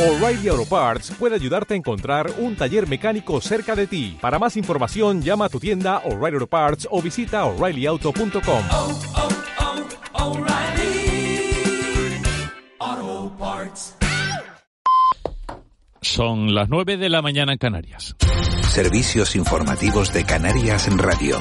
O'Reilly 0.00 0.48
Auto 0.48 0.64
Parts 0.64 1.10
puede 1.18 1.34
ayudarte 1.34 1.74
a 1.74 1.76
encontrar 1.76 2.32
un 2.38 2.56
taller 2.56 2.88
mecánico 2.88 3.38
cerca 3.42 3.76
de 3.76 3.86
ti. 3.86 4.16
Para 4.18 4.38
más 4.38 4.56
información, 4.56 5.20
llama 5.20 5.44
a 5.44 5.48
tu 5.50 5.60
tienda 5.60 5.98
O'Reilly 6.06 6.36
Auto 6.36 6.46
Parts 6.46 6.88
o 6.90 7.02
visita 7.02 7.44
oreillyauto.com. 7.44 8.64
Oh, 8.70 9.00
oh, 9.14 9.28
oh. 10.14 10.36
Son 16.00 16.54
las 16.54 16.70
9 16.70 16.96
de 16.96 17.10
la 17.10 17.20
mañana 17.20 17.52
en 17.52 17.58
Canarias. 17.58 18.16
Servicios 18.70 19.36
informativos 19.36 20.14
de 20.14 20.24
Canarias 20.24 20.88
en 20.88 20.96
Radio. 20.96 21.38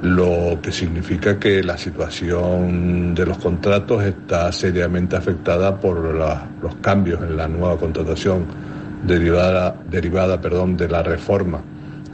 Lo 0.02 0.60
que 0.62 0.72
significa 0.72 1.40
que 1.40 1.62
la 1.64 1.78
situación 1.78 3.14
de 3.14 3.26
los 3.26 3.38
contratos 3.38 4.04
está 4.04 4.52
seriamente 4.52 5.16
afectada 5.16 5.80
por 5.80 6.00
los 6.00 6.76
cambios 6.82 7.22
en 7.22 7.38
la 7.38 7.48
nueva 7.48 7.78
contratación 7.78 8.46
derivada, 9.06 9.76
derivada 9.88 10.42
perdón, 10.42 10.78
de 10.78 10.90
la 10.90 11.04
reforma 11.04 11.62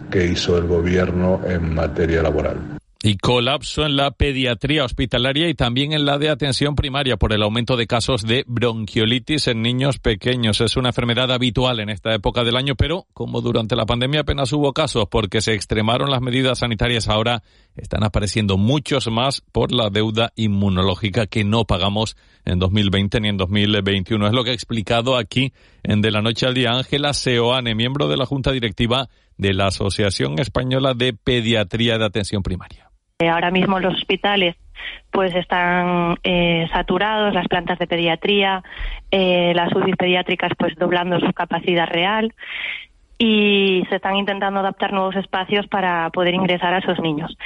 que 0.09 0.25
hizo 0.25 0.57
el 0.57 0.67
gobierno 0.67 1.39
en 1.47 1.73
materia 1.73 2.21
laboral. 2.21 2.80
Y 3.03 3.17
colapso 3.17 3.83
en 3.83 3.95
la 3.95 4.11
pediatría 4.11 4.85
hospitalaria 4.85 5.49
y 5.49 5.55
también 5.55 5.91
en 5.91 6.05
la 6.05 6.19
de 6.19 6.29
atención 6.29 6.75
primaria 6.75 7.17
por 7.17 7.33
el 7.33 7.41
aumento 7.41 7.75
de 7.75 7.87
casos 7.87 8.21
de 8.21 8.43
bronquiolitis 8.45 9.47
en 9.47 9.63
niños 9.63 9.97
pequeños. 9.97 10.61
Es 10.61 10.77
una 10.77 10.89
enfermedad 10.89 11.31
habitual 11.31 11.79
en 11.79 11.89
esta 11.89 12.13
época 12.13 12.43
del 12.43 12.57
año, 12.57 12.75
pero 12.75 13.07
como 13.13 13.41
durante 13.41 13.75
la 13.75 13.87
pandemia 13.87 14.21
apenas 14.21 14.53
hubo 14.53 14.71
casos 14.73 15.05
porque 15.09 15.41
se 15.41 15.53
extremaron 15.53 16.11
las 16.11 16.21
medidas 16.21 16.59
sanitarias, 16.59 17.07
ahora 17.07 17.41
están 17.75 18.03
apareciendo 18.03 18.57
muchos 18.57 19.09
más 19.09 19.41
por 19.41 19.71
la 19.71 19.89
deuda 19.89 20.31
inmunológica 20.35 21.25
que 21.25 21.43
no 21.43 21.65
pagamos 21.65 22.15
en 22.45 22.59
2020 22.59 23.19
ni 23.19 23.29
en 23.29 23.37
2021. 23.37 24.27
Es 24.27 24.33
lo 24.33 24.43
que 24.43 24.51
ha 24.51 24.53
explicado 24.53 25.17
aquí 25.17 25.53
en 25.81 26.01
De 26.01 26.11
la 26.11 26.21
Noche 26.21 26.45
al 26.45 26.53
Día 26.53 26.69
Ángela 26.73 27.13
Seoane, 27.13 27.73
miembro 27.73 28.07
de 28.07 28.17
la 28.17 28.27
Junta 28.27 28.51
Directiva 28.51 29.09
de 29.39 29.55
la 29.55 29.67
Asociación 29.67 30.37
Española 30.37 30.93
de 30.93 31.13
Pediatría 31.13 31.97
de 31.97 32.05
Atención 32.05 32.43
Primaria. 32.43 32.90
Eh, 33.21 33.29
Ahora 33.29 33.51
mismo 33.51 33.79
los 33.79 33.93
hospitales 33.93 34.55
pues 35.11 35.35
están 35.35 36.17
eh, 36.23 36.67
saturados, 36.71 37.35
las 37.35 37.47
plantas 37.47 37.77
de 37.77 37.85
pediatría, 37.85 38.63
eh, 39.11 39.53
las 39.55 39.71
UCI 39.75 39.93
pediátricas 39.93 40.53
pues 40.57 40.75
doblando 40.75 41.19
su 41.19 41.31
capacidad 41.33 41.87
real 41.87 42.33
y 43.19 43.85
se 43.89 43.97
están 43.97 44.15
intentando 44.15 44.61
adaptar 44.61 44.91
nuevos 44.91 45.15
espacios 45.15 45.67
para 45.67 46.09
poder 46.09 46.33
ingresar 46.33 46.73
a 46.73 46.79
esos 46.79 46.99
niños. 46.99 47.37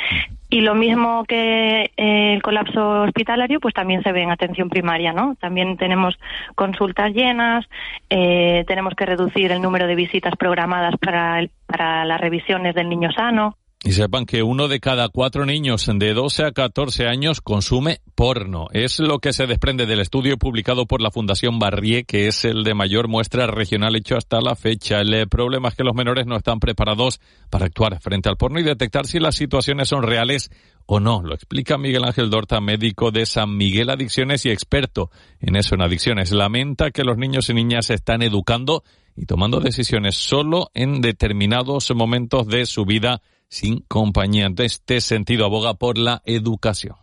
Y 0.49 0.61
lo 0.61 0.75
mismo 0.75 1.25
que 1.25 1.91
el 1.97 2.41
colapso 2.41 3.01
hospitalario, 3.01 3.59
pues 3.59 3.73
también 3.73 4.01
se 4.01 4.13
ve 4.13 4.21
en 4.21 4.31
atención 4.31 4.69
primaria, 4.69 5.11
¿no? 5.11 5.35
También 5.41 5.75
tenemos 5.75 6.17
consultas 6.53 7.11
llenas, 7.11 7.65
tenemos 8.07 8.93
que 8.95 9.05
reducir 9.05 9.51
el 9.51 9.61
número 9.61 9.87
de 9.87 9.95
visitas 9.95 10.37
programadas 10.37 10.95
para, 10.97 11.45
para 11.65 12.05
las 12.05 12.21
revisiones 12.21 12.73
del 12.73 12.87
niño 12.87 13.11
sano. 13.11 13.57
Y 13.87 13.91
sepan 13.91 14.25
que 14.25 14.41
uno 14.41 14.67
de 14.67 14.79
cada 14.79 15.09
cuatro 15.09 15.45
niños 15.45 15.87
de 15.87 16.15
12 16.15 16.45
a 16.45 16.51
14 16.53 17.05
años 17.05 17.39
consume 17.39 18.01
porno. 18.15 18.65
Es 18.71 18.97
lo 18.99 19.19
que 19.19 19.31
se 19.31 19.45
desprende 19.45 19.85
del 19.85 19.99
estudio 19.99 20.39
publicado 20.39 20.87
por 20.87 21.03
la 21.03 21.11
Fundación 21.11 21.59
Barrié, 21.59 22.03
que 22.03 22.27
es 22.27 22.45
el 22.45 22.63
de 22.63 22.73
mayor 22.73 23.07
muestra 23.07 23.45
regional 23.45 23.95
hecho 23.95 24.17
hasta 24.17 24.41
la 24.41 24.55
fecha. 24.55 25.01
El 25.01 25.29
problema 25.29 25.69
es 25.69 25.75
que 25.75 25.83
los 25.83 25.93
menores 25.93 26.25
no 26.25 26.35
están 26.35 26.59
preparados 26.59 27.21
para 27.51 27.67
actuar 27.67 28.01
frente 28.01 28.27
al 28.27 28.37
porno 28.37 28.59
y 28.59 28.63
detectar 28.63 29.05
si 29.05 29.19
las 29.19 29.35
situaciones 29.35 29.89
son 29.89 30.01
reales 30.01 30.49
o 30.87 30.99
no. 30.99 31.21
Lo 31.21 31.35
explica 31.35 31.77
Miguel 31.77 32.05
Ángel 32.05 32.31
Dorta, 32.31 32.59
médico 32.61 33.11
de 33.11 33.27
San 33.27 33.55
Miguel 33.55 33.91
Adicciones 33.91 34.47
y 34.47 34.49
experto 34.49 35.11
en 35.39 35.57
eso, 35.57 35.75
en 35.75 35.83
adicciones. 35.83 36.31
Lamenta 36.31 36.89
que 36.89 37.03
los 37.03 37.19
niños 37.19 37.51
y 37.51 37.53
niñas 37.53 37.85
se 37.85 37.93
están 37.93 38.23
educando 38.23 38.83
y 39.15 39.27
tomando 39.27 39.59
decisiones 39.59 40.15
solo 40.15 40.71
en 40.73 41.01
determinados 41.01 41.93
momentos 41.93 42.47
de 42.47 42.65
su 42.65 42.83
vida 42.85 43.21
sin 43.49 43.79
compañía. 43.87 44.45
En 44.45 44.55
este 44.57 45.01
sentido, 45.01 45.45
aboga 45.45 45.75
por 45.75 45.97
la 45.97 46.21
educación. 46.25 46.95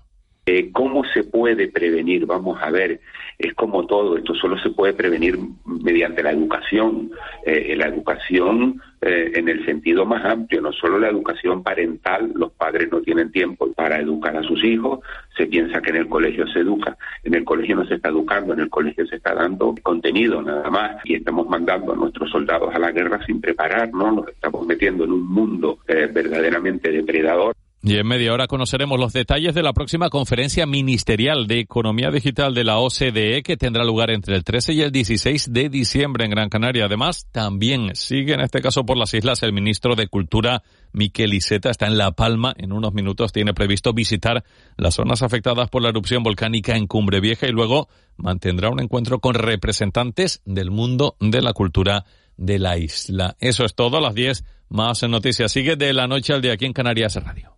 Eh, 0.44 0.70
¿Cómo 0.72 1.04
se 1.04 1.22
puede 1.22 1.68
prevenir? 1.68 2.26
Vamos 2.26 2.60
a 2.60 2.70
ver, 2.70 3.00
es 3.38 3.54
como 3.54 3.86
todo, 3.86 4.16
esto 4.16 4.34
solo 4.34 4.58
se 4.58 4.70
puede 4.70 4.92
prevenir 4.92 5.38
mediante 5.64 6.20
la 6.20 6.32
educación, 6.32 7.12
eh, 7.46 7.76
la 7.76 7.86
educación 7.86 8.82
eh, 9.00 9.30
en 9.36 9.48
el 9.48 9.64
sentido 9.64 10.04
más 10.04 10.24
amplio, 10.24 10.60
no 10.60 10.72
solo 10.72 10.98
la 10.98 11.10
educación 11.10 11.62
parental, 11.62 12.32
los 12.34 12.50
padres 12.52 12.90
no 12.90 13.00
tienen 13.02 13.30
tiempo 13.30 13.72
para 13.72 14.00
educar 14.00 14.36
a 14.36 14.42
sus 14.42 14.64
hijos, 14.64 14.98
se 15.36 15.46
piensa 15.46 15.80
que 15.80 15.90
en 15.90 15.96
el 15.96 16.08
colegio 16.08 16.44
se 16.48 16.58
educa, 16.58 16.96
en 17.22 17.34
el 17.34 17.44
colegio 17.44 17.76
no 17.76 17.86
se 17.86 17.94
está 17.94 18.08
educando, 18.08 18.52
en 18.52 18.60
el 18.60 18.68
colegio 18.68 19.06
se 19.06 19.16
está 19.16 19.34
dando 19.34 19.76
contenido 19.80 20.42
nada 20.42 20.68
más 20.70 20.96
y 21.04 21.14
estamos 21.14 21.48
mandando 21.48 21.92
a 21.92 21.96
nuestros 21.96 22.28
soldados 22.30 22.74
a 22.74 22.80
la 22.80 22.90
guerra 22.90 23.24
sin 23.26 23.40
prepararnos, 23.40 24.14
nos 24.14 24.28
estamos 24.28 24.66
metiendo 24.66 25.04
en 25.04 25.12
un 25.12 25.24
mundo 25.24 25.78
eh, 25.86 26.08
verdaderamente 26.12 26.90
depredador. 26.90 27.54
Y 27.84 27.96
en 27.96 28.06
media 28.06 28.32
hora 28.32 28.46
conoceremos 28.46 29.00
los 29.00 29.12
detalles 29.12 29.56
de 29.56 29.62
la 29.64 29.72
próxima 29.72 30.08
conferencia 30.08 30.66
ministerial 30.66 31.48
de 31.48 31.58
Economía 31.58 32.12
Digital 32.12 32.54
de 32.54 32.62
la 32.62 32.78
OCDE 32.78 33.42
que 33.42 33.56
tendrá 33.56 33.82
lugar 33.82 34.12
entre 34.12 34.36
el 34.36 34.44
13 34.44 34.72
y 34.74 34.82
el 34.82 34.92
16 34.92 35.52
de 35.52 35.68
diciembre 35.68 36.24
en 36.24 36.30
Gran 36.30 36.48
Canaria. 36.48 36.84
Además, 36.84 37.26
también 37.32 37.96
sigue 37.96 38.34
en 38.34 38.40
este 38.40 38.60
caso 38.60 38.86
por 38.86 38.96
las 38.96 39.12
islas 39.14 39.42
el 39.42 39.52
ministro 39.52 39.96
de 39.96 40.06
Cultura, 40.06 40.62
Miquel 40.92 41.34
Iceta, 41.34 41.70
está 41.70 41.88
en 41.88 41.98
La 41.98 42.12
Palma. 42.12 42.54
En 42.56 42.72
unos 42.72 42.94
minutos 42.94 43.32
tiene 43.32 43.52
previsto 43.52 43.92
visitar 43.92 44.44
las 44.76 44.94
zonas 44.94 45.22
afectadas 45.22 45.68
por 45.68 45.82
la 45.82 45.88
erupción 45.88 46.22
volcánica 46.22 46.76
en 46.76 46.86
Cumbre 46.86 47.18
Vieja 47.18 47.48
y 47.48 47.52
luego 47.52 47.88
mantendrá 48.16 48.70
un 48.70 48.78
encuentro 48.78 49.18
con 49.18 49.34
representantes 49.34 50.40
del 50.44 50.70
mundo 50.70 51.16
de 51.18 51.42
la 51.42 51.52
cultura 51.52 52.04
de 52.36 52.60
la 52.60 52.78
isla. 52.78 53.34
Eso 53.40 53.64
es 53.64 53.74
todo. 53.74 53.96
A 53.96 54.00
las 54.00 54.14
10 54.14 54.44
más 54.68 55.02
noticias. 55.02 55.50
Sigue 55.50 55.74
de 55.74 55.92
la 55.92 56.06
noche 56.06 56.32
al 56.32 56.42
día 56.42 56.52
aquí 56.52 56.64
en 56.64 56.72
Canarias 56.72 57.16
Radio. 57.16 57.51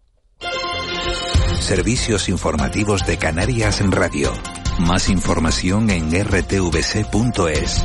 Servicios 1.60 2.28
informativos 2.28 3.06
de 3.06 3.16
Canarias 3.16 3.81
en 3.81 3.92
Radio. 3.92 4.32
Más 4.78 5.09
información 5.09 5.88
en 5.91 6.10
rtvc.es. 6.10 7.84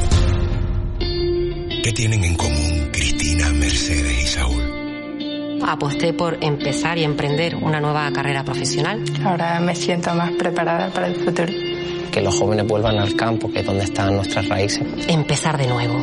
¿Qué 1.83 1.91
tienen 1.93 2.23
en 2.23 2.35
común 2.35 2.89
Cristina, 2.91 3.49
Mercedes 3.49 4.23
y 4.23 4.27
Saúl? 4.27 5.59
Aposté 5.65 6.13
por 6.13 6.37
empezar 6.43 6.97
y 6.97 7.03
emprender 7.03 7.55
una 7.55 7.79
nueva 7.79 8.11
carrera 8.11 8.43
profesional. 8.43 9.03
Ahora 9.23 9.59
me 9.59 9.75
siento 9.75 10.13
más 10.13 10.31
preparada 10.33 10.91
para 10.91 11.07
el 11.07 11.15
futuro. 11.15 11.51
Que 12.11 12.21
los 12.21 12.37
jóvenes 12.37 12.67
vuelvan 12.67 12.97
al 12.97 13.15
campo, 13.15 13.51
que 13.51 13.59
es 13.59 13.65
donde 13.65 13.83
están 13.83 14.15
nuestras 14.15 14.47
raíces. 14.49 14.83
Empezar 15.07 15.57
de 15.57 15.67
nuevo. 15.67 15.99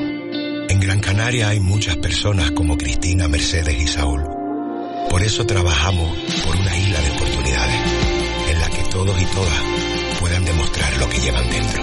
En 0.69 0.81
Gran 0.81 1.01
Canaria 1.01 1.49
hay 1.49 1.61
muchas 1.61 1.97
personas 1.97 2.53
como 2.53 2.77
Cristina, 2.77 3.29
Mercedes 3.29 3.81
y 3.81 3.87
Saúl. 3.87 4.36
Por 5.11 5.23
eso 5.23 5.47
trabajamos 5.47 6.17
por 6.45 6.57
una 6.57 6.77
isla 6.77 7.01
de 7.01 7.11
oportunidades, 7.11 7.81
en 8.51 8.61
la 8.61 8.71
que 8.71 8.83
todos 8.91 9.21
y 9.21 9.27
todas 9.27 9.63
puedan 10.21 10.45
demostrar 10.45 10.97
lo 10.99 11.09
que 11.09 11.19
llevan 11.19 11.51
dentro. 11.51 11.83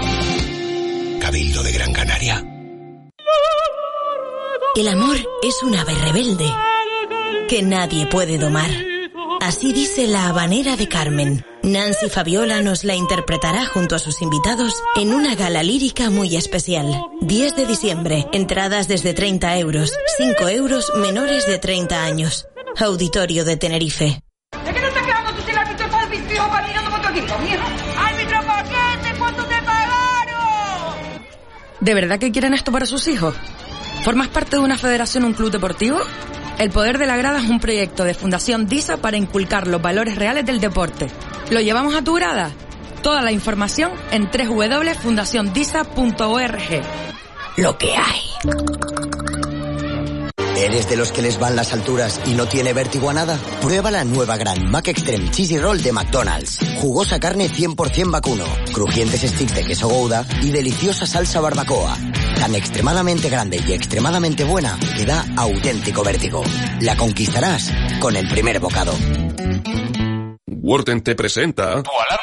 Cabildo 1.19 1.63
de 1.63 1.71
Gran 1.71 1.93
Canaria. 1.93 2.45
El 4.75 4.87
amor 4.87 5.17
es 5.43 5.63
un 5.63 5.75
ave 5.75 5.93
rebelde 5.93 6.51
que 7.47 7.61
nadie 7.61 8.07
puede 8.07 8.37
domar. 8.37 8.69
Así 9.39 9.73
dice 9.73 10.07
la 10.07 10.29
habanera 10.29 10.75
de 10.75 10.87
Carmen, 10.87 11.45
Nancy 11.63 12.09
Fabiola 12.09 12.61
nos 12.61 12.83
la 12.83 12.95
interpretará 12.95 13.65
junto 13.65 13.95
a 13.95 13.99
sus 13.99 14.21
invitados 14.21 14.73
en 14.95 15.13
una 15.13 15.35
gala 15.35 15.63
lírica 15.63 16.09
muy 16.09 16.35
especial. 16.35 17.05
10 17.21 17.55
de 17.55 17.65
diciembre, 17.65 18.27
entradas 18.33 18.87
desde 18.87 19.13
30 19.13 19.57
euros, 19.59 19.93
5 20.17 20.49
euros 20.49 20.91
menores 20.97 21.47
de 21.47 21.59
30 21.59 22.03
años. 22.03 22.47
Auditorio 22.81 23.45
de 23.45 23.55
Tenerife. 23.55 24.05
¿De 24.05 24.73
qué 24.73 24.79
te 24.79 24.87
estás 24.87 25.03
quedando 25.03 25.31
tú 25.33 25.41
sin 25.45 25.55
árbitro 25.57 25.87
todo 25.87 26.01
el 26.01 26.31
hijo 26.31 26.49
patinando 26.49 26.89
por 26.89 27.01
tu 27.01 27.07
equipo, 27.09 27.37
mijo? 27.39 27.63
¡Árbitro 27.97 28.39
paquete! 28.45 29.13
¿Cuánto 29.17 29.43
te 29.45 29.55
pagaron? 29.61 30.95
¿De 31.79 31.93
verdad 31.93 32.19
que 32.19 32.31
quieren 32.31 32.53
esto 32.53 32.71
para 32.71 32.85
sus 32.85 33.07
hijos? 33.07 33.35
¿Formas 34.03 34.27
parte 34.29 34.55
de 34.57 34.63
una 34.63 34.77
federación 34.77 35.23
o 35.23 35.27
un 35.27 35.33
club 35.33 35.51
deportivo? 35.51 35.99
El 36.57 36.71
Poder 36.71 36.97
de 36.97 37.05
la 37.05 37.15
Grada 37.15 37.39
es 37.39 37.49
un 37.49 37.59
proyecto 37.59 38.03
de 38.03 38.15
Fundación 38.15 38.67
DISA 38.67 38.97
para 38.97 39.17
inculcar 39.17 39.67
los 39.67 39.81
valores 39.81 40.15
reales 40.15 40.45
del 40.45 40.59
deporte. 40.59 41.07
¿Lo 41.51 41.61
llevamos 41.61 41.95
a 41.95 42.03
tu 42.03 42.15
grada? 42.15 42.51
Toda 43.01 43.21
la 43.21 43.31
información 43.31 43.91
en 44.11 44.29
www.fundaciondisa.org. 44.31 46.81
Lo 47.57 47.77
que 47.77 47.95
hay. 47.95 48.21
¿Eres 50.55 50.87
de 50.87 50.95
los 50.95 51.11
que 51.11 51.23
les 51.23 51.39
van 51.39 51.55
las 51.55 51.73
alturas 51.73 52.21
y 52.25 52.35
no 52.35 52.47
tiene 52.47 52.73
vértigo 52.73 53.09
a 53.09 53.13
nada? 53.13 53.39
Prueba 53.59 53.89
la 53.89 54.03
nueva 54.03 54.37
Gran 54.37 54.69
Mac 54.69 54.87
Extreme 54.87 55.31
Cheesy 55.31 55.57
Roll 55.57 55.81
de 55.81 55.91
McDonald's. 55.91 56.59
Jugosa 56.79 57.19
carne 57.19 57.49
100% 57.49 58.11
vacuno, 58.11 58.45
crujientes 58.71 59.21
sticks 59.21 59.55
de 59.55 59.65
queso 59.65 59.89
gouda 59.89 60.25
y 60.41 60.51
deliciosa 60.51 61.07
salsa 61.07 61.41
barbacoa. 61.41 61.97
Tan 62.39 62.53
extremadamente 62.53 63.29
grande 63.29 63.59
y 63.67 63.73
extremadamente 63.73 64.43
buena 64.43 64.77
que 64.95 65.05
da 65.05 65.25
auténtico 65.37 66.03
vértigo. 66.03 66.43
La 66.81 66.95
conquistarás 66.97 67.71
con 67.99 68.15
el 68.15 68.29
primer 68.29 68.59
bocado. 68.59 68.93
Worten 70.47 71.01
te 71.01 71.15
presenta... 71.15 71.83
Tu 71.83 71.91
alarma 71.91 72.22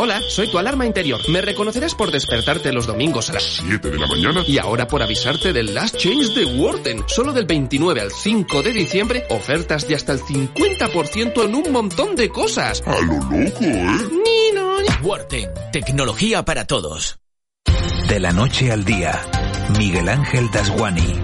Hola, 0.00 0.22
soy 0.28 0.48
tu 0.48 0.58
alarma 0.58 0.86
interior. 0.86 1.20
Me 1.28 1.40
reconocerás 1.40 1.92
por 1.96 2.12
despertarte 2.12 2.72
los 2.72 2.86
domingos 2.86 3.30
a 3.30 3.32
las 3.32 3.42
7 3.42 3.90
de 3.90 3.98
la 3.98 4.06
mañana. 4.06 4.44
Y 4.46 4.56
ahora 4.56 4.86
por 4.86 5.02
avisarte 5.02 5.52
del 5.52 5.74
Last 5.74 5.96
Change 5.96 6.34
de 6.34 6.44
Worten. 6.44 7.02
Solo 7.08 7.32
del 7.32 7.46
29 7.46 8.00
al 8.00 8.12
5 8.12 8.62
de 8.62 8.72
diciembre, 8.72 9.24
ofertas 9.30 9.88
de 9.88 9.96
hasta 9.96 10.12
el 10.12 10.20
50% 10.20 11.44
en 11.44 11.52
un 11.52 11.72
montón 11.72 12.14
de 12.14 12.28
cosas. 12.28 12.80
A 12.86 13.00
lo 13.00 13.14
loco, 13.14 13.64
¿eh? 13.64 13.96
Nino. 14.24 14.76
Worten, 15.02 15.50
tecnología 15.72 16.44
para 16.44 16.64
todos. 16.64 17.18
De 18.06 18.20
la 18.20 18.30
noche 18.30 18.70
al 18.70 18.84
día, 18.84 19.20
Miguel 19.76 20.08
Ángel 20.08 20.48
Dasguani. 20.52 21.14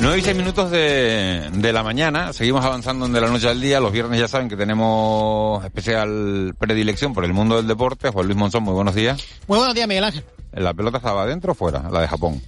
9 0.00 0.18
y 0.18 0.22
6 0.22 0.36
minutos 0.36 0.70
de, 0.70 1.50
de 1.52 1.72
la 1.72 1.82
mañana, 1.82 2.32
seguimos 2.32 2.64
avanzando 2.64 3.08
de 3.08 3.20
la 3.20 3.28
noche 3.28 3.48
al 3.48 3.60
día, 3.60 3.80
los 3.80 3.92
viernes 3.92 4.20
ya 4.20 4.28
saben 4.28 4.48
que 4.48 4.56
tenemos 4.56 5.64
especial 5.64 6.54
predilección 6.58 7.12
por 7.12 7.24
el 7.24 7.32
mundo 7.32 7.56
del 7.56 7.66
deporte. 7.66 8.10
Juan 8.10 8.26
Luis 8.26 8.38
Monzón, 8.38 8.62
muy 8.62 8.74
buenos 8.74 8.94
días. 8.94 9.20
Muy 9.48 9.58
buenos 9.58 9.74
días, 9.74 9.88
Miguel 9.88 10.04
Ángel. 10.04 10.24
¿La 10.52 10.72
pelota 10.72 10.98
estaba 10.98 11.24
adentro 11.24 11.52
o 11.52 11.54
fuera? 11.54 11.88
La 11.90 12.00
de 12.00 12.08
Japón. 12.08 12.40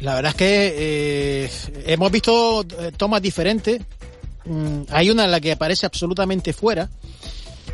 La 0.00 0.14
verdad 0.16 0.30
es 0.30 0.36
que 0.36 0.74
eh, 0.76 1.50
hemos 1.86 2.10
visto 2.12 2.62
eh, 2.78 2.92
tomas 2.96 3.22
diferentes. 3.22 3.80
Mm, 4.44 4.82
hay 4.90 5.10
una 5.10 5.24
en 5.24 5.30
la 5.30 5.40
que 5.40 5.52
aparece 5.52 5.86
absolutamente 5.86 6.52
fuera, 6.52 6.90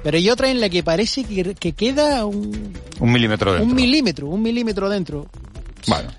pero 0.03 0.17
hay 0.17 0.31
otra 0.31 0.49
en 0.51 0.61
la 0.61 0.69
que 0.69 0.83
parece 0.83 1.25
que, 1.25 1.55
que 1.55 1.73
queda 1.73 2.25
un, 2.25 2.73
Un 3.01 3.13
milímetro 3.13 3.53
dentro. 3.53 3.69
un 3.69 3.75
milímetro, 3.75 4.27
un 4.29 4.43
milímetro 4.43 4.89
dentro. 4.89 5.27
Bueno. 5.87 6.11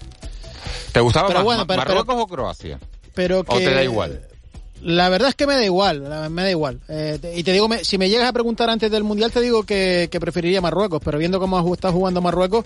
¿Te 0.91 0.99
gustaba 0.99 1.27
Pero 1.27 1.39
más 1.39 1.45
bueno, 1.45 1.61
Ma- 1.61 1.67
pero- 1.67 1.77
Marruecos 1.79 2.05
pero- 2.15 2.21
o 2.23 2.27
Croacia? 2.27 2.79
Pero 3.13 3.43
que, 3.43 3.55
¿O 3.55 3.57
te 3.59 3.73
da 3.73 3.83
igual? 3.83 4.21
La 4.81 5.09
verdad 5.09 5.27
es 5.29 5.35
que 5.35 5.45
me 5.45 5.55
da 5.55 5.65
igual, 5.65 6.01
me 6.29 6.41
da 6.43 6.49
igual. 6.49 6.79
Eh, 6.87 7.19
y 7.35 7.43
te 7.43 7.51
digo, 7.51 7.67
me- 7.67 7.83
si 7.83 7.97
me 7.97 8.09
llegas 8.09 8.29
a 8.29 8.33
preguntar 8.33 8.69
antes 8.69 8.89
del 8.89 9.03
Mundial, 9.03 9.29
te 9.31 9.41
digo 9.41 9.63
que, 9.63 10.07
que 10.09 10.19
preferiría 10.21 10.61
Marruecos, 10.61 11.01
pero 11.03 11.17
viendo 11.17 11.37
cómo 11.39 11.73
está 11.73 11.91
jugando 11.91 12.21
Marruecos, 12.21 12.63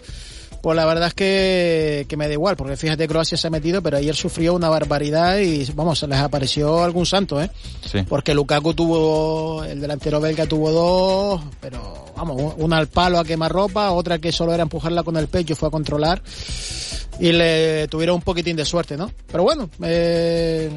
pues 0.63 0.77
la 0.77 0.85
verdad 0.85 1.09
es 1.09 1.13
que, 1.13 2.05
que 2.07 2.15
me 2.15 2.25
da 2.25 2.31
igual, 2.31 2.55
porque 2.55 2.77
fíjate, 2.77 3.05
Croacia 3.05 3.37
se 3.37 3.47
ha 3.47 3.49
metido, 3.49 3.81
pero 3.81 3.97
ayer 3.97 4.15
sufrió 4.15 4.53
una 4.53 4.69
barbaridad 4.69 5.39
y, 5.39 5.69
vamos, 5.75 5.99
se 5.99 6.07
les 6.07 6.17
apareció 6.17 6.85
algún 6.85 7.05
santo, 7.05 7.41
¿eh? 7.41 7.49
Sí. 7.85 8.03
Porque 8.07 8.33
Lukaku 8.33 8.73
tuvo, 8.73 9.65
el 9.65 9.81
delantero 9.81 10.21
belga 10.21 10.45
tuvo 10.45 10.71
dos, 10.71 11.41
pero 11.59 12.05
vamos, 12.15 12.53
una 12.59 12.77
al 12.77 12.87
palo 12.87 13.19
a 13.19 13.25
quemarropa, 13.25 13.91
otra 13.91 14.19
que 14.19 14.31
solo 14.31 14.53
era 14.53 14.63
empujarla 14.63 15.03
con 15.03 15.17
el 15.17 15.27
pecho, 15.27 15.53
fue 15.53 15.67
a 15.67 15.71
controlar 15.71 16.21
y 17.19 17.33
le 17.33 17.89
tuvieron 17.89 18.15
un 18.15 18.21
poquitín 18.21 18.55
de 18.55 18.63
suerte, 18.63 18.95
¿no? 18.95 19.11
Pero 19.29 19.43
bueno, 19.43 19.69
eh, 19.83 20.71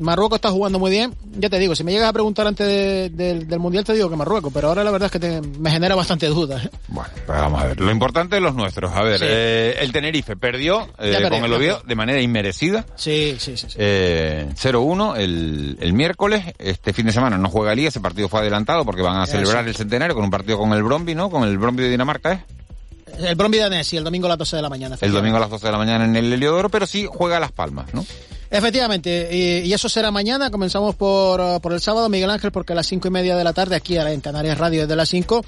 Marruecos 0.00 0.36
está 0.36 0.50
jugando 0.50 0.78
muy 0.78 0.90
bien. 0.90 1.14
Ya 1.38 1.48
te 1.50 1.58
digo, 1.58 1.74
si 1.74 1.84
me 1.84 1.92
llegas 1.92 2.08
a 2.08 2.12
preguntar 2.12 2.46
antes 2.46 2.66
de- 2.66 3.10
del- 3.10 3.46
del 3.46 3.58
Mundial 3.58 3.84
te 3.84 3.92
digo 3.92 4.08
que 4.10 4.16
Marruecos, 4.16 4.50
pero 4.52 4.68
ahora 4.68 4.82
la 4.84 4.90
verdad 4.90 5.06
es 5.06 5.12
que 5.12 5.18
te- 5.18 5.40
me 5.58 5.70
genera 5.70 5.94
bastante 5.94 6.26
dudas. 6.26 6.64
¿eh? 6.64 6.70
Bueno, 6.88 7.10
pues 7.26 7.38
vamos 7.38 7.62
a 7.62 7.66
ver. 7.66 7.80
Lo 7.80 7.90
importante 7.90 8.36
de 8.36 8.40
los 8.40 8.54
nuestros. 8.54 8.92
A 8.92 9.02
ver, 9.02 9.18
Sí. 9.18 9.24
eh, 9.28 9.76
el 9.80 9.92
Tenerife 9.92 10.36
perdió 10.36 10.88
eh, 10.98 11.18
con 11.30 11.44
el 11.44 11.52
Oviedo 11.52 11.82
de 11.86 11.94
manera 11.94 12.20
inmerecida. 12.20 12.84
Sí, 12.96 13.36
sí, 13.38 13.56
sí. 13.56 13.66
sí. 13.68 13.76
Eh, 13.78 14.48
0-1 14.56 15.16
el, 15.16 15.76
el 15.80 15.92
miércoles. 15.92 16.44
Este 16.58 16.92
fin 16.92 17.06
de 17.06 17.12
semana 17.12 17.38
no 17.38 17.48
juega 17.48 17.74
Liga, 17.74 17.88
ese 17.88 18.00
partido 18.00 18.28
fue 18.28 18.40
adelantado 18.40 18.84
porque 18.84 19.02
van 19.02 19.16
a 19.18 19.26
celebrar 19.26 19.66
el 19.68 19.76
centenario 19.76 20.14
con 20.14 20.24
un 20.24 20.30
partido 20.30 20.58
con 20.58 20.72
el 20.72 20.82
Bromby, 20.82 21.14
¿no? 21.14 21.30
Con 21.30 21.44
el 21.44 21.58
Bromby 21.58 21.82
de 21.84 21.90
Dinamarca, 21.90 22.32
¿eh? 22.32 22.44
El 23.18 23.34
Bromby 23.34 23.58
Danés, 23.58 23.86
sí, 23.86 23.96
el 23.98 24.04
domingo 24.04 24.26
a 24.26 24.30
las 24.30 24.38
12 24.38 24.56
de 24.56 24.62
la 24.62 24.70
mañana. 24.70 24.96
El 25.00 25.12
domingo 25.12 25.36
a 25.36 25.40
las 25.40 25.50
12 25.50 25.66
de 25.66 25.72
la 25.72 25.78
mañana 25.78 26.04
en 26.06 26.16
el 26.16 26.32
Heliodoro, 26.32 26.70
pero 26.70 26.86
sí 26.86 27.06
juega 27.06 27.36
a 27.36 27.40
Las 27.40 27.52
Palmas, 27.52 27.92
¿no? 27.92 28.04
Efectivamente, 28.52 29.30
y, 29.64 29.72
eso 29.72 29.88
será 29.88 30.10
mañana. 30.10 30.50
Comenzamos 30.50 30.94
por, 30.94 31.40
uh, 31.40 31.58
por 31.58 31.72
el 31.72 31.80
sábado, 31.80 32.10
Miguel 32.10 32.28
Ángel, 32.28 32.52
porque 32.52 32.74
a 32.74 32.76
las 32.76 32.86
cinco 32.86 33.08
y 33.08 33.10
media 33.10 33.34
de 33.34 33.42
la 33.44 33.54
tarde, 33.54 33.76
aquí 33.76 33.96
en 33.96 34.20
Canarias 34.20 34.58
Radio, 34.58 34.82
desde 34.82 34.94
las 34.94 35.08
5, 35.08 35.42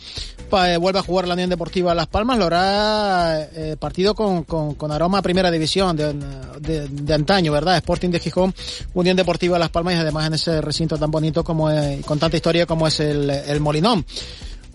vuelve 0.80 0.98
a 0.98 1.02
jugar 1.02 1.28
la 1.28 1.34
Unión 1.34 1.50
Deportiva 1.50 1.94
Las 1.94 2.06
Palmas. 2.06 2.38
Lo 2.38 2.46
hará 2.46 3.42
eh, 3.42 3.76
partido 3.78 4.14
con, 4.14 4.44
con, 4.44 4.74
con 4.74 4.90
aroma 4.90 5.20
primera 5.20 5.50
división 5.50 5.94
de, 5.94 6.14
de, 6.88 7.14
antaño, 7.14 7.52
¿verdad? 7.52 7.76
Sporting 7.76 8.08
de 8.08 8.20
Gijón, 8.20 8.54
Unión 8.94 9.18
Deportiva 9.18 9.58
Las 9.58 9.68
Palmas 9.68 9.94
y 9.94 9.98
además 9.98 10.28
en 10.28 10.34
ese 10.34 10.62
recinto 10.62 10.96
tan 10.96 11.10
bonito 11.10 11.44
como 11.44 11.70
es, 11.70 12.02
con 12.06 12.18
tanta 12.18 12.38
historia 12.38 12.64
como 12.64 12.86
es 12.86 13.00
el 13.00 13.60
Molinón. 13.60 14.06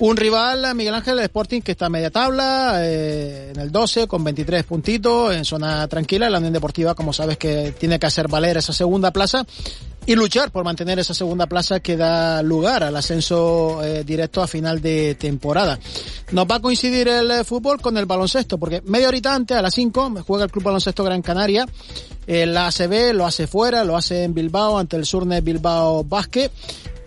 Un 0.01 0.15
rival, 0.15 0.73
Miguel 0.75 0.93
Ángel 0.93 1.19
Sporting, 1.19 1.59
que 1.59 1.73
está 1.73 1.87
a 1.87 1.89
media 1.89 2.09
tabla, 2.09 2.75
eh, 2.77 3.51
en 3.53 3.59
el 3.59 3.69
12, 3.69 4.07
con 4.07 4.23
23 4.23 4.63
puntitos, 4.63 5.35
en 5.35 5.43
zona 5.43 5.85
tranquila. 5.89 6.29
La 6.29 6.37
Unión 6.37 6.53
Deportiva, 6.53 6.95
como 6.95 7.11
sabes, 7.11 7.37
que 7.37 7.73
tiene 7.77 7.99
que 7.99 8.05
hacer 8.05 8.29
valer 8.29 8.55
esa 8.55 8.71
segunda 8.71 9.11
plaza 9.11 9.45
y 10.05 10.15
luchar 10.15 10.51
por 10.51 10.63
mantener 10.63 10.99
esa 10.99 11.13
segunda 11.13 11.47
plaza 11.47 11.81
que 11.81 11.97
da 11.97 12.41
lugar 12.41 12.83
al 12.83 12.95
ascenso 12.95 13.83
eh, 13.83 14.03
directo 14.05 14.41
a 14.41 14.47
final 14.47 14.81
de 14.81 15.15
temporada. 15.15 15.77
Nos 16.31 16.47
va 16.47 16.55
a 16.55 16.59
coincidir 16.61 17.07
el 17.09 17.29
eh, 17.29 17.43
fútbol 17.43 17.81
con 17.81 17.97
el 17.97 18.05
baloncesto, 18.05 18.57
porque 18.57 18.81
media 18.85 19.09
horita 19.09 19.35
antes, 19.35 19.57
a 19.57 19.61
las 19.61 19.73
5, 19.75 20.23
juega 20.25 20.45
el 20.45 20.51
Club 20.51 20.63
Baloncesto 20.63 21.03
Gran 21.03 21.21
Canaria. 21.21 21.67
Eh, 22.25 22.45
la 22.45 22.67
ACB 22.67 23.13
lo 23.13 23.25
hace 23.25 23.47
fuera, 23.47 23.83
lo 23.83 23.97
hace 23.97 24.23
en 24.23 24.33
Bilbao 24.33 24.79
ante 24.79 24.95
el 24.95 25.05
Surne 25.05 25.41
Bilbao 25.41 26.03
Basket 26.03 26.51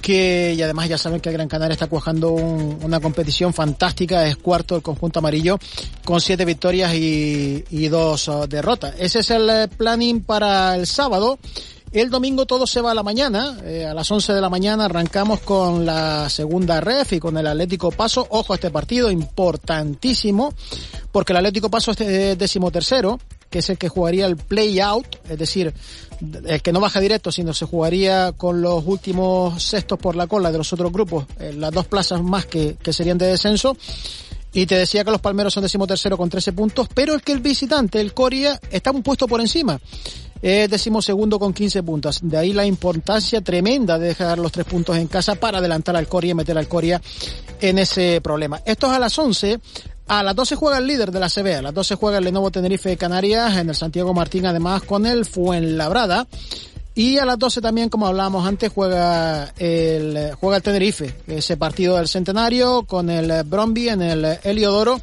que 0.03 0.53
y 0.55 0.61
además 0.61 0.89
ya 0.89 0.99
saben 0.99 1.21
que 1.21 1.33
Gran 1.33 1.49
Canaria 1.49 1.73
está 1.75 1.87
cuajando 1.87 2.33
un- 2.33 2.79
una 2.83 3.01
competición 3.01 3.55
fantástica, 3.55 4.27
es 4.27 4.37
cuarto 4.37 4.77
el 4.77 4.83
conjunto 4.83 5.21
amarillo 5.21 5.59
con 6.05 6.21
siete 6.21 6.45
victorias 6.45 6.93
y, 6.95 7.65
y 7.71 7.89
dos 7.89 8.29
uh, 8.29 8.47
derrotas. 8.47 8.95
Ese 8.99 9.21
es 9.21 9.31
el 9.31 9.49
eh, 9.49 9.69
planning 9.69 10.23
para 10.23 10.75
el 10.77 10.87
sábado. 10.87 11.39
El 11.93 12.09
domingo 12.09 12.47
todo 12.47 12.67
se 12.67 12.81
va 12.81 12.93
a 12.93 12.95
la 12.95 13.03
mañana, 13.03 13.59
eh, 13.65 13.85
a 13.85 13.93
las 13.93 14.11
11 14.11 14.33
de 14.33 14.41
la 14.41 14.49
mañana 14.49 14.87
arrancamos 14.87 15.41
con 15.41 15.85
la 15.85 16.29
segunda 16.31 16.81
ref 16.81 17.13
y 17.13 17.21
con 17.21 17.37
el 17.37 17.47
Atlético 17.47 17.91
Paso. 17.91 18.27
Ojo 18.31 18.55
a 18.55 18.57
este 18.57 18.71
partido, 18.71 19.11
importantísimo, 19.11 20.55
porque 21.13 21.33
el 21.33 21.37
Atlético 21.39 21.71
Paso 21.71 21.91
es 21.93 22.01
eh, 22.01 22.37
decimotercero, 22.37 23.21
que 23.53 23.59
es 23.59 23.71
el 23.71 23.79
que 23.79 23.89
jugaría 23.89 24.27
el 24.27 24.37
play 24.37 24.81
out, 24.81 25.07
es 25.29 25.39
decir, 25.39 25.73
el 26.47 26.63
que 26.63 26.73
no 26.73 26.81
baja 26.81 27.01
directo, 27.01 27.31
sino 27.31 27.53
se 27.53 27.67
jugaría 27.67 28.33
con 28.33 28.63
los 28.63 28.83
últimos 28.87 29.63
sextos 29.63 29.99
por 29.99 30.17
la 30.17 30.27
cola 30.27 30.51
de 30.51 30.59
los 30.59 30.73
otros 30.73 30.91
grupos, 30.91 31.27
eh, 31.39 31.53
las 31.53 31.71
dos 31.71 31.87
plazas 31.87 32.23
más 32.23 32.47
que, 32.47 32.77
que 32.83 32.93
serían 32.93 33.19
de 33.19 33.27
descenso. 33.27 33.77
Y 34.55 34.67
te 34.67 34.77
decía 34.77 35.05
que 35.05 35.11
los 35.11 35.21
palmeros 35.21 35.53
son 35.53 35.63
decimotercero 35.63 36.17
con 36.17 36.29
13 36.29 36.53
puntos, 36.53 36.89
pero 36.95 37.15
es 37.15 37.23
que 37.23 37.33
el 37.33 37.41
visitante, 37.41 38.01
el 38.01 38.13
Coria, 38.13 38.59
está 38.71 38.91
un 38.91 39.03
puesto 39.03 39.29
por 39.29 39.41
encima. 39.41 39.79
Es 40.43 40.69
decimosegundo 40.69 41.39
con 41.39 41.53
15 41.53 41.83
puntos. 41.83 42.21
De 42.23 42.37
ahí 42.37 42.53
la 42.53 42.67
importancia 42.67 43.41
tremenda 43.43 43.99
de 43.99 44.09
dejar 44.09 44.39
los 44.39 44.51
tres 44.51 44.67
puntos 44.67 44.97
en 44.97 45.07
casa 45.07 45.37
para 45.37 45.59
adelantar 45.59 45.97
al 45.97 46.09
Coria 46.09 46.33
y 46.33 46.35
meter 46.35 46.59
al 46.59 46.69
Coria 46.69 47.01
en 47.61 47.79
ese 47.79 48.21
problema. 48.21 48.61
Esto 48.67 48.89
es 48.89 48.93
a 48.93 48.99
las 48.99 49.17
11. 49.17 49.61
A 50.09 50.23
las 50.23 50.35
12 50.35 50.57
juega 50.57 50.79
el 50.79 50.87
líder 50.87 51.11
de 51.11 51.21
la 51.21 51.29
CB. 51.29 51.59
A 51.59 51.63
las 51.63 51.75
12 51.75 51.95
juega 51.95 52.19
el 52.19 52.25
Lenovo 52.25 52.51
Tenerife 52.51 52.97
Canarias 52.97 53.57
en 53.57 53.69
el 53.69 53.75
Santiago 53.75 54.13
Martín, 54.13 54.47
además 54.47 54.83
con 54.83 55.07
el 55.07 55.25
Fuenlabrada. 55.25 56.27
Y 56.95 57.17
a 57.17 57.25
las 57.25 57.39
12 57.39 57.63
también, 57.63 57.89
como 57.89 58.07
hablábamos 58.07 58.47
antes, 58.47 58.71
juega 58.71 59.55
el, 59.57 60.33
juega 60.39 60.57
el 60.57 60.63
Tenerife, 60.63 61.15
ese 61.27 61.57
partido 61.57 61.97
del 61.97 62.09
centenario 62.09 62.83
con 62.83 63.09
el 63.09 63.45
Bromby 63.45 63.89
en 63.89 64.03
el 64.03 64.39
Heliodoro. 64.43 65.01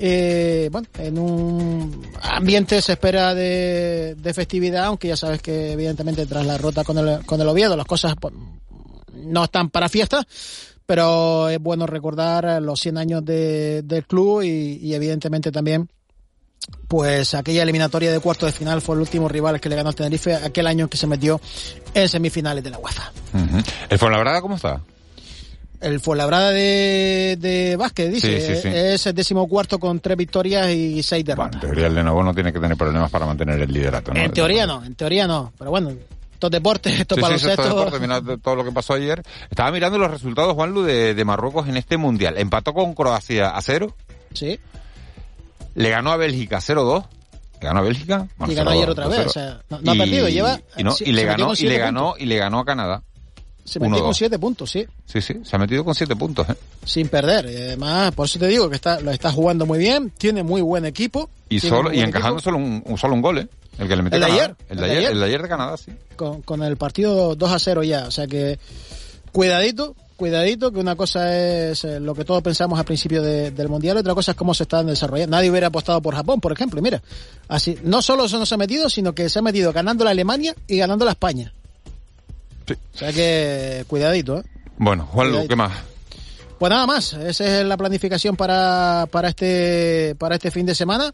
Eh, 0.00 0.68
bueno, 0.70 0.86
en 0.98 1.18
un 1.18 2.06
ambiente 2.22 2.80
se 2.80 2.92
espera 2.92 3.34
de, 3.34 4.14
de 4.16 4.34
festividad, 4.34 4.84
aunque 4.84 5.08
ya 5.08 5.16
sabes 5.16 5.42
que 5.42 5.72
evidentemente 5.72 6.24
tras 6.26 6.46
la 6.46 6.56
rota 6.56 6.84
con 6.84 6.98
el, 6.98 7.26
con 7.26 7.40
el 7.40 7.48
Oviedo 7.48 7.76
las 7.76 7.86
cosas 7.86 8.14
pues, 8.20 8.32
no 9.12 9.44
están 9.44 9.70
para 9.70 9.88
fiesta, 9.88 10.24
pero 10.88 11.50
es 11.50 11.60
bueno 11.60 11.86
recordar 11.86 12.62
los 12.62 12.80
100 12.80 12.96
años 12.96 13.22
de, 13.22 13.82
del 13.82 14.06
club 14.06 14.40
y, 14.40 14.78
y 14.82 14.94
evidentemente 14.94 15.52
también 15.52 15.86
pues 16.88 17.34
aquella 17.34 17.62
eliminatoria 17.62 18.10
de 18.10 18.20
cuarto 18.20 18.46
de 18.46 18.52
final 18.52 18.80
fue 18.80 18.94
el 18.94 19.02
último 19.02 19.28
rival 19.28 19.60
que 19.60 19.68
le 19.68 19.76
ganó 19.76 19.90
al 19.90 19.94
Tenerife 19.94 20.34
aquel 20.34 20.66
año 20.66 20.84
en 20.84 20.88
que 20.88 20.96
se 20.96 21.06
metió 21.06 21.42
en 21.92 22.08
semifinales 22.08 22.64
de 22.64 22.70
la 22.70 22.78
UEFA. 22.78 23.12
¿El 23.90 23.98
Fuenlabrada 23.98 24.40
cómo 24.40 24.56
está? 24.56 24.80
El 25.78 26.00
Fuenlabrada 26.00 26.52
de, 26.52 27.36
de 27.38 27.76
básquet, 27.76 28.10
dice, 28.10 28.40
Sí, 28.40 28.54
sí, 28.54 28.62
sí. 28.62 28.68
es 28.72 29.06
el 29.06 29.14
décimo 29.14 29.46
cuarto 29.46 29.78
con 29.78 30.00
tres 30.00 30.16
victorias 30.16 30.70
y 30.70 31.02
seis 31.02 31.22
derrotas. 31.22 31.52
En 31.56 31.60
teoría 31.60 31.86
el 31.88 31.94
Lenovo 31.96 32.22
no 32.22 32.32
tiene 32.32 32.50
que 32.50 32.60
tener 32.60 32.78
problemas 32.78 33.10
para 33.10 33.26
mantener 33.26 33.60
el 33.60 33.70
liderato, 33.70 34.14
¿no? 34.14 34.20
en 34.20 34.32
teoría 34.32 34.66
no, 34.66 34.82
en 34.82 34.94
teoría 34.94 35.26
no, 35.26 35.52
pero 35.58 35.70
bueno, 35.70 35.90
estos 36.38 36.50
deportes, 36.52 37.00
estos 37.00 37.16
Sí, 37.16 37.20
sí, 37.20 37.22
baloncesto, 37.22 37.62
todo 37.64 37.84
deporte, 37.84 37.98
mira 38.00 38.22
todo 38.40 38.54
lo 38.54 38.64
que 38.64 38.70
pasó 38.72 38.94
ayer. 38.94 39.22
Estaba 39.50 39.72
mirando 39.72 39.98
los 39.98 40.08
resultados, 40.10 40.54
Juanlu, 40.54 40.82
de, 40.84 41.14
de 41.14 41.24
Marruecos 41.24 41.66
en 41.68 41.76
este 41.76 41.96
mundial. 41.96 42.38
Empató 42.38 42.72
con 42.72 42.94
Croacia 42.94 43.50
a 43.50 43.60
cero. 43.60 43.94
Sí. 44.32 44.58
Le 45.74 45.90
ganó 45.90 46.12
a 46.12 46.16
Bélgica 46.16 46.58
0-2. 46.58 47.04
Le 47.60 47.66
ganó 47.66 47.80
a 47.80 47.82
Bélgica. 47.82 48.28
y 48.48 48.54
ganó 48.54 48.70
0-2, 48.70 48.74
ayer 48.74 48.90
otra 48.90 49.08
vez, 49.08 49.18
2-0. 49.20 49.26
o 49.26 49.30
sea, 49.30 49.60
no, 49.68 49.80
no 49.80 49.92
ha 49.92 49.94
perdido, 49.96 50.28
lleva... 50.28 50.60
y, 50.76 50.84
no, 50.84 50.92
sí, 50.92 51.04
y 51.08 51.12
le 51.12 51.24
ganó 51.24 51.52
y 51.54 51.62
le 51.64 51.78
ganó 51.78 52.00
puntos. 52.02 52.20
y 52.20 52.26
le 52.26 52.36
ganó 52.36 52.58
a 52.60 52.64
Canadá. 52.64 53.02
Se 53.64 53.80
metió 53.80 53.96
1-2. 53.98 54.02
con 54.04 54.14
siete 54.14 54.38
puntos, 54.38 54.70
sí. 54.70 54.86
Sí, 55.06 55.20
sí, 55.20 55.34
se 55.44 55.56
ha 55.56 55.58
metido 55.58 55.84
con 55.84 55.94
siete 55.94 56.14
puntos. 56.16 56.48
¿eh? 56.48 56.54
sin 56.84 57.08
perder. 57.08 57.46
Y 57.50 57.56
además, 57.56 58.14
por 58.14 58.26
eso 58.26 58.38
te 58.38 58.46
digo 58.46 58.70
que 58.70 58.76
está, 58.76 59.00
lo 59.00 59.10
está 59.10 59.30
jugando 59.32 59.66
muy 59.66 59.78
bien, 59.78 60.10
tiene 60.16 60.42
muy 60.44 60.62
buen 60.62 60.84
equipo. 60.86 61.28
Y 61.48 61.58
solo 61.60 61.92
y 61.92 61.98
encajando 62.00 62.36
equipo. 62.38 62.44
solo 62.44 62.58
un, 62.58 62.82
un- 62.86 62.96
solo 62.96 63.14
un 63.14 63.22
gol, 63.22 63.38
¿eh? 63.38 63.48
El 63.78 63.88
que 63.88 63.96
le 63.96 64.02
metió 64.02 64.16
El 64.18 64.22
Canadá. 64.24 64.42
ayer, 64.44 64.56
El 64.68 64.76
de 64.78 64.84
ayer, 64.84 65.12
el 65.12 65.18
de 65.20 65.24
ayer 65.26 65.42
de 65.42 65.48
Canadá, 65.48 65.76
sí. 65.76 65.92
Con, 66.16 66.42
con 66.42 66.62
el 66.62 66.76
partido 66.76 67.34
2 67.36 67.50
a 67.52 67.58
0 67.58 67.82
ya. 67.84 68.06
O 68.06 68.10
sea 68.10 68.26
que, 68.26 68.58
cuidadito, 69.32 69.94
cuidadito, 70.16 70.72
que 70.72 70.80
una 70.80 70.96
cosa 70.96 71.36
es 71.38 71.84
eh, 71.84 72.00
lo 72.00 72.14
que 72.14 72.24
todos 72.24 72.42
pensamos 72.42 72.78
al 72.78 72.84
principio 72.84 73.22
de- 73.22 73.52
del 73.52 73.68
Mundial, 73.68 73.96
otra 73.98 74.14
cosa 74.14 74.32
es 74.32 74.36
cómo 74.36 74.52
se 74.52 74.64
están 74.64 74.86
desarrollando. 74.86 75.36
Nadie 75.36 75.50
hubiera 75.50 75.68
apostado 75.68 76.02
por 76.02 76.14
Japón, 76.14 76.40
por 76.40 76.50
ejemplo. 76.52 76.80
y 76.80 76.82
Mira, 76.82 77.00
así, 77.48 77.78
no 77.84 78.02
solo 78.02 78.24
eso 78.24 78.38
no 78.38 78.46
se 78.46 78.54
ha 78.54 78.58
metido, 78.58 78.88
sino 78.90 79.14
que 79.14 79.28
se 79.28 79.38
ha 79.38 79.42
metido 79.42 79.72
ganando 79.72 80.04
la 80.04 80.10
Alemania 80.10 80.54
y 80.66 80.76
ganando 80.78 81.04
la 81.04 81.12
España. 81.12 81.52
O 82.94 82.98
sea 82.98 83.12
que, 83.12 83.84
cuidadito, 83.88 84.38
¿eh? 84.38 84.42
Bueno, 84.76 85.06
Juanlu. 85.06 85.46
¿qué 85.48 85.56
más? 85.56 85.72
Pues 86.58 86.70
nada 86.70 86.86
más, 86.86 87.12
esa 87.12 87.60
es 87.60 87.66
la 87.66 87.76
planificación 87.76 88.34
para, 88.34 89.06
para 89.10 89.28
este 89.28 90.16
para 90.18 90.34
este 90.34 90.50
fin 90.50 90.66
de 90.66 90.74
semana. 90.74 91.12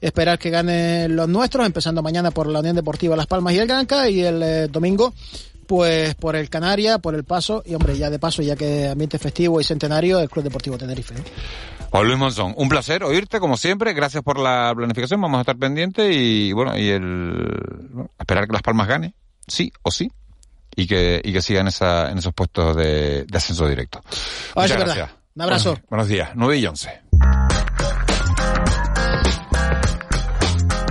Esperar 0.00 0.38
que 0.38 0.50
ganen 0.50 1.16
los 1.16 1.28
nuestros, 1.28 1.66
empezando 1.66 2.02
mañana 2.02 2.30
por 2.30 2.46
la 2.46 2.60
Unión 2.60 2.76
Deportiva 2.76 3.16
Las 3.16 3.26
Palmas 3.26 3.54
y 3.54 3.58
el 3.58 3.66
Granca 3.66 4.08
y 4.08 4.20
el 4.20 4.42
eh, 4.42 4.68
domingo 4.68 5.12
pues 5.66 6.14
por 6.14 6.36
el 6.36 6.50
Canaria, 6.50 6.98
por 6.98 7.14
el 7.14 7.24
Paso 7.24 7.62
y 7.64 7.74
hombre, 7.74 7.96
ya 7.96 8.10
de 8.10 8.18
paso, 8.18 8.42
ya 8.42 8.54
que 8.56 8.88
ambiente 8.88 9.18
festivo 9.18 9.60
y 9.60 9.64
centenario, 9.64 10.20
el 10.20 10.28
Club 10.28 10.44
Deportivo 10.44 10.78
Tenerife. 10.78 11.14
Juan 11.90 12.06
Luis 12.06 12.18
Monzón, 12.18 12.54
un 12.56 12.68
placer 12.68 13.04
oírte 13.04 13.40
como 13.40 13.56
siempre, 13.56 13.92
gracias 13.92 14.22
por 14.22 14.38
la 14.38 14.72
planificación, 14.76 15.20
vamos 15.20 15.38
a 15.38 15.40
estar 15.40 15.56
pendientes 15.56 16.14
y 16.14 16.52
bueno, 16.52 16.76
y 16.76 16.88
el 16.88 17.88
bueno, 17.90 18.10
esperar 18.18 18.46
que 18.46 18.52
Las 18.52 18.62
Palmas 18.62 18.88
gane, 18.88 19.14
sí 19.46 19.72
o 19.82 19.90
sí, 19.90 20.10
y 20.76 20.86
que, 20.86 21.20
y 21.22 21.32
que 21.32 21.42
sigan 21.42 21.68
esa, 21.68 22.10
en 22.10 22.18
esos 22.18 22.32
puestos 22.34 22.76
de, 22.76 23.24
de 23.24 23.36
ascenso 23.36 23.68
directo. 23.68 24.02
Ah, 24.54 24.62
verdad. 24.62 24.78
gracias. 24.86 25.10
Un 25.34 25.42
abrazo. 25.42 25.70
Buenos, 25.70 25.88
buenos 25.88 26.08
días, 26.08 26.30
9 26.34 26.56
y 26.58 26.66
11. 26.66 27.00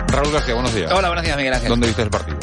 Raúl 0.08 0.32
García, 0.32 0.54
buenos 0.54 0.74
días. 0.75 0.92
Hola, 0.92 1.08
buenos 1.08 1.24
días, 1.25 1.38
Miguel 1.38 1.54
Ángel. 1.54 1.70
¿Dónde 1.70 1.88
viste 1.88 2.02
el 2.04 2.10
partido? 2.10 2.38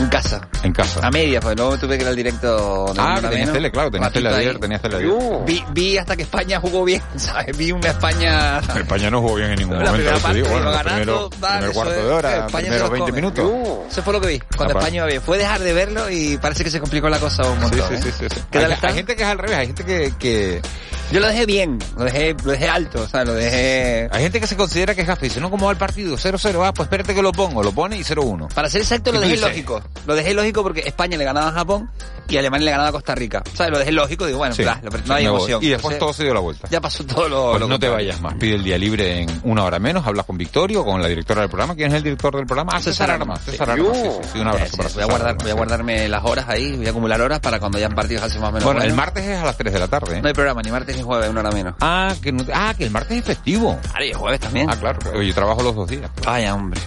En 0.00 0.08
casa. 0.08 0.40
En 0.62 0.72
casa. 0.72 1.00
A 1.06 1.10
media, 1.10 1.40
pues 1.40 1.56
luego 1.56 1.76
tuve 1.78 1.96
que 1.96 2.02
ir 2.04 2.08
al 2.08 2.16
directo. 2.16 2.86
de 2.94 3.00
Ah, 3.00 3.20
menos. 3.20 3.52
tele, 3.52 3.70
claro, 3.70 3.90
Ratito 3.90 4.10
tele 4.12 4.28
ayer, 4.34 4.58
tenías 4.58 4.80
tele 4.82 4.96
ayer. 4.96 5.10
Vi, 5.46 5.64
vi 5.72 5.98
hasta 5.98 6.16
que 6.16 6.22
España 6.22 6.58
jugó 6.60 6.84
bien, 6.84 7.02
¿sabes? 7.16 7.56
Vi 7.56 7.70
una 7.72 7.90
España... 7.90 8.60
España 8.76 9.10
no 9.10 9.20
jugó 9.20 9.34
bien 9.36 9.50
en 9.50 9.58
ningún 9.58 9.78
La 9.78 9.90
momento, 9.90 9.96
primera 9.96 10.16
eso 10.16 10.28
te 10.28 10.34
digo, 10.34 10.46
parte 10.48 10.62
bueno, 10.64 10.76
ganando, 10.76 11.30
primeros- 11.30 11.40
vale, 11.40 11.58
primer 11.58 11.74
cuarto 11.74 11.94
es, 11.94 12.02
de 12.04 12.10
hora, 12.12 12.46
primeros 12.46 12.80
los 12.80 12.90
20 12.90 12.98
come. 13.10 13.12
minutos. 13.12 13.52
Eso 13.90 14.02
fue 14.02 14.12
lo 14.14 14.20
que 14.20 14.26
vi, 14.28 14.38
cuando 14.56 14.74
Ah, 14.74 14.78
España 14.78 14.96
iba 14.96 15.06
bien. 15.06 15.22
Fue 15.22 15.38
dejar 15.38 15.60
de 15.60 15.72
verlo 15.72 16.10
y 16.10 16.38
parece 16.38 16.64
que 16.64 16.70
se 16.70 16.80
complicó 16.80 17.08
la 17.08 17.18
cosa 17.18 17.42
un 17.50 17.60
montón. 17.60 17.80
Sí, 17.80 17.84
sí, 17.88 17.94
¿eh? 17.94 18.00
sí, 18.02 18.10
sí, 18.20 18.26
sí. 18.34 18.40
¿Qué 18.50 18.58
Hay, 18.58 18.64
tal 18.64 18.72
está? 18.72 18.88
hay 18.88 18.94
gente 18.94 19.16
que 19.16 19.22
es 19.22 19.28
al 19.28 19.38
revés, 19.38 19.58
hay 19.58 19.66
gente 19.66 19.84
que, 19.84 20.12
que... 20.18 20.62
Yo 21.10 21.18
lo 21.18 21.26
dejé 21.26 21.44
bien, 21.44 21.78
lo 21.96 22.04
dejé, 22.04 22.34
lo 22.44 22.52
dejé 22.52 22.68
alto, 22.68 23.02
o 23.02 23.08
sea, 23.08 23.24
lo 23.24 23.34
dejé... 23.34 24.08
Hay 24.12 24.22
gente 24.22 24.40
que 24.40 24.46
se 24.46 24.56
considera 24.56 24.94
que 24.94 25.00
es 25.00 25.06
gafe, 25.08 25.26
dice, 25.26 25.40
no, 25.40 25.50
¿cómo 25.50 25.66
va 25.66 25.72
el 25.72 25.78
partido? 25.78 26.16
0-0, 26.16 26.64
ah, 26.64 26.72
pues 26.72 26.86
espérate 26.86 27.14
que 27.14 27.22
lo 27.22 27.32
pongo, 27.32 27.64
lo 27.64 27.72
pone 27.72 27.96
y 27.96 28.02
0-1. 28.02 28.52
Para 28.54 28.70
ser 28.70 28.82
exacto, 28.82 29.10
¿Y 29.10 29.14
lo 29.14 29.20
dejé 29.20 29.32
dices? 29.32 29.48
lógico. 29.48 29.82
Lo 30.06 30.14
dejé 30.14 30.34
lógico 30.34 30.62
porque 30.62 30.80
España 30.86 31.18
le 31.18 31.24
ganaba 31.24 31.48
a 31.48 31.52
Japón 31.52 31.90
y 32.30 32.38
Alemania 32.38 32.64
le 32.66 32.70
ganaba 32.70 32.88
a 32.88 32.92
Costa 32.92 33.14
Rica. 33.14 33.42
¿Sabes? 33.54 33.72
Lo 33.72 33.78
dejé 33.78 33.92
lógico, 33.92 34.26
digo, 34.26 34.38
bueno, 34.38 34.54
Sí, 34.54 34.62
bla, 34.62 34.80
lo- 34.82 34.90
no 34.90 35.14
hay 35.14 35.26
emoción. 35.26 35.62
Y 35.62 35.68
después 35.68 35.98
todo 35.98 36.12
se 36.12 36.24
dio 36.24 36.34
la 36.34 36.40
vuelta. 36.40 36.68
Ya 36.70 36.80
pasó 36.80 37.04
todo 37.04 37.28
lo... 37.28 37.50
Pues 37.50 37.60
lo 37.60 37.68
no 37.68 37.78
te 37.78 37.88
vayas 37.88 38.20
más, 38.20 38.34
pide 38.34 38.54
el 38.54 38.64
día 38.64 38.78
libre 38.78 39.22
en 39.22 39.40
una 39.44 39.64
hora 39.64 39.78
menos, 39.78 40.06
hablas 40.06 40.26
con 40.26 40.36
Victorio, 40.38 40.84
con 40.84 41.00
la 41.02 41.08
directora 41.08 41.40
del 41.42 41.50
programa. 41.50 41.74
¿Quién 41.74 41.88
es 41.88 41.94
el 41.94 42.02
director 42.02 42.34
del 42.36 42.46
programa? 42.46 42.72
Ah, 42.74 42.80
César 42.80 43.10
Armas. 43.10 43.40
César 43.42 43.70
Armas, 43.70 43.96
sí, 43.96 44.02
sí, 44.22 44.28
sí, 44.34 44.38
un 44.38 44.48
abrazo 44.48 44.76
para 44.76 44.88
voy 44.90 45.02
a 45.02 45.06
guardar, 45.06 45.28
Armas, 45.28 45.42
voy 45.42 45.50
a 45.50 45.54
guardarme 45.54 46.08
las 46.08 46.24
horas 46.24 46.44
ahí, 46.48 46.76
voy 46.76 46.86
a 46.86 46.90
acumular 46.90 47.20
horas 47.20 47.40
para 47.40 47.58
cuando 47.58 47.78
hayan 47.78 47.94
partidos 47.94 48.22
así 48.24 48.38
más 48.38 48.50
o 48.50 48.52
menos. 48.52 48.64
Bueno, 48.64 48.82
el 48.82 48.94
martes 48.94 49.24
es 49.26 49.38
a 49.38 49.44
las 49.44 49.56
3 49.56 49.72
de 49.72 49.78
la 49.78 49.88
tarde. 49.88 50.18
¿eh? 50.18 50.22
No 50.22 50.28
hay 50.28 50.34
programa, 50.34 50.62
ni 50.62 50.70
martes 50.70 50.96
ni 50.96 51.02
jueves, 51.02 51.28
una 51.28 51.40
hora 51.40 51.50
menos. 51.50 51.74
Ah, 51.80 52.14
que 52.22 52.32
no 52.32 52.44
ah, 52.52 52.74
que 52.76 52.84
el 52.84 52.90
martes 52.90 53.18
es 53.18 53.24
festivo. 53.24 53.78
Claro, 53.90 54.04
y 54.04 54.08
el 54.10 54.16
jueves 54.16 54.40
también. 54.40 54.70
Ah, 54.70 54.76
claro. 54.76 55.22
Yo 55.22 55.34
trabajo 55.34 55.62
los 55.62 55.74
dos 55.74 55.88
días. 55.88 56.10
Vaya, 56.24 56.54
hombre. 56.54 56.80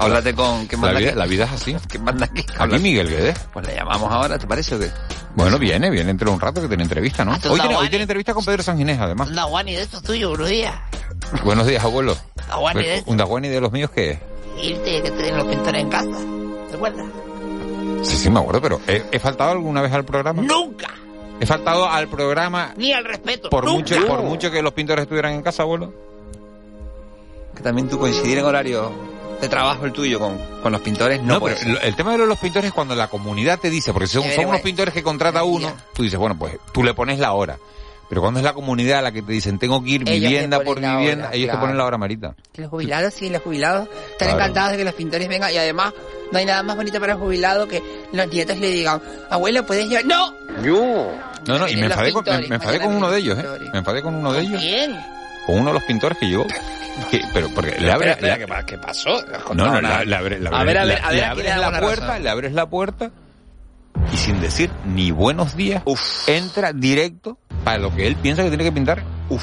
Háblate 0.00 0.34
con... 0.34 0.66
¿Quién 0.66 0.80
La 0.80 0.86
manda 0.86 0.98
vida, 1.00 1.10
aquí? 1.10 1.18
la 1.18 1.26
vida 1.26 1.44
es 1.44 1.52
así. 1.52 1.76
¿Quién 1.88 2.04
manda 2.04 2.24
aquí? 2.26 2.44
Aquí 2.58 2.78
Miguel 2.78 3.08
Guedes. 3.08 3.38
Pues 3.52 3.66
le 3.66 3.74
llamamos 3.74 4.10
ahora, 4.10 4.38
¿te 4.38 4.46
parece 4.46 4.74
o 4.74 4.78
qué? 4.78 4.90
Bueno, 5.34 5.58
viene, 5.58 5.90
viene 5.90 6.10
entre 6.10 6.28
un 6.30 6.40
rato 6.40 6.60
que 6.60 6.68
tiene 6.68 6.82
entrevista, 6.82 7.24
¿no? 7.24 7.32
Ah, 7.32 7.38
Hoy 7.44 7.58
tiene, 7.60 7.68
hoy 7.68 7.74
Juani. 7.74 7.88
tiene 7.90 8.02
entrevista 8.02 8.34
con 8.34 8.44
Pedro 8.44 8.62
Sanginés, 8.62 8.98
además. 9.00 9.28
Un 9.28 9.34
Daguani 9.34 9.74
de 9.74 9.82
estos 9.82 10.02
tuyos, 10.02 10.30
buenos 10.30 10.48
días. 10.48 10.74
Buenos 11.44 11.66
días, 11.66 11.82
abuelo. 11.84 12.16
Daguani 12.48 12.82
de 12.82 13.02
¿Un 13.06 13.16
Daguani 13.16 13.48
de 13.48 13.60
los 13.60 13.72
míos 13.72 13.90
qué 13.94 14.10
es? 14.12 14.18
Irte 14.62 15.02
que 15.02 15.10
tienen 15.10 15.36
los 15.38 15.46
pintores 15.46 15.80
en 15.82 15.88
casa. 15.88 16.18
¿Te 16.70 16.76
acuerdas? 16.76 17.06
Sí, 18.02 18.16
sí, 18.16 18.30
me 18.30 18.40
acuerdo, 18.40 18.60
pero 18.60 18.80
¿he, 18.86 19.02
he 19.12 19.18
faltado 19.18 19.52
alguna 19.52 19.80
vez 19.80 19.92
al 19.92 20.04
programa? 20.04 20.42
¡Nunca! 20.42 20.88
He 21.40 21.46
faltado 21.46 21.88
al 21.88 22.08
programa 22.08 22.72
Ni 22.76 22.92
al 22.92 23.04
respeto. 23.04 23.48
por 23.50 23.64
¡Nunca! 23.64 23.96
mucho, 23.96 24.06
por 24.06 24.22
mucho 24.22 24.50
que 24.50 24.60
los 24.62 24.72
pintores 24.74 25.02
estuvieran 25.04 25.32
en 25.32 25.42
casa, 25.42 25.62
abuelo. 25.62 25.92
Que 27.56 27.62
también 27.62 27.88
tú 27.88 27.98
coincidir 27.98 28.38
en 28.38 28.44
horario 28.44 28.92
de 29.42 29.48
trabajo 29.48 29.84
el 29.84 29.92
tuyo 29.92 30.18
con, 30.18 30.38
con 30.62 30.72
los 30.72 30.80
pintores 30.80 31.20
no, 31.22 31.34
No, 31.34 31.40
puede 31.40 31.56
pero 31.56 31.76
ser. 31.76 31.84
el 31.88 31.96
tema 31.96 32.12
de 32.12 32.18
los 32.26 32.38
pintores 32.38 32.68
es 32.68 32.72
cuando 32.74 32.94
la 32.94 33.08
comunidad 33.08 33.58
te 33.58 33.68
dice, 33.70 33.92
porque 33.92 34.06
son, 34.08 34.22
Eh, 34.24 34.34
son 34.36 34.46
unos 34.46 34.60
pintores 34.60 34.94
que 34.94 35.02
contrata 35.02 35.42
uno, 35.44 35.72
tú 35.94 36.02
dices, 36.02 36.18
bueno, 36.18 36.38
pues 36.38 36.56
tú 36.72 36.82
le 36.82 36.94
pones 36.94 37.18
la 37.18 37.32
hora. 37.32 37.58
Pero 38.08 38.20
cuando 38.20 38.40
es 38.40 38.44
la 38.44 38.52
comunidad 38.52 39.02
la 39.02 39.10
que 39.10 39.22
te 39.22 39.32
dicen, 39.32 39.58
tengo 39.58 39.82
que 39.82 39.90
ir 39.90 40.02
Ellos 40.06 40.20
vivienda 40.30 40.60
por 40.60 40.78
vivienda, 40.78 41.28
hora, 41.28 41.34
ellos 41.34 41.46
claro. 41.46 41.58
te 41.58 41.60
ponen 41.62 41.78
la 41.78 41.84
hora, 41.86 41.96
Marita. 41.98 42.34
Los 42.56 42.68
jubilados, 42.68 43.14
sí, 43.14 43.30
los 43.30 43.40
jubilados 43.40 43.88
están 44.10 44.28
Claro. 44.28 44.34
encantados 44.38 44.72
de 44.72 44.76
que 44.78 44.84
los 44.84 44.92
pintores 44.94 45.28
vengan 45.28 45.50
y 45.50 45.56
además 45.56 45.94
no 46.30 46.38
hay 46.38 46.44
nada 46.44 46.62
más 46.62 46.76
bonito 46.76 47.00
para 47.00 47.14
el 47.14 47.18
jubilado 47.18 47.66
que 47.68 47.82
los 48.12 48.28
nietos 48.28 48.58
le 48.58 48.68
digan, 48.70 49.00
abuelo, 49.30 49.64
¿puedes 49.64 49.88
llevar? 49.88 50.04
¡No! 50.04 50.34
No, 51.46 51.58
no, 51.58 51.66
y 51.68 51.74
me 51.76 51.82
Los 51.88 51.90
enfadé, 51.92 52.12
con, 52.12 52.22
me, 52.24 52.30
pintores, 52.30 52.48
me 52.50 52.56
enfadé 52.56 52.80
con 52.80 52.94
uno 52.94 53.10
de 53.10 53.18
ellos, 53.18 53.38
¿eh? 53.38 53.44
Me 53.72 53.78
enfadé 53.78 54.02
con 54.02 54.14
uno 54.14 54.32
de 54.32 54.40
ellos, 54.42 54.60
¿Quién? 54.60 54.96
Con 55.46 55.56
uno 55.58 55.68
de 55.68 55.74
los 55.74 55.82
pintores 55.84 56.18
que 56.18 56.26
llegó. 56.26 56.46
Que, 57.10 57.22
pero 57.32 57.48
porque 57.54 57.70
le 57.80 57.90
abre, 57.90 58.10
Espera, 58.10 58.34
espera, 58.34 58.38
¿qué 58.38 58.46
pa- 58.46 58.66
¿qué 58.66 58.78
pasó? 58.78 59.08
No, 59.54 59.80
no, 59.80 59.80
le, 59.80 60.04
le 60.06 60.14
abre- 60.16 60.38
le 60.38 60.48
A 60.48 60.52
abre- 60.60 60.64
ver, 60.66 60.78
a 60.78 60.84
ver, 60.84 60.88
le- 60.98 61.02
a 61.04 61.08
ver, 61.08 61.16
le 61.16 61.24
aquí 61.24 61.42
le 61.42 61.50
abres 61.50 61.56
la 61.56 61.70
la 61.70 61.80
puerta, 61.80 62.06
razón. 62.06 62.22
le 62.22 62.28
abres 62.30 62.52
la 62.52 62.66
puerta 62.68 63.10
y 64.12 64.16
sin 64.18 64.40
decir 64.42 64.70
ni 64.84 65.10
buenos 65.10 65.56
días, 65.56 65.82
entra 66.26 66.72
directo 66.74 67.38
para 67.64 67.78
lo 67.78 67.94
que 67.94 68.06
él 68.06 68.16
piensa 68.16 68.42
que 68.42 68.48
tiene 68.50 68.64
que 68.64 68.72
pintar. 68.72 69.02
Uf. 69.30 69.42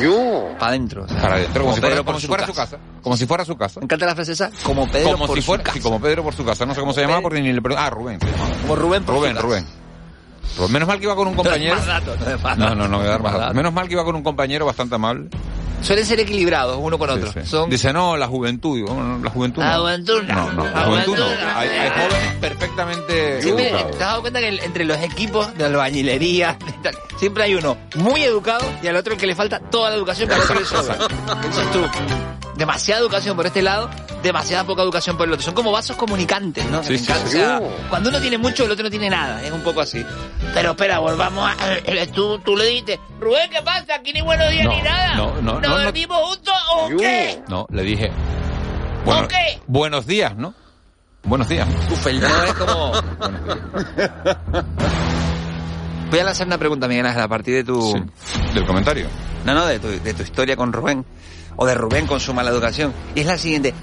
Yo. 0.00 0.48
Para 0.58 0.68
adentro. 0.70 1.04
o 1.04 1.08
sea, 1.08 1.20
Para 1.20 1.34
adentro, 1.34 1.62
como, 1.64 1.74
si 1.74 1.80
fuera, 1.82 1.96
como 2.02 2.18
si 2.18 2.22
su 2.22 2.28
fuera 2.28 2.46
su 2.46 2.54
casa. 2.54 2.76
casa. 2.78 2.82
Como 3.02 3.16
si 3.18 3.26
fuera 3.26 3.44
su 3.44 3.56
casa. 3.56 3.80
Me 3.80 3.84
encanta 3.84 4.06
la 4.06 4.14
frase 4.14 4.32
esa, 4.32 4.50
como 4.62 4.90
Pedro 4.90 5.12
como 5.12 5.26
por 5.26 5.36
si 5.36 5.42
su 5.42 5.46
fuera, 5.48 5.64
casa. 5.64 5.74
sí, 5.76 5.82
como 5.82 6.00
Pedro 6.00 6.22
por 6.22 6.34
su 6.34 6.44
casa. 6.46 6.64
No 6.64 6.74
sé 6.74 6.80
cómo 6.80 6.92
se 6.94 7.02
llamaba 7.02 7.20
porque 7.22 7.40
ni 7.42 7.52
le 7.52 7.60
pregunté. 7.60 7.84
Ah, 7.86 7.90
Rubén 7.90 8.18
se 8.20 8.26
llamaba. 8.30 8.50
Como 8.62 8.76
Rubén 8.76 9.04
por 9.04 9.14
Rubén, 9.16 9.30
su 9.32 9.36
casa. 9.36 9.46
Rubén. 9.46 9.66
Rubén. 10.56 10.72
Menos 10.72 10.88
mal 10.88 10.98
que 10.98 11.04
iba 11.04 11.14
con 11.16 11.28
un 11.28 11.34
compañero. 11.34 11.76
No 12.56 12.74
no 12.74 12.88
No, 12.88 13.02
dar 13.02 13.22
más. 13.22 13.54
Menos 13.54 13.72
mal 13.72 13.86
que 13.88 13.94
iba 13.94 14.04
con 14.04 14.16
un 14.16 14.22
compañero 14.22 14.66
bastante 14.66 14.94
amable. 14.94 15.28
Suelen 15.82 16.06
ser 16.06 16.18
equilibrados 16.20 16.78
uno 16.80 16.98
con 16.98 17.10
otro. 17.10 17.30
Sí, 17.32 17.40
sí. 17.42 17.46
Son 17.50 17.68
Dice, 17.68 17.92
no, 17.92 18.16
la 18.16 18.26
juventud. 18.26 18.78
No, 18.88 19.18
la 19.22 19.30
juventud 19.30 19.62
La 19.62 19.74
no. 19.76 19.80
juventud 19.82 20.22
no. 20.22 20.34
No, 20.34 20.52
no, 20.52 20.64
la, 20.64 20.70
La 20.70 20.84
juventud 20.86 21.18
no. 21.18 21.26
Hay, 21.54 21.68
hay 21.68 21.90
jóvenes 21.90 22.34
perfectamente 22.40 23.42
Siempre, 23.42 23.68
¿Te 23.70 23.76
has 23.92 23.98
dado 23.98 24.20
cuenta 24.22 24.40
que 24.40 24.48
el- 24.48 24.60
entre 24.60 24.84
los 24.86 24.96
equipos 24.98 25.54
de 25.56 25.66
albañilería 25.66 26.56
tal, 26.82 26.96
siempre 27.18 27.44
hay 27.44 27.54
uno 27.56 27.76
muy 27.96 28.22
educado 28.22 28.64
y 28.82 28.86
al 28.86 28.96
otro 28.96 29.12
el 29.12 29.20
que 29.20 29.26
le 29.26 29.34
falta 29.34 29.58
toda 29.60 29.90
la 29.90 29.96
educación 29.96 30.28
para 30.30 30.40
el 30.42 30.44
otro 30.48 30.60
le 30.60 30.66
sobra? 30.66 30.96
Dices 31.46 31.70
tú, 31.72 31.80
demasiada 32.56 33.00
educación 33.02 33.36
por 33.36 33.44
este 33.46 33.60
lado, 33.60 33.90
demasiada 34.26 34.64
poca 34.64 34.82
educación 34.82 35.16
por 35.16 35.26
el 35.26 35.32
otro. 35.32 35.44
Son 35.44 35.54
como 35.54 35.72
vasos 35.72 35.96
comunicantes, 35.96 36.64
¿no? 36.70 36.82
Sí, 36.82 36.98
sí, 36.98 37.06
sí. 37.06 37.12
O 37.12 37.28
sea, 37.28 37.60
cuando 37.88 38.10
uno 38.10 38.20
tiene 38.20 38.38
mucho, 38.38 38.64
el 38.64 38.70
otro 38.70 38.84
no 38.84 38.90
tiene 38.90 39.08
nada. 39.10 39.42
Es 39.42 39.50
un 39.52 39.62
poco 39.62 39.80
así. 39.80 40.04
Pero 40.54 40.70
espera, 40.72 40.98
volvamos 40.98 41.48
a... 41.48 41.54
eh, 41.84 42.06
Tú, 42.14 42.38
tú 42.40 42.56
le 42.56 42.64
dijiste, 42.66 43.00
Rubén, 43.20 43.50
¿qué 43.50 43.62
pasa? 43.62 43.94
Aquí 43.96 44.12
ni 44.12 44.20
buenos 44.22 44.50
días 44.50 44.64
No, 44.64 44.72
ni 44.76 44.82
nada. 44.82 45.14
no, 45.16 45.26
no, 45.40 45.52
¿Nos 45.54 45.62
no, 45.62 45.68
no. 45.78 45.78
dormimos 45.84 46.18
juntos 46.18 46.54
o 46.74 46.88
qué? 46.98 47.42
No, 47.48 47.66
le 47.70 47.82
dije. 47.82 48.10
Bueno, 49.04 49.24
¿O 49.24 49.28
qué? 49.28 49.60
Buenos 49.66 50.06
días, 50.06 50.36
¿no? 50.36 50.52
Buenos 51.24 51.48
días. 51.48 51.66
Uf, 51.90 52.06
el 52.06 52.20
no 52.20 52.44
es 52.44 52.54
como... 52.54 52.92
Voy 56.10 56.20
a 56.20 56.24
lanzar 56.24 56.46
una 56.46 56.56
pregunta, 56.58 56.86
Miguel 56.86 57.06
Ángel, 57.06 57.22
a 57.22 57.28
partir 57.28 57.54
de 57.54 57.64
tu... 57.64 57.92
Del 58.54 58.64
comentario. 58.64 59.08
No, 59.44 59.54
no, 59.54 59.66
de 59.66 59.78
tu, 59.80 59.88
de 59.88 60.14
tu 60.14 60.22
historia 60.22 60.56
con 60.56 60.72
Rubén. 60.72 61.04
O 61.56 61.66
de 61.66 61.74
Rubén 61.74 62.06
con 62.06 62.20
su 62.20 62.32
mala 62.32 62.50
educación. 62.50 62.92
Y 63.14 63.20
es 63.20 63.26
la 63.26 63.38
siguiente. 63.38 63.74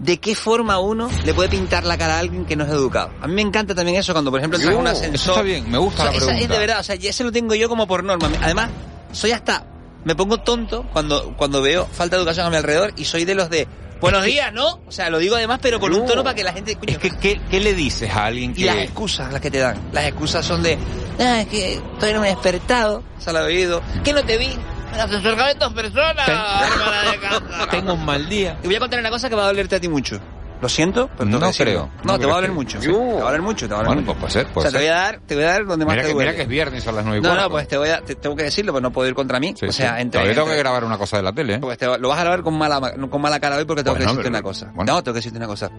¿De 0.00 0.16
qué 0.18 0.34
forma 0.34 0.78
uno 0.78 1.10
le 1.24 1.34
puede 1.34 1.50
pintar 1.50 1.84
la 1.84 1.98
cara 1.98 2.16
a 2.16 2.18
alguien 2.20 2.46
que 2.46 2.56
no 2.56 2.64
es 2.64 2.70
educado? 2.70 3.10
A 3.20 3.26
mí 3.28 3.34
me 3.34 3.42
encanta 3.42 3.74
también 3.74 3.98
eso 3.98 4.12
cuando, 4.12 4.30
por 4.30 4.40
ejemplo, 4.40 4.58
entras 4.58 4.74
en 4.74 4.80
un 4.80 4.86
ascensor. 4.86 5.14
eso 5.14 5.30
está 5.32 5.42
bien, 5.42 5.70
me 5.70 5.76
gusta 5.76 6.02
O 6.02 6.04
sea, 6.04 6.10
la 6.12 6.16
esa 6.16 6.26
pregunta. 6.26 6.42
es 6.44 6.48
de 6.48 6.58
verdad, 6.58 6.80
o 6.80 6.82
sea, 6.82 6.94
ya 6.94 7.12
se 7.12 7.22
lo 7.22 7.30
tengo 7.30 7.54
yo 7.54 7.68
como 7.68 7.86
por 7.86 8.02
norma. 8.02 8.30
Además, 8.42 8.70
soy 9.12 9.32
hasta... 9.32 9.66
Me 10.02 10.14
pongo 10.16 10.38
tonto 10.38 10.86
cuando, 10.94 11.34
cuando 11.36 11.60
veo 11.60 11.86
falta 11.86 12.16
de 12.16 12.22
educación 12.22 12.46
a 12.46 12.50
mi 12.50 12.56
alrededor 12.56 12.94
y 12.96 13.04
soy 13.04 13.26
de 13.26 13.34
los 13.34 13.50
de... 13.50 13.68
Buenos 14.00 14.24
días, 14.24 14.50
¿no? 14.54 14.80
O 14.86 14.90
sea, 14.90 15.10
lo 15.10 15.18
digo 15.18 15.36
además, 15.36 15.58
pero 15.60 15.78
con 15.78 15.92
un 15.92 16.06
tono 16.06 16.24
para 16.24 16.34
que 16.34 16.42
la 16.44 16.54
gente... 16.54 16.78
Es 16.86 16.96
que, 16.96 17.10
¿qué, 17.10 17.38
qué 17.50 17.60
le 17.60 17.74
dices 17.74 18.10
a 18.10 18.24
alguien 18.24 18.54
Y 18.56 18.64
las 18.64 18.76
que... 18.76 18.84
excusas 18.84 19.30
las 19.30 19.42
que 19.42 19.50
te 19.50 19.58
dan. 19.58 19.76
Las 19.92 20.06
excusas 20.06 20.46
son 20.46 20.62
de, 20.62 20.78
ah, 21.18 21.42
es 21.42 21.48
que 21.48 21.78
todavía 21.96 22.14
no 22.14 22.22
me 22.22 22.28
he 22.28 22.30
despertado, 22.30 23.02
se 23.18 23.30
lo 23.30 23.40
he 23.40 23.42
oído. 23.42 23.82
¿Qué 24.02 24.14
no 24.14 24.24
te 24.24 24.38
vi? 24.38 24.48
En 24.90 24.94
el 24.94 25.00
ascensor 25.00 25.36
caben 25.36 25.58
dos 25.58 25.72
personas, 25.72 26.28
hermana 26.28 27.10
de 27.12 27.18
casa. 27.18 27.66
Tengo 27.70 27.94
un 27.94 28.04
mal 28.04 28.28
día. 28.28 28.58
Y 28.62 28.66
voy 28.66 28.76
a 28.76 28.80
contar 28.80 29.00
una 29.00 29.10
cosa 29.10 29.28
que 29.28 29.34
va 29.36 29.44
a 29.44 29.46
dolerte 29.46 29.76
a 29.76 29.80
ti 29.80 29.88
mucho. 29.88 30.18
Lo 30.60 30.68
siento, 30.68 31.08
pero 31.16 31.30
No 31.30 31.50
creo. 31.52 31.90
No, 32.04 32.12
No 32.12 32.18
te 32.18 32.26
va 32.26 32.32
a 32.32 32.34
doler 32.36 32.52
mucho. 32.52 32.82
Sí. 32.82 32.88
Te 32.88 32.92
va 32.92 32.98
a 33.20 33.24
doler 33.24 33.40
mucho, 33.40 33.66
te 33.66 33.72
va 33.72 33.80
a 33.80 33.82
doler 33.84 33.96
Bueno, 34.04 34.12
mucho. 34.14 34.20
pues 34.20 34.32
puede 34.34 34.44
ser, 34.46 34.52
o 34.54 34.60
sea, 34.60 34.70
te 34.70 34.76
voy 34.76 34.86
a 34.88 34.94
dar, 34.94 35.20
te 35.26 35.34
voy 35.34 35.44
a 35.44 35.46
dar 35.46 35.64
donde 35.64 35.86
más 35.86 35.92
Mira 35.94 36.02
te 36.02 36.08
que, 36.08 36.12
duele. 36.14 36.28
mira 36.30 36.36
que 36.36 36.42
es 36.42 36.48
viernes 36.48 36.86
a 36.86 36.92
las 36.92 37.04
nueve 37.04 37.18
y 37.18 37.22
no, 37.22 37.28
cuarto. 37.30 37.44
no, 37.44 37.50
pues 37.50 37.68
te 37.68 37.78
voy 37.78 37.88
a, 37.88 38.00
te- 38.02 38.14
tengo 38.16 38.36
que 38.36 38.42
decirlo, 38.42 38.72
pero 38.74 38.82
no 38.82 38.90
puedo 38.92 39.08
ir 39.08 39.14
contra 39.14 39.40
mí. 39.40 39.54
Sí, 39.58 39.64
o 39.64 39.72
sea, 39.72 39.94
sí. 39.96 40.02
entre, 40.02 40.18
Todavía 40.20 40.34
tengo 40.34 40.46
entre- 40.48 40.56
que 40.56 40.62
grabar 40.62 40.84
una 40.84 40.98
cosa 40.98 41.16
de 41.16 41.22
la 41.22 41.32
tele, 41.32 41.54
¿eh? 41.54 41.58
pues 41.60 41.78
te- 41.78 41.86
lo 41.98 42.08
vas 42.10 42.18
a 42.18 42.22
grabar 42.22 42.42
con 42.42 42.58
mala, 42.58 42.78
con 43.08 43.22
mala 43.22 43.40
cara 43.40 43.56
hoy 43.56 43.64
porque 43.64 43.82
tengo 43.82 43.96
Bueno, 43.96 44.04
que 44.12 44.16
decirte 44.18 44.22
pero- 44.30 44.38
una 44.38 44.42
cosa. 44.42 44.66
No, 44.74 45.02
tengo 45.02 45.14
que 45.14 45.18
decirte 45.20 45.38
una 45.38 45.46
cosa. 45.46 45.70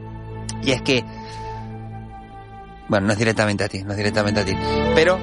Y 0.64 0.72
es 0.72 0.82
que, 0.82 1.04
bueno, 2.88 3.06
no 3.06 3.14
es 3.14 3.20
directamente 3.20 3.64
a 3.64 3.70
ti, 3.70 3.84
no 3.84 3.92
es 3.92 3.98
directamente 3.98 4.42
a 4.42 4.46
ti, 4.46 4.58
pero 4.96 5.20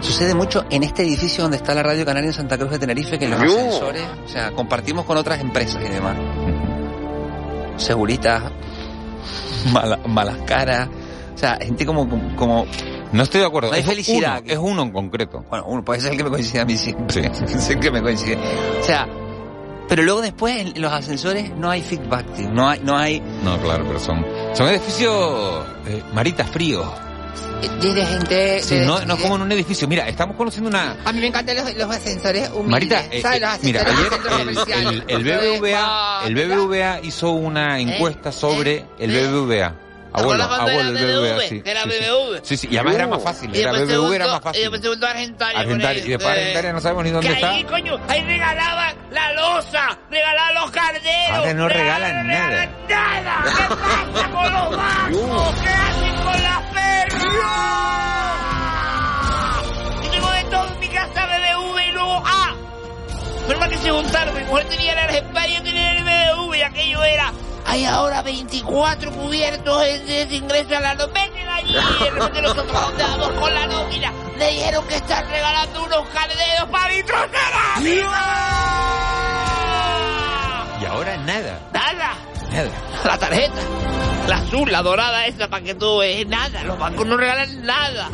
sucede 0.00 0.34
mucho 0.34 0.64
en 0.70 0.82
este 0.82 1.02
edificio 1.02 1.42
donde 1.42 1.56
está 1.58 1.74
la 1.74 1.82
Radio 1.82 2.04
Canaria 2.04 2.28
en 2.28 2.34
Santa 2.34 2.56
Cruz 2.58 2.70
de 2.70 2.78
Tenerife, 2.78 3.18
que 3.18 3.28
los 3.28 3.40
Yo. 3.40 3.46
ascensores, 3.58 4.02
o 4.24 4.28
sea, 4.28 4.50
compartimos 4.52 5.04
con 5.04 5.16
otras 5.16 5.40
empresas 5.40 5.82
y 5.84 5.88
demás. 5.88 6.16
Seguritas, 7.76 8.42
mala- 9.72 9.98
malas 10.06 10.38
caras, 10.46 10.88
o 11.34 11.38
sea, 11.38 11.58
gente 11.60 11.84
como, 11.84 12.08
como 12.36 12.66
No 13.12 13.22
estoy 13.22 13.40
de 13.40 13.46
acuerdo. 13.46 13.68
no 13.68 13.74
hay 13.74 13.80
Es 13.80 13.86
felicidad. 13.86 14.40
uno, 14.42 14.52
es 14.52 14.58
uno 14.58 14.82
en 14.82 14.90
concreto. 14.92 15.44
Bueno, 15.50 15.64
uno 15.68 15.84
puede 15.84 16.00
ser 16.00 16.12
el 16.12 16.18
que 16.18 16.24
me 16.24 16.30
coincide 16.30 16.60
a 16.60 16.64
mí 16.64 16.76
siempre. 16.76 17.26
es 17.46 17.68
el 17.68 17.78
que 17.80 17.90
me 17.90 18.00
coincide. 18.02 18.38
O 18.80 18.84
sea, 18.84 19.06
pero 19.88 20.02
luego 20.02 20.20
después 20.22 20.56
en 20.74 20.80
los 20.80 20.92
ascensores 20.92 21.54
no 21.56 21.70
hay 21.70 21.82
feedback, 21.82 22.26
tío. 22.34 22.48
No 22.50 22.68
hay, 22.68 22.80
no 22.82 22.96
hay. 22.96 23.20
No, 23.44 23.58
claro, 23.58 23.84
pero 23.86 24.00
son, 24.00 24.24
son 24.54 24.68
edificios, 24.68 25.64
eh, 25.86 26.02
maritas 26.14 26.48
fríos. 26.50 26.86
De 27.60 28.04
gente. 28.04 28.62
Sí, 28.62 28.80
no, 28.84 29.00
no 29.04 29.14
es 29.14 29.20
como 29.22 29.36
en 29.36 29.42
un 29.42 29.52
edificio. 29.52 29.86
Mira, 29.86 30.08
estamos 30.08 30.36
conociendo 30.36 30.68
una... 30.68 30.96
A 31.04 31.12
mí 31.12 31.20
me 31.20 31.28
encantan 31.28 31.56
los, 31.56 31.74
los 31.76 31.90
ascensores 31.90 32.48
humildes. 32.50 32.70
Marita, 32.70 33.04
eh, 33.10 33.22
¿sabes? 33.22 33.38
eh, 33.38 33.40
Los 33.46 33.62
mira, 33.62 33.80
ascensores 33.82 34.58
ayer 34.58 34.64
de 34.64 34.88
el, 34.88 35.04
el, 35.08 35.28
el 35.28 35.58
BBVA, 35.60 36.20
el 36.26 36.34
BBVA 36.34 37.00
hizo 37.02 37.30
una 37.30 37.78
encuesta 37.78 38.32
sobre 38.32 38.84
el 38.98 39.10
BBVA. 39.10 39.74
Abuelo, 40.12 40.46
¿Te 40.48 40.54
acuerdas 40.54 40.70
abuelo, 40.70 40.80
el 40.80 40.94
cuando 40.94 41.00
era 41.00 41.18
BBVA, 41.18 41.34
BBV? 41.34 41.40
sí. 41.48 41.48
Sí. 41.48 41.62
BBV. 41.62 42.40
Sí, 42.42 42.56
sí, 42.56 42.68
y 42.70 42.76
además 42.76 42.94
era 42.94 43.06
más 43.06 43.22
fácil. 43.22 43.50
Y 43.50 43.58
se 43.58 43.70
BBVA 43.70 44.14
era 44.16 44.26
más 44.28 44.40
fácil. 44.42 44.58
Y 44.58 44.62
después 44.62 44.82
se 44.82 44.88
juntó 44.88 45.06
Argentaria. 45.06 45.60
Argentaria, 45.60 46.04
y 46.04 46.08
después 46.08 46.28
Eh, 46.28 46.38
Argentaria 46.40 46.72
no 46.72 46.80
sabemos 46.80 47.04
ni 47.04 47.10
dónde 47.10 47.28
que 47.28 47.34
está. 47.34 47.50
ahí, 47.50 47.64
coño, 47.64 48.00
ahí 48.08 48.20
regalaban 48.22 48.94
la 49.10 49.32
losa, 49.34 49.98
regalaban 50.10 50.54
los 50.54 50.70
carneros. 50.70 51.30
Ahora 51.30 51.54
no 51.54 51.68
regalan 51.68 52.26
nada. 52.26 52.66
nada. 52.88 53.44
¿Qué 53.44 53.74
pasa 53.74 54.30
con 54.30 54.52
los 54.52 54.76
bancos? 54.76 55.54
¿Qué 55.62 55.68
hacen 55.68 56.14
con 56.24 56.42
las 56.42 56.72
Y 60.02 60.08
tengo 60.08 60.30
de 60.30 60.44
todo 60.44 60.68
en 60.72 60.80
mi 60.80 60.88
casa 60.88 61.26
BBV 61.26 61.88
y 61.88 61.92
luego 61.92 62.22
ah, 62.24 62.54
pero 63.46 63.60
más 63.60 63.68
que 63.68 63.78
se 63.78 63.90
juntaron, 63.90 64.34
mi 64.34 64.44
mujer 64.44 64.68
tenía 64.68 64.92
el 64.92 64.98
Argentaria 64.98 65.54
y 65.54 65.58
yo 65.58 65.62
tenía 65.62 65.92
el 65.92 66.02
BBV 66.02 66.54
y 66.56 66.62
aquello 66.62 67.04
era 67.04 67.32
hay 67.66 67.84
ahora 67.84 68.22
24 68.22 69.10
cubiertos 69.10 69.84
en 69.84 70.06
de 70.06 70.36
ingreso 70.36 70.76
a 70.76 70.80
la 70.80 70.94
nómina. 70.94 71.60
Y 71.62 71.72
de 71.74 72.10
repente 72.10 72.42
nosotros, 72.42 72.74
¿a 72.74 72.80
dónde 72.80 73.02
vamos 73.02 73.30
con 73.40 73.54
la 73.54 73.66
nómina? 73.66 74.12
Le 74.38 74.50
dijeron 74.52 74.86
que 74.86 74.96
están 74.96 75.28
regalando 75.28 75.84
unos 75.84 76.08
carneros 76.08 76.68
para 76.70 76.94
Y 80.80 80.84
ahora 80.84 81.16
nada. 81.18 81.60
Nada. 81.72 82.25
La 83.04 83.18
tarjeta. 83.18 83.60
La 84.28 84.36
azul, 84.36 84.72
la 84.72 84.82
dorada 84.82 85.26
esa 85.26 85.48
para 85.48 85.62
que 85.62 85.74
tú 85.74 85.98
veas. 85.98 86.26
Nada. 86.26 86.64
Los 86.64 86.78
bancos 86.78 87.06
no 87.06 87.16
regalan 87.16 87.64
nada. 87.64 88.08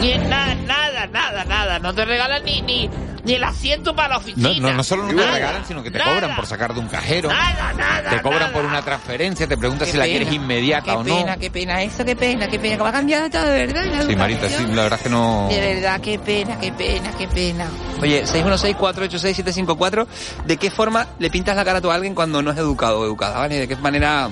Ni 0.00 0.16
nada, 0.18 0.54
nada, 0.54 1.06
nada, 1.06 1.44
nada. 1.44 1.78
No 1.78 1.94
te 1.94 2.04
regalan 2.04 2.44
ni, 2.44 2.60
ni, 2.62 2.88
ni 3.24 3.34
el 3.34 3.44
asiento 3.44 3.94
para 3.96 4.10
la 4.10 4.16
oficina. 4.18 4.50
no, 4.60 4.72
no 4.74 4.84
solo 4.84 5.02
no 5.04 5.08
te 5.10 5.14
Nada. 5.16 5.32
regalan, 5.34 5.66
sino 5.66 5.82
que 5.82 5.90
te 5.90 5.98
Nada. 5.98 6.12
cobran 6.14 6.36
por 6.36 6.46
sacar 6.46 6.72
de 6.74 6.80
un 6.80 6.86
cajero. 6.88 7.28
Nada, 7.28 7.72
nada, 7.74 8.10
Te 8.10 8.20
cobran 8.22 8.40
nada. 8.42 8.52
por 8.52 8.64
una 8.64 8.82
transferencia, 8.82 9.46
te 9.48 9.56
preguntan 9.56 9.86
Qué 9.86 9.92
si 9.92 9.98
la 9.98 10.04
quieres 10.04 10.32
inmediata 10.32 10.84
Qué 10.84 10.90
o 10.92 11.04
no. 11.04 11.16
pena, 11.16 11.36
qué 11.36 11.50
pena 11.50 11.82
eso, 11.82 12.04
qué 12.04 12.14
pena, 12.16 12.48
qué 12.48 12.58
pena. 12.58 12.76
Que 12.76 12.82
va 12.82 12.88
a 12.88 12.92
cambiar 12.92 13.28
todo, 13.30 13.44
de 13.44 13.66
verdad. 13.66 14.06
Sí, 14.06 14.16
Marita, 14.16 14.48
sí, 14.48 14.66
la 14.68 14.82
verdad 14.84 14.98
es 14.98 15.02
que 15.02 15.08
no... 15.10 15.48
De 15.50 15.60
verdad, 15.60 16.00
qué 16.00 16.18
pena, 16.18 16.58
qué 16.58 16.72
pena, 16.72 17.10
qué 17.18 17.28
pena. 17.28 17.66
Oye, 18.00 18.24
616-486-754, 18.24 20.06
¿de 20.46 20.56
qué 20.56 20.70
forma 20.70 21.06
le 21.18 21.30
pintas 21.30 21.56
la 21.56 21.64
cara 21.64 21.80
a 21.82 21.94
alguien 21.94 22.14
cuando 22.14 22.42
no 22.42 22.50
es 22.52 22.58
educado 22.58 23.00
o 23.00 23.04
educada, 23.04 23.38
¿vale? 23.38 23.56
¿De 23.58 23.68
qué 23.68 23.76
manera 23.76 24.28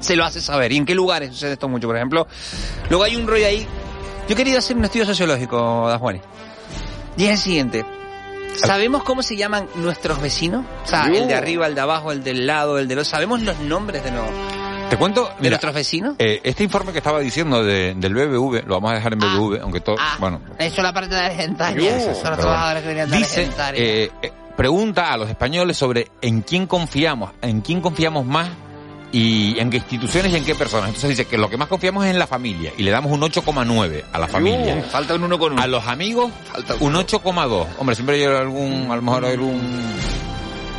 se 0.00 0.16
lo 0.16 0.24
hace 0.24 0.40
saber? 0.40 0.72
¿Y 0.72 0.76
en 0.76 0.86
qué 0.86 0.94
lugares 0.94 1.30
sucede 1.30 1.52
esto 1.54 1.68
mucho? 1.68 1.86
Por 1.86 1.96
ejemplo, 1.96 2.26
luego 2.88 3.04
hay 3.04 3.16
un 3.16 3.26
rollo 3.26 3.46
ahí... 3.46 3.66
Yo 4.28 4.36
querido 4.36 4.58
hacer 4.58 4.76
un 4.76 4.84
estudio 4.84 5.06
sociológico, 5.06 5.86
Dajuani. 5.88 6.20
Y 7.16 7.24
es 7.24 7.30
el 7.30 7.38
siguiente. 7.38 7.84
¿Sabemos 8.56 9.02
cómo 9.04 9.22
se 9.22 9.36
llaman 9.36 9.68
nuestros 9.76 10.20
vecinos? 10.20 10.64
O 10.84 10.86
sea, 10.88 11.06
Yo. 11.08 11.14
el 11.14 11.28
de 11.28 11.34
arriba, 11.34 11.66
el 11.66 11.74
de 11.74 11.80
abajo, 11.80 12.12
el 12.12 12.22
del 12.24 12.46
lado, 12.46 12.78
el 12.78 12.88
de 12.88 12.96
los... 12.96 13.06
¿Sabemos 13.08 13.40
los 13.42 13.58
nombres 13.60 14.02
de 14.04 14.10
los... 14.10 14.24
Te 14.90 14.96
cuento, 14.96 15.24
¿De 15.26 15.34
mira, 15.40 15.50
nuestros 15.50 15.74
vecinos? 15.74 16.14
eh, 16.18 16.40
este 16.42 16.64
informe 16.64 16.92
que 16.92 16.98
estaba 16.98 17.20
diciendo 17.20 17.62
de- 17.62 17.94
del 17.94 18.14
BBV, 18.14 18.66
lo 18.66 18.74
vamos 18.74 18.90
a 18.90 18.94
dejar 18.94 19.12
en 19.12 19.18
BBV, 19.18 19.60
aunque 19.62 19.80
todo, 19.80 19.96
bueno, 20.18 20.40
Eso 20.58 20.76
es 20.78 20.82
la 20.82 20.92
parte 20.94 21.14
de 21.14 21.20
Argentaria. 21.20 21.96
Esos 21.98 22.16
son 22.18 22.30
los 22.30 22.40
trabajadores 22.40 22.82
que 22.82 22.88
venían 22.88 23.10
de 23.10 23.18
dice, 23.18 23.40
Argentaria. 23.42 23.80
eh, 23.84 24.10
eh, 24.22 24.32
pregunta 24.56 25.12
a 25.12 25.16
los 25.18 25.28
españoles 25.28 25.76
sobre 25.76 26.10
en 26.22 26.40
quién 26.40 26.66
confiamos, 26.66 27.32
en 27.42 27.60
quién 27.60 27.82
confiamos 27.82 28.24
más 28.24 28.48
y 29.12 29.58
en 29.58 29.70
qué 29.70 29.78
instituciones 29.78 30.32
y 30.32 30.36
en 30.36 30.44
qué 30.44 30.54
personas. 30.54 30.88
Entonces 30.88 31.10
dice 31.10 31.24
que 31.26 31.38
lo 31.38 31.48
que 31.48 31.56
más 31.56 31.68
confiamos 31.68 32.04
es 32.04 32.10
en 32.10 32.18
la 32.18 32.26
familia 32.26 32.72
y 32.76 32.82
le 32.82 32.90
damos 32.90 33.10
un 33.12 33.20
8,9 33.22 34.04
a 34.12 34.18
la 34.18 34.28
familia. 34.28 34.82
Falta 34.90 35.14
un 35.14 35.24
1 35.24 35.38
con 35.38 35.52
1. 35.54 35.62
A 35.62 35.66
los 35.66 35.86
amigos, 35.86 36.30
un 36.80 36.94
8,2. 36.94 37.66
Hombre, 37.78 37.94
siempre 37.94 38.16
hay 38.16 38.24
algún, 38.24 38.88
a 38.90 38.96
lo 38.96 39.02
mejor 39.02 39.24
hay 39.24 39.32
algún 39.34 39.60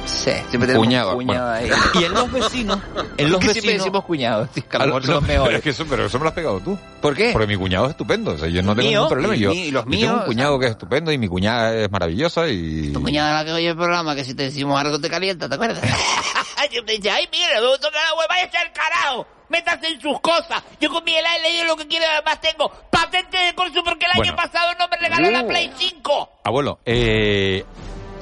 Sí, 0.05 0.31
siempre 0.49 0.65
tenemos 0.65 0.87
cuñado. 0.87 1.11
un 1.11 1.25
cuñado 1.27 1.53
bueno. 1.59 1.75
ahí. 1.75 2.01
Y 2.01 2.03
en 2.05 2.13
los 2.13 2.31
vecinos, 2.31 2.79
en 3.17 3.29
los 3.31 3.39
¿Por 3.39 3.47
qué 3.47 3.51
siempre 3.53 3.73
vecinos... 3.73 3.77
decimos 3.85 4.05
cuñados? 4.05 4.49
Que 4.49 4.63
a 4.75 4.79
lo 4.79 4.85
mejor 4.87 5.05
son 5.05 5.13
los 5.15 5.23
mejores. 5.23 5.57
Es 5.57 5.63
que 5.63 5.69
eso, 5.69 5.85
pero 5.87 6.05
eso 6.07 6.17
me 6.17 6.23
lo 6.23 6.29
has 6.29 6.35
pegado 6.35 6.59
tú. 6.61 6.79
¿Por 6.99 7.15
qué? 7.15 7.29
Porque 7.31 7.45
mi 7.47 7.55
cuñado 7.55 7.85
es 7.85 7.91
estupendo. 7.91 8.31
O 8.31 8.37
sea, 8.37 8.49
yo 8.49 8.63
no 8.63 8.75
tengo 8.75 8.89
Mío, 8.89 8.99
ningún 9.01 9.09
problema. 9.09 9.35
y 9.35 9.39
yo, 9.39 9.51
y 9.51 9.69
los 9.71 9.85
yo 9.85 9.89
tengo 9.91 9.97
míos, 10.07 10.13
un 10.21 10.25
cuñado 10.25 10.59
que 10.59 10.65
es 10.65 10.71
estupendo 10.71 11.11
y 11.11 11.17
mi 11.19 11.27
cuñada 11.27 11.75
es 11.75 11.91
maravillosa 11.91 12.47
y... 12.49 12.91
Tu 12.91 13.01
cuñada 13.03 13.35
la 13.35 13.45
que 13.45 13.51
oye 13.51 13.69
el 13.69 13.75
programa, 13.75 14.15
que 14.15 14.25
si 14.25 14.33
te 14.33 14.43
decimos 14.43 14.81
algo 14.81 14.99
te 14.99 15.09
calienta, 15.11 15.47
¿te 15.47 15.53
acuerdas? 15.55 15.79
Siempre 16.69 16.95
dice, 16.95 17.10
ay, 17.12 17.28
mira, 17.32 17.62
me 17.62 17.78
toca 17.78 18.00
la 18.04 18.13
hueva, 18.15 18.28
vaya 18.30 18.50
a 18.54 18.62
el 18.63 18.72
carajo. 18.72 19.28
Métase 19.50 19.88
en 19.88 20.00
sus 20.02 20.19
cosas. 20.22 20.62
Yo 20.80 20.89
con 20.91 21.04
mi 21.04 21.15
helado 21.15 21.36
he 21.39 21.41
leído 21.41 21.63
lo 21.65 21.76
que 21.76 21.88
quiero, 21.88 22.06
además 22.06 22.39
tengo 22.39 22.69
patente 22.91 23.36
de 23.38 23.56
curso 23.56 23.84
porque 23.84 24.06
el 24.06 24.12
Bueno. 24.15 24.34
año 24.34 24.36
pasado 24.36 24.74
no 24.78 24.88
me 24.88 24.98
regaló 24.98 25.32
la 25.32 25.41
Uh. 25.43 25.48
Play 25.48 25.72
5. 25.78 26.30
Abuelo, 26.43 26.80
eh... 26.86 27.63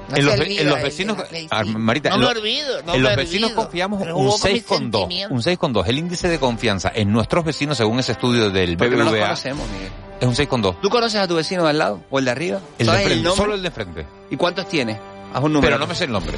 No 0.10 0.16
en, 0.16 0.26
los, 0.26 0.40
olvida 0.40 0.62
en 0.62 0.70
los 0.70 0.82
vecinos, 0.82 1.18
la 1.18 1.26
Ah. 1.52 1.64
Marita, 1.66 2.08
No 2.12 2.16
en 2.16 2.22
me 2.22 2.28
los- 2.28 2.38
olvido, 2.38 2.82
no 2.84 2.94
en 2.94 3.04
los 3.04 3.16
vecinos 3.18 3.52
confiamos 3.52 4.02
un 4.04 4.10
jugó 4.14 4.38
con 4.40 4.54
mis 4.54 4.64
6,2. 4.66 4.78
sentimientos. 4.78 5.32
Un 5.36 5.42
6,2. 5.44 5.88
El 5.90 5.98
índice 5.98 6.30
de 6.30 6.40
confianza 6.40 6.90
en 6.96 7.12
nuestros 7.12 7.44
vecinos, 7.44 7.76
según 7.76 8.00
ese 8.00 8.14
estudio 8.14 8.50
del 8.50 8.78
Porque 8.78 8.96
no 8.96 9.04
los 9.04 9.12
BBVA, 9.12 9.24
conocemos, 9.26 9.68
Miguel. 9.70 9.92
es 10.22 10.26
un 10.28 10.34
6,2. 10.34 10.80
¿Tú 10.80 10.90
conoces 10.90 11.20
a 11.20 11.28
tu 11.28 11.36
vecino 11.36 11.64
de 11.66 11.72
al 11.72 11.78
lado 11.78 12.02
o 12.10 12.20
el 12.20 12.24
de 12.26 12.32
arriba? 12.32 12.62
El 12.80 12.86
de 12.86 12.92
¿Sabes 12.94 13.06
frente, 13.06 13.30
solo 13.32 13.54
el 13.56 13.62
de 13.62 13.70
frente. 13.72 14.08
¿Y 14.32 14.38
cuántos 14.38 14.70
tiene? 14.70 14.98
Haz 15.34 15.44
un 15.44 15.52
número. 15.52 15.72
Pero 15.74 15.78
no 15.78 15.88
me 15.88 15.94
sé 15.96 16.06
el 16.06 16.12
nombre. 16.14 16.38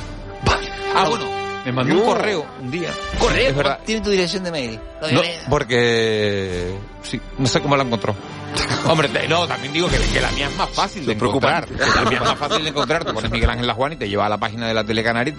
Ah, 0.95 1.05
bueno, 1.07 1.25
me 1.65 1.71
mandó 1.71 1.93
un 1.93 1.99
Yo. 1.99 2.05
correo 2.05 2.45
un 2.61 2.71
día. 2.71 2.89
Correo, 3.19 3.49
Es 3.49 3.55
verdad. 3.55 3.79
tiene 3.85 4.01
tu 4.01 4.09
dirección 4.09 4.43
de 4.43 4.51
mail. 4.51 4.79
No, 5.11 5.21
porque... 5.49 6.73
Sí, 7.03 7.19
no 7.37 7.47
sé 7.47 7.61
cómo 7.61 7.75
la 7.77 7.83
encontró. 7.83 8.15
Hombre, 8.87 9.07
te- 9.09 9.27
no, 9.27 9.47
también 9.47 9.71
digo 9.71 9.87
que, 9.87 9.97
que 9.97 10.19
la 10.19 10.31
mía 10.31 10.47
es 10.47 10.55
más 10.57 10.69
fácil 10.71 11.05
de 11.05 11.13
encontrar. 11.13 11.67
La 11.69 12.01
mía 12.09 12.17
es 12.17 12.21
más 12.27 12.37
fácil 12.37 12.63
de 12.63 12.69
encontrar. 12.69 13.05
Tú 13.05 13.13
pones 13.13 13.29
Miguel 13.29 13.49
Ángel 13.49 13.67
La 13.67 13.73
Juan 13.75 13.93
y 13.93 13.95
te 13.97 14.09
lleva 14.09 14.25
a 14.25 14.29
la 14.29 14.37
página 14.39 14.67
de 14.67 14.73
la 14.73 14.83
Tele 14.83 15.03
Canaria 15.03 15.33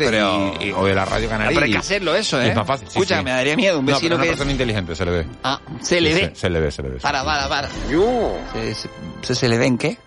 y 0.61 0.71
o 0.73 0.85
de 0.85 0.95
la 0.95 1.05
Radio 1.05 1.29
Canaria. 1.29 1.51
Pero 1.55 1.65
hay 1.67 1.73
que 1.73 1.79
hacerlo 1.79 2.15
eso, 2.15 2.41
y 2.41 2.47
¿eh? 2.47 2.49
Es 2.51 2.57
más 2.57 2.67
fácil. 2.67 2.87
Escucha, 2.89 3.19
sí. 3.19 3.25
me 3.25 3.31
daría 3.33 3.57
miedo 3.57 3.81
un 3.81 3.87
No, 3.87 3.93
vecino 3.95 4.11
pero 4.11 4.15
es 4.15 4.21
que... 4.21 4.27
una 4.29 4.31
persona 4.37 4.53
inteligente, 4.53 4.95
se 4.97 5.05
le 5.05 5.11
ve. 5.11 5.27
Ah, 5.43 5.61
se 5.81 6.01
le 6.01 6.15
ve. 6.15 6.21
Se, 6.35 6.41
se 6.43 6.51
le 6.51 6.61
ve, 6.61 6.71
se 6.71 6.83
le 6.83 6.89
ve. 6.91 6.99
Para, 7.01 7.25
para, 7.25 7.49
para. 7.49 7.69
¿Se, 7.69 8.75
se, 8.75 8.89
se, 9.23 9.35
se 9.35 9.49
le 9.49 9.59
ve 9.59 9.67
en 9.67 9.77
qué? 9.79 9.99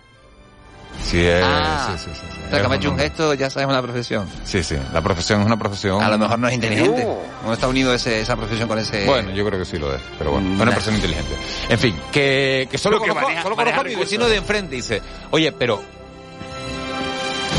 Sí, 1.02 1.20
es, 1.24 1.42
Ah. 1.44 1.94
sí, 1.98 2.04
sí, 2.04 2.10
sí, 2.14 2.20
sí. 2.20 2.38
O 2.46 2.50
sea, 2.50 2.62
que 2.62 2.68
me 2.68 2.74
ha 2.74 2.76
hecho 2.78 2.90
un 2.90 2.98
gesto, 2.98 3.34
ya 3.34 3.50
sabemos 3.50 3.74
la 3.74 3.82
profesión. 3.82 4.26
Sí, 4.44 4.62
sí, 4.62 4.76
la 4.92 5.00
profesión 5.02 5.40
es 5.40 5.46
una 5.46 5.56
profesión... 5.58 6.02
A 6.02 6.08
lo 6.10 6.18
mejor 6.18 6.38
no 6.38 6.48
es 6.48 6.54
inteligente. 6.54 7.06
No 7.44 7.52
está 7.52 7.68
unido 7.68 7.92
ese, 7.94 8.20
esa 8.20 8.36
profesión 8.36 8.68
con 8.68 8.78
ese... 8.78 9.06
Bueno, 9.06 9.30
yo 9.30 9.44
creo 9.46 9.58
que 9.58 9.64
sí 9.64 9.78
lo 9.78 9.94
es, 9.94 10.00
pero 10.18 10.32
bueno, 10.32 10.54
es 10.54 10.60
una 10.60 10.70
persona 10.72 10.96
inteligente. 10.96 11.34
En 11.68 11.78
fin, 11.78 11.96
que, 12.12 12.68
que 12.70 12.78
solo 12.78 12.98
Lo 12.98 13.02
que 13.02 13.08
conozco, 13.08 13.28
maneja- 13.28 13.42
solo 13.42 13.56
conozco 13.56 13.80
a 13.80 13.84
mi 13.84 13.94
vecino 13.96 14.26
de 14.28 14.36
enfrente 14.36 14.74
y 14.74 14.78
dice, 14.78 15.02
oye, 15.30 15.52
pero 15.52 15.82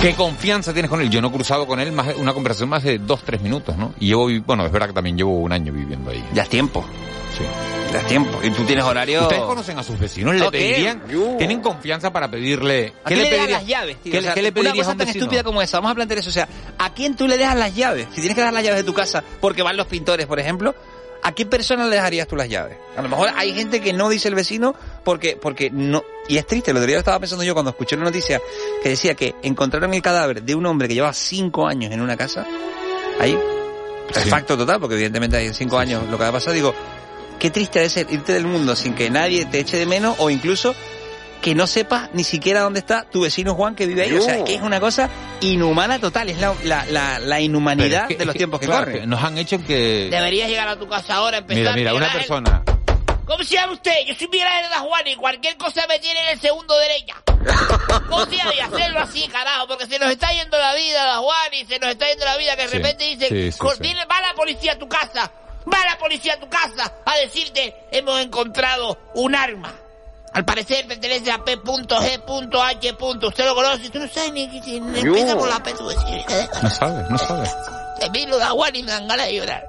¿qué 0.02 0.14
confianza 0.16 0.72
tienes 0.74 0.90
con 0.90 1.02
él? 1.02 1.10
Yo 1.10 1.22
no 1.22 1.28
he 1.28 1.32
cruzado 1.32 1.68
con 1.68 1.80
él 1.80 1.92
más 1.92 2.16
una 2.16 2.34
conversación 2.34 2.70
más 2.70 2.84
de 2.84 3.00
dos, 3.00 3.22
tres 3.24 3.42
minutos, 3.42 3.76
¿no? 3.78 3.94
Y 4.00 4.08
llevo, 4.08 4.30
bueno, 4.46 4.66
es 4.66 4.72
verdad 4.72 4.88
que 4.88 4.94
también 4.94 5.18
llevo 5.18 5.40
un 5.40 5.52
año 5.52 5.74
viviendo 5.74 6.12
ahí. 6.12 6.24
Ya 6.34 6.44
es 6.44 6.50
tiempo. 6.50 6.86
Sí. 7.38 7.44
Tiempo. 8.04 8.40
Y 8.44 8.50
tú 8.52 8.64
tienes 8.66 8.84
horario... 8.86 9.22
¿Ustedes 9.24 9.42
conocen 9.44 9.78
a 9.80 9.84
sus 9.84 9.98
vecinos? 10.00 10.36
¿Le 10.36 10.46
Ok. 10.46 10.52
pedirían? 10.52 11.04
¿Tienen 11.38 11.62
confianza 11.62 12.12
para 12.12 12.30
pedirle? 12.30 12.94
¿A 13.04 13.08
quién 13.08 13.22
le, 13.22 13.30
pedirías? 13.30 13.50
las 13.62 13.66
llaves, 13.68 13.98
tío? 14.02 14.12
¿Qué, 14.12 14.20
O 14.20 14.22
sea, 14.22 14.34
qué 14.34 14.42
le 14.42 14.50
una 14.50 14.54
pedirías 14.56 14.74
a 14.74 14.78
cosa 14.78 14.92
un 14.92 14.98
tan 14.98 15.08
vecino? 15.08 15.24
estúpida 15.24 15.44
como 15.44 15.62
esa, 15.62 15.78
vamos 15.78 15.92
a 15.92 15.96
plantear 15.96 16.20
eso. 16.20 16.30
O 16.30 16.34
sea, 16.34 16.48
¿a 16.78 16.94
quién 16.94 17.16
tú 17.16 17.28
le 17.28 17.38
dejas 17.38 17.56
las 17.56 17.76
llaves? 17.76 18.08
Si 18.12 18.16
tienes 18.22 18.36
que 18.36 18.42
dar 18.42 18.54
las 18.54 18.64
llaves 18.64 18.80
de 18.80 18.84
tu 18.84 18.94
casa 18.94 19.24
porque 19.40 19.62
van 19.64 19.78
los 19.78 19.88
pintores, 19.88 20.26
por 20.26 20.40
ejemplo, 20.40 20.76
¿a 21.24 21.32
qué 21.32 21.46
persona 21.46 21.86
le 21.86 21.96
dejarías 21.96 22.28
tú 22.28 22.36
las 22.36 22.50
llaves? 22.50 22.78
A 22.98 23.02
lo 23.02 23.10
mejor 23.10 23.30
hay 23.36 23.54
gente 23.54 23.82
que 23.82 23.94
no 23.94 24.10
dice 24.10 24.28
el 24.28 24.36
vecino 24.36 24.76
porque, 25.04 25.38
porque 25.42 25.70
no... 25.72 26.04
Y 26.28 26.38
es 26.38 26.46
triste, 26.48 26.74
lo 26.74 26.80
otro 26.80 26.88
día 26.88 26.98
estaba 26.98 27.20
pensando 27.20 27.44
yo 27.44 27.54
cuando 27.54 27.72
escuché 27.72 27.96
una 27.96 28.06
noticia 28.06 28.42
que 28.82 28.90
decía 28.90 29.14
que 29.16 29.36
encontraron 29.44 29.94
el 29.94 30.02
cadáver 30.02 30.44
de 30.44 30.56
un 30.56 30.66
hombre 30.66 30.88
que 30.88 30.94
llevaba 30.96 31.14
cinco 31.14 31.68
años 31.68 31.92
en 31.92 32.02
una 32.02 32.18
casa. 32.18 32.46
Ahí, 33.20 33.38
Sí. 34.14 34.30
facto 34.30 34.56
total, 34.56 34.80
porque 34.80 34.94
evidentemente 34.96 35.36
hay 35.38 35.52
cinco 35.54 35.80
años 35.80 36.04
lo 36.10 36.18
que 36.18 36.24
ha 36.26 36.32
pasado. 36.32 36.54
Digo, 36.54 36.76
qué 37.40 37.50
triste 37.50 37.80
debe 37.80 37.90
ser 37.90 38.08
irte 38.12 38.34
del 38.34 38.46
mundo 38.46 38.76
sin 38.76 38.94
que 38.96 39.10
nadie 39.10 39.46
te 39.46 39.60
eche 39.60 39.78
de 39.78 39.86
menos 39.86 40.16
o 40.20 40.30
incluso 40.30 40.76
que 41.42 41.54
no 41.54 41.68
sepas 41.68 42.10
ni 42.14 42.24
siquiera 42.24 42.62
dónde 42.62 42.80
está 42.80 43.04
tu 43.04 43.22
vecino 43.22 43.54
Juan 43.54 43.76
que 43.76 43.86
vive 43.86 44.04
ahí. 44.04 44.16
O 44.18 44.22
sea, 44.22 44.44
que 44.44 44.56
es 44.56 44.62
una 44.62 44.80
cosa 44.80 45.10
inhumana 45.42 46.00
total, 46.00 46.30
es 46.30 46.40
la, 46.40 46.56
la, 46.64 46.86
la, 46.88 47.20
la 47.20 47.36
Pero 47.36 47.40
inhumanidad 47.46 48.04
es 48.04 48.08
que- 48.08 48.16
de 48.16 48.24
es 48.24 48.26
los 48.26 48.34
que, 48.34 48.38
tiempos 48.40 48.60
que 48.60 48.66
claro, 48.66 48.86
corren. 48.86 49.10
nos 49.10 49.24
han 49.24 49.38
hecho 49.38 49.64
que... 49.64 50.08
Deberías 50.10 50.50
llegar 50.50 50.68
a 50.68 50.76
tu 50.80 50.88
casa 50.88 51.16
ahora, 51.16 51.38
empezar 51.38 51.76
Mira, 51.76 51.76
mira, 51.76 51.94
una 51.94 52.12
persona... 52.12 52.64
¿Cómo 53.28 53.44
se 53.44 53.56
llama 53.56 53.74
usted? 53.74 53.92
Yo 54.08 54.14
soy 54.16 54.28
Miguel 54.28 54.48
Ángel 54.48 54.80
Juan 54.88 55.08
y 55.08 55.16
cualquier 55.16 55.58
cosa 55.58 55.86
me 55.88 55.98
tiene 56.00 56.20
en 56.22 56.30
el 56.30 56.40
segundo 56.40 56.78
derecha. 56.78 57.16
¿Cómo 58.08 58.24
se 58.26 58.38
llama? 58.38 58.54
Y 58.56 58.60
hacerlo 58.60 59.00
así, 59.00 59.28
carajo, 59.28 59.68
porque 59.68 59.88
se 59.88 59.98
nos 60.00 60.12
está 60.12 60.32
yendo 60.32 60.58
la 60.60 60.76
vida, 60.76 61.06
la 61.08 61.18
Juan, 61.18 61.54
y 61.54 61.66
se 61.66 61.80
nos 61.80 61.90
está 61.90 62.08
yendo 62.08 62.24
la 62.26 62.38
vida 62.38 62.56
que 62.56 62.64
de 62.64 62.70
Sí, 62.70 62.78
repente 62.78 63.04
dicen, 63.04 63.30
sí, 63.30 63.52
sí, 63.52 63.58
"Co- 63.58 63.72
sí. 63.74 63.82
viene- 63.82 64.06
va 64.06 64.22
la 64.22 64.34
policía 64.36 64.74
a 64.74 64.78
tu 64.80 64.88
casa, 64.88 65.32
va 65.72 65.86
la 65.90 65.98
policía 65.98 66.34
a 66.34 66.40
tu 66.40 66.48
casa 66.50 66.92
a 67.06 67.16
decirte, 67.18 67.76
hemos 67.92 68.20
encontrado 68.22 68.98
un 69.16 69.36
arma. 69.36 69.74
Al 70.34 70.44
parecer 70.44 70.86
pertenece 70.86 71.32
a 71.32 71.44
P.G.H. 71.46 72.96
Usted 73.26 73.46
lo 73.46 73.56
conoce, 73.56 73.90
tú 73.90 74.00
no 74.00 74.08
sabes 74.10 74.34
ni 74.34 74.50
qué 74.52 74.60
tiene. 74.62 75.00
Empieza 75.00 75.36
con 75.38 75.50
la 75.50 75.64
P, 75.64 75.74
tú 75.74 75.88
decís, 75.88 76.26
"Eh, 76.30 76.48
No 76.62 76.70
sabe, 76.70 77.06
no 77.10 77.18
sabe. 77.18 77.50
te 78.00 78.10
miro 78.10 78.38
la 78.38 78.48
Juan 78.50 78.76
y 78.76 78.84
me 78.84 78.92
dan 78.92 79.08
ganas 79.08 79.28
de 79.28 79.36
llorar. 79.36 79.66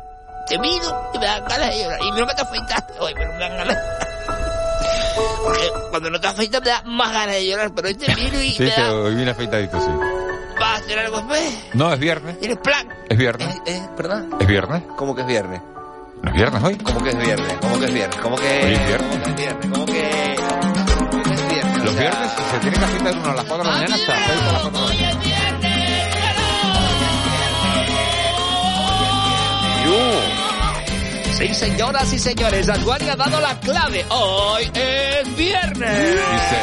Te 0.48 0.58
miro 0.58 1.10
y 1.14 1.18
me 1.18 1.24
dan 1.26 1.44
ganas 1.46 1.70
de 1.70 1.82
llorar. 1.84 1.98
Y 2.02 2.12
mira 2.12 2.26
que 2.26 2.34
te 2.34 2.42
afeitaste 2.42 2.92
hoy, 2.98 3.14
pero 3.14 3.32
me 3.32 3.38
dan 3.38 3.56
ganas. 3.58 3.78
Porque 5.44 5.70
cuando 5.90 6.10
no 6.10 6.20
te 6.20 6.26
afeitas 6.26 6.60
me 6.60 6.68
da 6.68 6.82
más 6.84 7.12
ganas 7.12 7.34
de 7.36 7.46
llorar, 7.46 7.72
pero 7.74 7.88
hoy 7.88 7.94
te 7.94 8.14
miro 8.16 8.40
y 8.42 8.52
Sí, 8.52 8.62
me 8.64 8.74
que 8.74 8.80
da... 8.80 8.92
hoy 8.92 9.14
viene 9.14 9.30
afeitadito, 9.30 9.80
sí. 9.80 9.90
¿Vas 10.58 10.68
a 10.68 10.74
hacer 10.84 10.98
algo 10.98 11.18
después? 11.18 11.54
No, 11.74 11.92
es 11.92 11.98
viernes. 12.00 12.40
¿Tienes 12.40 12.58
plan? 12.58 12.88
Es 13.08 13.16
viernes. 13.16 13.56
Eh, 13.66 13.82
¿Perdón? 13.96 14.34
¿Es 14.40 14.46
viernes? 14.46 14.82
¿Cómo 14.96 15.14
que 15.14 15.20
es 15.20 15.26
viernes? 15.26 15.60
¿No 16.26 16.32
es 16.32 16.36
viernes 16.36 16.62
hoy? 16.64 16.74
¿Cómo 16.78 17.00
que 17.04 17.10
es 17.10 17.18
viernes? 17.18 17.54
¿Cómo 17.60 17.78
que 17.78 17.84
es 17.86 17.94
viernes? 17.94 18.18
¿Cómo 18.20 18.36
que, 18.36 18.60
Hoy 18.64 18.72
es 18.72 18.86
viernes. 18.86 19.08
¿Cómo 19.08 19.22
que 19.22 19.30
es 19.30 19.36
viernes? 19.36 19.66
¿Cómo 19.70 19.86
que... 19.86 20.36
¿Cómo 20.98 21.22
que 21.22 21.30
es 21.32 21.48
viernes? 21.48 21.84
Los 21.84 21.94
O 21.94 21.96
sea, 21.96 22.00
viernes 22.00 22.32
se 22.50 22.58
tiene 22.58 22.76
que 22.78 22.84
afeitar 22.84 23.16
uno 23.16 23.30
a 23.30 23.34
las 23.34 23.44
4 23.44 23.58
de 23.58 23.64
la 23.64 23.70
mañana 23.76 23.94
hasta 23.94 24.12
las 24.12 24.26
6 24.26 24.38
de 24.44 24.52
las 24.52 24.62
4 24.62 24.80
de 24.88 24.94
la 24.94 25.14
mañana. 25.14 25.46
Sí, 31.38 31.54
señoras 31.54 32.12
y 32.12 32.18
señores, 32.18 32.68
Aduani 32.68 33.08
ha 33.10 33.16
dado 33.16 33.40
la 33.40 33.60
clave. 33.60 34.04
Hoy 34.08 34.62
es 34.74 35.36
viernes. 35.36 36.14
Dice, 36.14 36.60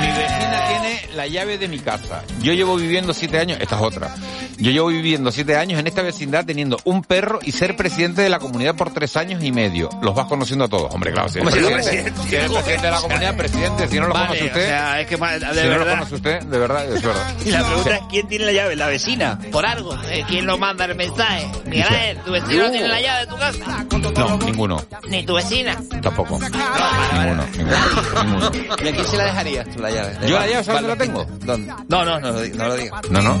mi 0.00 0.08
vecina 0.08 0.68
tiene 0.68 1.14
la 1.14 1.26
llave 1.28 1.56
de 1.56 1.68
mi 1.68 1.78
casa. 1.78 2.22
Yo 2.42 2.52
llevo 2.52 2.76
viviendo 2.76 3.14
siete 3.14 3.38
años, 3.38 3.58
esta 3.60 3.76
es 3.76 3.82
otra. 3.82 4.14
Yo 4.58 4.70
llevo 4.70 4.88
viviendo 4.88 5.32
siete 5.32 5.56
años 5.56 5.80
en 5.80 5.86
esta 5.86 6.02
vecindad 6.02 6.44
teniendo 6.44 6.78
un 6.84 7.02
perro 7.02 7.38
y 7.42 7.52
ser 7.52 7.76
presidente 7.76 8.22
de 8.22 8.28
la 8.28 8.38
comunidad 8.38 8.74
por 8.76 8.92
tres 8.92 9.16
años 9.16 9.42
y 9.42 9.50
medio. 9.52 9.88
Los 10.02 10.14
vas 10.14 10.26
conociendo 10.26 10.64
a 10.64 10.68
todos. 10.68 10.92
Hombre, 10.94 11.12
claro, 11.12 11.28
si 11.28 11.38
eres 11.38 11.50
presidente, 11.52 11.82
presidente, 11.82 12.22
si 12.28 12.36
eres 12.36 12.50
presidente 12.52 12.86
de 12.86 12.90
la 12.92 13.00
comunidad, 13.00 13.36
presidente, 13.36 13.88
si 13.88 13.96
no 14.00 14.06
lo 14.08 14.14
Vale, 14.14 14.26
conoce 14.28 14.42
o 14.42 14.46
usted, 14.46 14.66
sea, 14.66 15.00
es 15.00 15.06
que 15.06 15.16
de 15.16 15.22
si 15.22 15.28
no 15.28 15.72
lo 15.72 15.78
verdad. 15.78 15.92
conoce 15.94 16.14
usted, 16.14 16.42
de 16.42 16.58
verdad, 16.58 16.92
es 16.92 17.02
verdad. 17.02 17.34
Y 17.44 17.50
la 17.50 17.64
pregunta 17.64 17.96
es 17.96 18.02
quién 18.10 18.28
tiene 18.28 18.44
la 18.46 18.52
llave, 18.52 18.76
la 18.76 18.86
vecina. 18.86 19.38
Por 19.50 19.66
algo, 19.66 19.94
eh, 20.04 20.24
¿quién 20.28 20.46
nos 20.46 20.58
manda 20.58 20.84
el 20.84 20.94
mensaje? 20.94 21.50
Miguel 21.66 21.86
Ángel, 21.86 22.18
tu 22.18 22.32
vecino 22.32 22.70
tiene 22.70 22.88
la 22.88 23.00
llave 23.00 23.20
de 23.20 23.26
tu 23.26 23.36
casa. 23.36 23.84
No, 24.16 24.38
ninguno, 24.38 24.84
Ni 25.08 25.24
tu 25.24 25.34
vecina. 25.34 25.76
tampoco. 26.02 26.38
Ninguno, 26.38 27.44
ninguno, 27.56 28.22
ninguno. 28.24 28.50
¿Y 28.82 28.88
a 28.88 28.92
quién 28.92 29.04
se 29.06 29.16
la 29.16 29.24
dejarías 29.24 29.68
tú 29.70 29.80
la 29.80 29.90
llave? 29.90 30.16
¿Yo 30.28 30.38
la 30.38 30.46
llave 30.46 30.64
sabes 30.64 30.82
dónde 30.82 30.88
la 30.88 30.96
tengo? 31.04 31.24
¿Dónde? 31.44 31.72
No, 31.88 32.04
no, 32.04 32.20
no, 32.20 32.32
lo 32.32 32.46
no 32.48 32.68
lo 32.68 32.76
digas. 32.76 33.00
No, 33.10 33.20
no. 33.22 33.38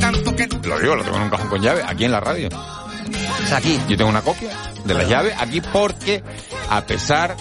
Lo 0.62 0.78
digo, 0.78 0.96
lo 0.96 1.04
tengo 1.12 1.16
en 1.16 1.22
un 1.24 1.30
cajón 1.30 1.48
con 1.48 1.60
llave, 1.60 1.82
aquí 1.86 2.04
en 2.04 2.12
la 2.12 2.20
radio. 2.20 2.48
O 2.48 3.46
sea, 3.46 3.58
aquí. 3.58 3.78
Yo 3.88 3.96
tengo 3.96 4.10
una 4.10 4.22
copia 4.22 4.50
de 4.84 4.94
la 4.94 5.04
llave 5.04 5.34
aquí 5.38 5.60
porque, 5.60 6.22
a 6.70 6.80
pesar, 6.82 7.36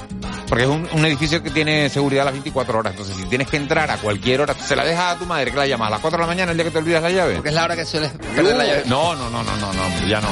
porque 0.48 0.66
es 0.66 0.70
un, 0.70 0.88
un 0.92 1.06
edificio 1.06 1.42
que 1.42 1.50
tiene 1.50 1.90
seguridad 1.90 2.24
a 2.24 2.26
las 2.26 2.34
24 2.34 2.80
horas, 2.80 2.92
entonces 2.92 3.16
si 3.16 3.24
tienes 3.26 3.48
que 3.48 3.58
entrar 3.58 3.90
a 3.90 3.98
cualquier 3.98 4.42
hora, 4.42 4.54
se 4.56 4.76
la 4.76 4.84
dejas 4.84 5.16
a 5.16 5.20
tu 5.20 5.26
madre 5.26 5.52
que 5.52 5.58
la 5.58 5.68
llamas 5.68 5.88
a 5.88 5.92
las 5.92 6.02
4 6.02 6.18
de 6.18 6.22
la 6.22 6.28
mañana 6.28 6.52
el 6.52 6.58
día 6.58 6.66
que 6.66 6.72
te 6.72 6.78
olvidas 6.80 7.02
la 7.02 7.12
llave. 7.12 7.36
Porque 7.36 7.50
es 7.50 7.56
la 7.56 7.64
hora 7.64 7.76
que 7.76 7.86
sueles 7.86 8.12
perder 8.12 8.56
la 8.58 8.66
llave. 8.66 8.84
No, 8.88 9.16
no, 9.16 9.30
no, 9.30 9.44
no, 9.44 9.56
no, 9.58 9.74
no, 9.74 10.08
ya 10.08 10.20
no. 10.20 10.30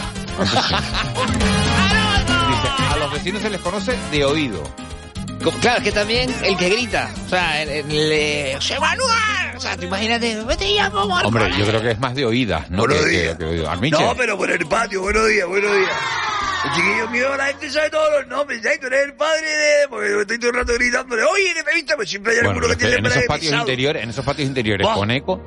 Dice, 2.50 2.68
a 2.92 2.98
los 2.98 3.14
vecinos 3.14 3.42
se 3.42 3.50
les 3.50 3.62
conoce 3.62 3.98
de 4.12 4.26
oído. 4.26 4.62
Claro, 5.62 5.78
es 5.78 5.84
que 5.84 5.92
también 5.94 6.36
el 6.44 6.58
que 6.58 6.70
grita, 6.70 7.10
o 7.26 7.30
sea, 7.30 7.62
el, 7.62 7.70
el, 7.70 7.86
eh, 7.90 8.52
¡José 8.56 8.78
Manuel! 8.80 9.39
O 9.60 9.62
sea, 9.62 9.76
tú 9.76 9.84
imagínate, 9.88 10.42
vete 10.46 10.74
ya, 10.74 10.90
vamos 10.90 11.20
al 11.20 11.26
Hombre, 11.26 11.52
yo 11.58 11.66
creo 11.66 11.82
que 11.82 11.92
es 11.92 12.00
más 12.00 12.16
de 12.16 12.26
oídas, 12.26 12.70
¿no? 12.70 12.78
Buenos 12.78 13.04
que, 13.04 13.10
días. 13.10 13.32
que- 13.34 13.38
que 13.40 13.44
de 13.44 13.50
oído. 13.52 13.70
Armiche. 13.70 14.02
No, 14.02 14.16
pero 14.16 14.38
por 14.38 14.50
el 14.50 14.66
patio, 14.66 15.02
buenos 15.02 15.28
días, 15.28 15.46
buenos 15.50 15.76
días. 15.76 15.92
El 16.64 16.72
chiquillo 16.76 17.10
mío, 17.10 17.36
la 17.36 17.46
gente 17.48 17.70
sabe 17.70 17.90
todos 17.90 18.08
los 18.20 18.28
nombres, 18.28 18.62
¿sabes? 18.64 18.80
Tú 18.80 18.88
eres 18.88 19.04
el 19.04 19.14
padre 19.16 19.48
de... 19.48 19.88
Porque 19.90 20.22
estoy 20.22 20.40
todo 20.40 20.50
el 20.52 20.56
rato 20.56 20.74
gritándole, 20.76 21.24
oye, 21.24 21.54
que 21.54 21.64
te 21.64 21.74
viste, 21.76 21.96
pues 21.98 22.10
siempre 22.10 22.34
hay 22.34 22.40
alguno 22.48 22.68
que 22.70 22.76
tiene 22.78 22.96
en 22.96 23.06
el 23.06 23.12
esos 23.12 23.24
patios 23.26 23.54
interiores, 23.54 24.04
en 24.04 24.10
esos 24.12 24.24
patios 24.26 24.48
interiores 24.48 24.88
con 24.88 25.12
eco, 25.12 25.42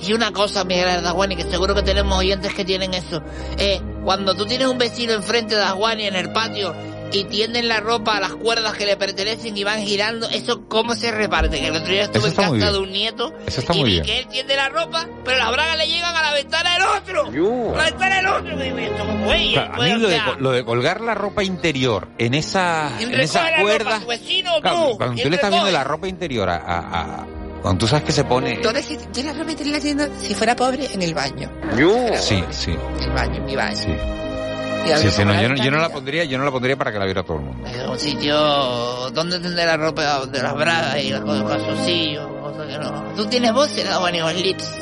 Y 0.00 0.12
una 0.12 0.30
cosa, 0.32 0.62
Miguel 0.64 0.88
Ardaguani, 0.88 1.34
que 1.34 1.42
seguro 1.42 1.74
que 1.74 1.82
tenemos 1.82 2.16
oyentes 2.18 2.54
que 2.54 2.64
tienen 2.64 2.94
eso. 2.94 3.20
Eh, 3.58 3.80
cuando 4.04 4.34
tú 4.36 4.46
tienes 4.46 4.68
un 4.68 4.78
vecino 4.78 5.12
enfrente 5.12 5.56
de 5.56 5.62
Ardaguani 5.62 6.06
en 6.06 6.14
el 6.14 6.30
patio 6.32 6.72
y 7.12 7.24
tienden 7.24 7.68
la 7.68 7.80
ropa 7.80 8.16
a 8.16 8.20
las 8.20 8.32
cuerdas 8.34 8.74
que 8.74 8.86
le 8.86 8.96
pertenecen 8.96 9.56
y 9.56 9.64
van 9.64 9.82
girando, 9.82 10.28
¿eso 10.30 10.66
cómo 10.68 10.94
se 10.94 11.10
reparte? 11.10 11.58
Que 11.60 11.66
el 11.68 11.76
otro 11.76 11.88
día 11.92 12.02
estuve 12.04 12.28
en 12.28 12.34
casa 12.34 12.72
de 12.72 12.78
un 12.78 12.90
nieto 12.92 13.32
Eso 13.46 13.60
está 13.60 13.74
y 13.74 13.80
muy 13.80 13.84
vi 13.88 13.94
bien. 13.96 14.04
que 14.06 14.18
él 14.20 14.26
tiende 14.28 14.56
la 14.56 14.68
ropa, 14.68 15.06
pero 15.24 15.38
las 15.38 15.50
bragas 15.52 15.76
le 15.78 15.86
llegan 15.88 16.14
a 16.16 16.22
la 16.22 16.32
ventana 16.34 16.72
del 16.74 16.82
otro. 16.82 17.74
A 17.74 17.76
la 17.78 17.84
ventana 17.84 18.16
del 18.16 18.26
otro. 18.26 18.56
Digo, 18.58 18.78
¿esto 18.78 19.04
cómo 19.06 19.32
es? 19.32 19.40
Y 19.42 19.52
Claro, 19.54 19.74
a 19.74 19.84
mí 19.84 19.90
lo 19.92 20.06
o 20.06 20.10
de, 20.10 20.14
sea, 20.16 20.24
co- 20.26 20.36
lo 20.40 20.50
de 20.52 20.64
colgar 20.64 21.00
la 21.00 21.14
ropa 21.14 21.42
interior 21.44 22.08
en 22.18 22.34
esa, 22.34 22.92
¿quién 22.98 23.12
en 23.14 23.20
esas 23.20 23.50
la 23.50 23.60
cuerdas, 23.62 24.00
tu 24.02 24.06
vecino 24.08 24.56
o 24.56 24.60
claro, 24.60 24.76
tú? 24.90 24.96
cuando 24.96 25.14
tú 25.16 25.20
¿Quién 25.22 25.30
le 25.30 25.36
estás 25.36 25.50
viendo 25.50 25.70
la 25.70 25.84
ropa 25.84 26.08
interior 26.08 26.48
a, 26.48 26.56
a- 26.56 27.00
a- 27.22 27.26
cuando 27.62 27.80
tú 27.80 27.88
sabes 27.88 28.04
que 28.04 28.12
se 28.12 28.24
pone, 28.24 28.58
¿Dónde 28.62 28.82
se 28.82 28.96
tiene 28.96 29.32
la 29.32 29.38
ropa 29.38 29.50
interior 29.50 29.76
haciendo? 29.76 30.06
Si 30.18 30.34
fuera 30.34 30.56
pobre, 30.56 30.86
en 30.94 31.02
el 31.02 31.12
baño. 31.14 31.50
sí, 32.18 32.42
sí, 32.50 32.70
En 32.96 33.02
el 33.02 33.10
baño, 33.10 33.34
en 33.36 33.44
mi 33.44 33.54
baño. 33.56 33.76
sí, 33.76 33.88
sí, 34.98 35.10
sí, 35.10 35.24
no, 35.24 35.40
yo, 35.40 35.48
no, 35.48 35.56
yo 35.56 35.70
no 35.70 35.78
la 35.78 35.88
pondría, 35.90 36.24
yo 36.24 36.38
no 36.38 36.44
la 36.44 36.50
pondría 36.50 36.76
para 36.76 36.92
que 36.92 36.98
la 36.98 37.04
viera 37.04 37.22
todo 37.22 37.38
el 37.38 37.44
mundo. 37.44 37.66
Es 37.68 37.86
un 37.86 37.98
sitio 37.98 38.36
donde 39.10 39.38
tendré 39.40 39.66
la 39.66 39.76
ropa 39.76 40.26
de 40.26 40.42
las 40.42 40.54
bragas 40.54 40.98
y 41.02 41.10
las 41.10 41.20
cosas 41.20 41.44
calzoncillos, 41.48 42.26
cosas 42.40 42.66
que 42.66 42.78
no. 42.78 43.12
Tú 43.16 43.26
tienes 43.26 43.52
voz 43.52 43.70
en 43.76 44.20
los 44.20 44.34
lips. 44.34 44.72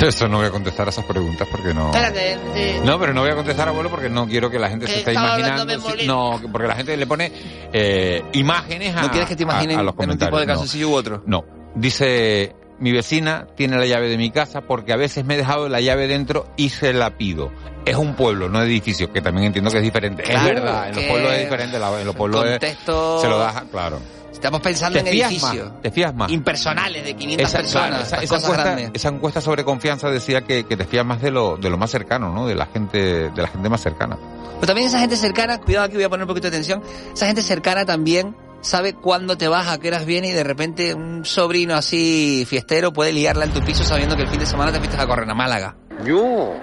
Eso 0.00 0.28
no 0.28 0.38
voy 0.38 0.46
a 0.46 0.50
contestar 0.50 0.86
a 0.86 0.90
esas 0.90 1.04
preguntas 1.04 1.46
porque 1.50 1.74
no. 1.74 1.86
Espérate, 1.88 2.38
No, 2.84 2.98
pero 2.98 3.12
no 3.12 3.22
voy 3.22 3.30
a 3.30 3.34
contestar, 3.34 3.68
abuelo, 3.68 3.90
porque 3.90 4.08
no 4.08 4.26
quiero 4.26 4.48
que 4.50 4.58
la 4.58 4.68
gente 4.68 4.86
Que 4.86 4.92
se 4.92 4.98
esté 5.00 5.12
imaginando. 5.14 5.66
no, 6.06 6.40
porque 6.50 6.68
la 6.68 6.74
gente 6.76 6.96
le 6.96 7.06
pone 7.06 7.32
eh, 7.72 8.22
imágenes 8.32 8.96
a, 8.96 9.02
¿No 9.02 9.10
quieres 9.10 9.28
que 9.28 9.36
te 9.36 9.42
imaginen 9.42 9.76
a- 9.76 9.80
a 9.80 9.82
los 9.82 9.94
en 9.98 10.10
un 10.10 10.18
tipo 10.18 10.38
de 10.38 10.46
no. 10.46 10.60
u 10.88 10.94
otro? 10.94 11.22
No. 11.26 11.44
Dice, 11.74 12.54
mi 12.80 12.92
vecina 12.92 13.46
tiene 13.56 13.76
la 13.78 13.86
llave 13.86 14.08
de 14.08 14.16
mi 14.16 14.30
casa 14.30 14.62
porque 14.62 14.92
a 14.92 14.96
veces 14.96 15.24
me 15.24 15.34
he 15.34 15.36
dejado 15.36 15.68
la 15.68 15.80
llave 15.80 16.06
dentro 16.08 16.46
y 16.56 16.70
se 16.70 16.92
la 16.92 17.10
pido. 17.16 17.50
Es 17.84 17.96
un 17.96 18.14
pueblo, 18.14 18.48
no 18.48 18.62
edificio, 18.62 19.12
que 19.12 19.20
también 19.22 19.46
entiendo 19.46 19.70
que 19.70 19.78
es 19.78 19.82
diferente. 19.84 20.22
Claro, 20.22 20.48
es 20.48 20.54
verdad, 20.54 20.88
en 20.88 20.94
los 20.96 21.04
pueblos 21.04 21.32
es 21.32 21.38
diferente, 21.44 21.76
en 21.76 22.06
los 22.06 22.16
pueblos 22.16 22.44
es- 22.44 22.50
contexto- 22.52 23.20
se 23.20 23.28
lo 23.28 23.38
das, 23.38 23.62
claro. 23.70 23.98
Estamos 24.32 24.60
pensando 24.62 24.98
en 24.98 25.06
edificios. 25.06 25.70
te 25.82 25.90
fías 25.90 26.14
más. 26.14 26.30
Impersonales 26.30 27.04
de 27.04 27.14
500 27.14 27.46
Esa, 27.48 27.58
personas. 27.58 28.08
claro, 28.08 28.22
esa, 28.24 28.36
encuesta, 28.36 28.80
esa 28.94 29.08
encuesta 29.10 29.40
sobre 29.42 29.64
confianza 29.64 30.08
decía 30.08 30.40
que, 30.42 30.64
que 30.64 30.76
te 30.78 30.84
fías 30.86 31.04
más 31.04 31.20
de 31.20 31.30
lo, 31.30 31.58
de 31.58 31.68
lo 31.68 31.76
más 31.76 31.90
cercano, 31.90 32.32
¿no? 32.32 32.46
De 32.46 32.54
la 32.54 32.64
gente, 32.66 33.28
de 33.30 33.42
la 33.42 33.48
gente 33.48 33.68
más 33.68 33.82
cercana. 33.82 34.16
Pero 34.54 34.66
también 34.66 34.88
esa 34.88 34.98
gente 35.00 35.16
cercana, 35.16 35.58
cuidado 35.60 35.84
aquí 35.86 35.94
voy 35.96 36.04
a 36.04 36.08
poner 36.08 36.24
un 36.24 36.28
poquito 36.28 36.44
de 36.50 36.56
atención, 36.56 36.82
esa 37.12 37.26
gente 37.26 37.42
cercana 37.42 37.84
también 37.84 38.34
sabe 38.62 38.94
cuándo 38.94 39.36
te 39.36 39.48
vas, 39.48 39.68
a 39.68 39.78
qué 39.78 39.88
horas 39.88 40.04
viene 40.06 40.28
y 40.28 40.32
de 40.32 40.44
repente 40.44 40.94
un 40.94 41.24
sobrino 41.24 41.74
así 41.74 42.44
fiestero 42.48 42.92
puede 42.92 43.12
liarla 43.12 43.44
en 43.46 43.52
tu 43.52 43.60
piso 43.62 43.84
sabiendo 43.84 44.16
que 44.16 44.22
el 44.22 44.28
fin 44.28 44.40
de 44.40 44.46
semana 44.46 44.72
te 44.72 44.78
fuiste 44.78 44.96
a 44.96 45.06
correr 45.06 45.28
a 45.28 45.34
Málaga. 45.34 45.76
Yo. 46.04 46.54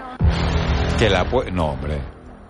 Que 0.97 1.09
la 1.09 1.29
pu- 1.29 1.51
No, 1.51 1.71
hombre. 1.71 1.99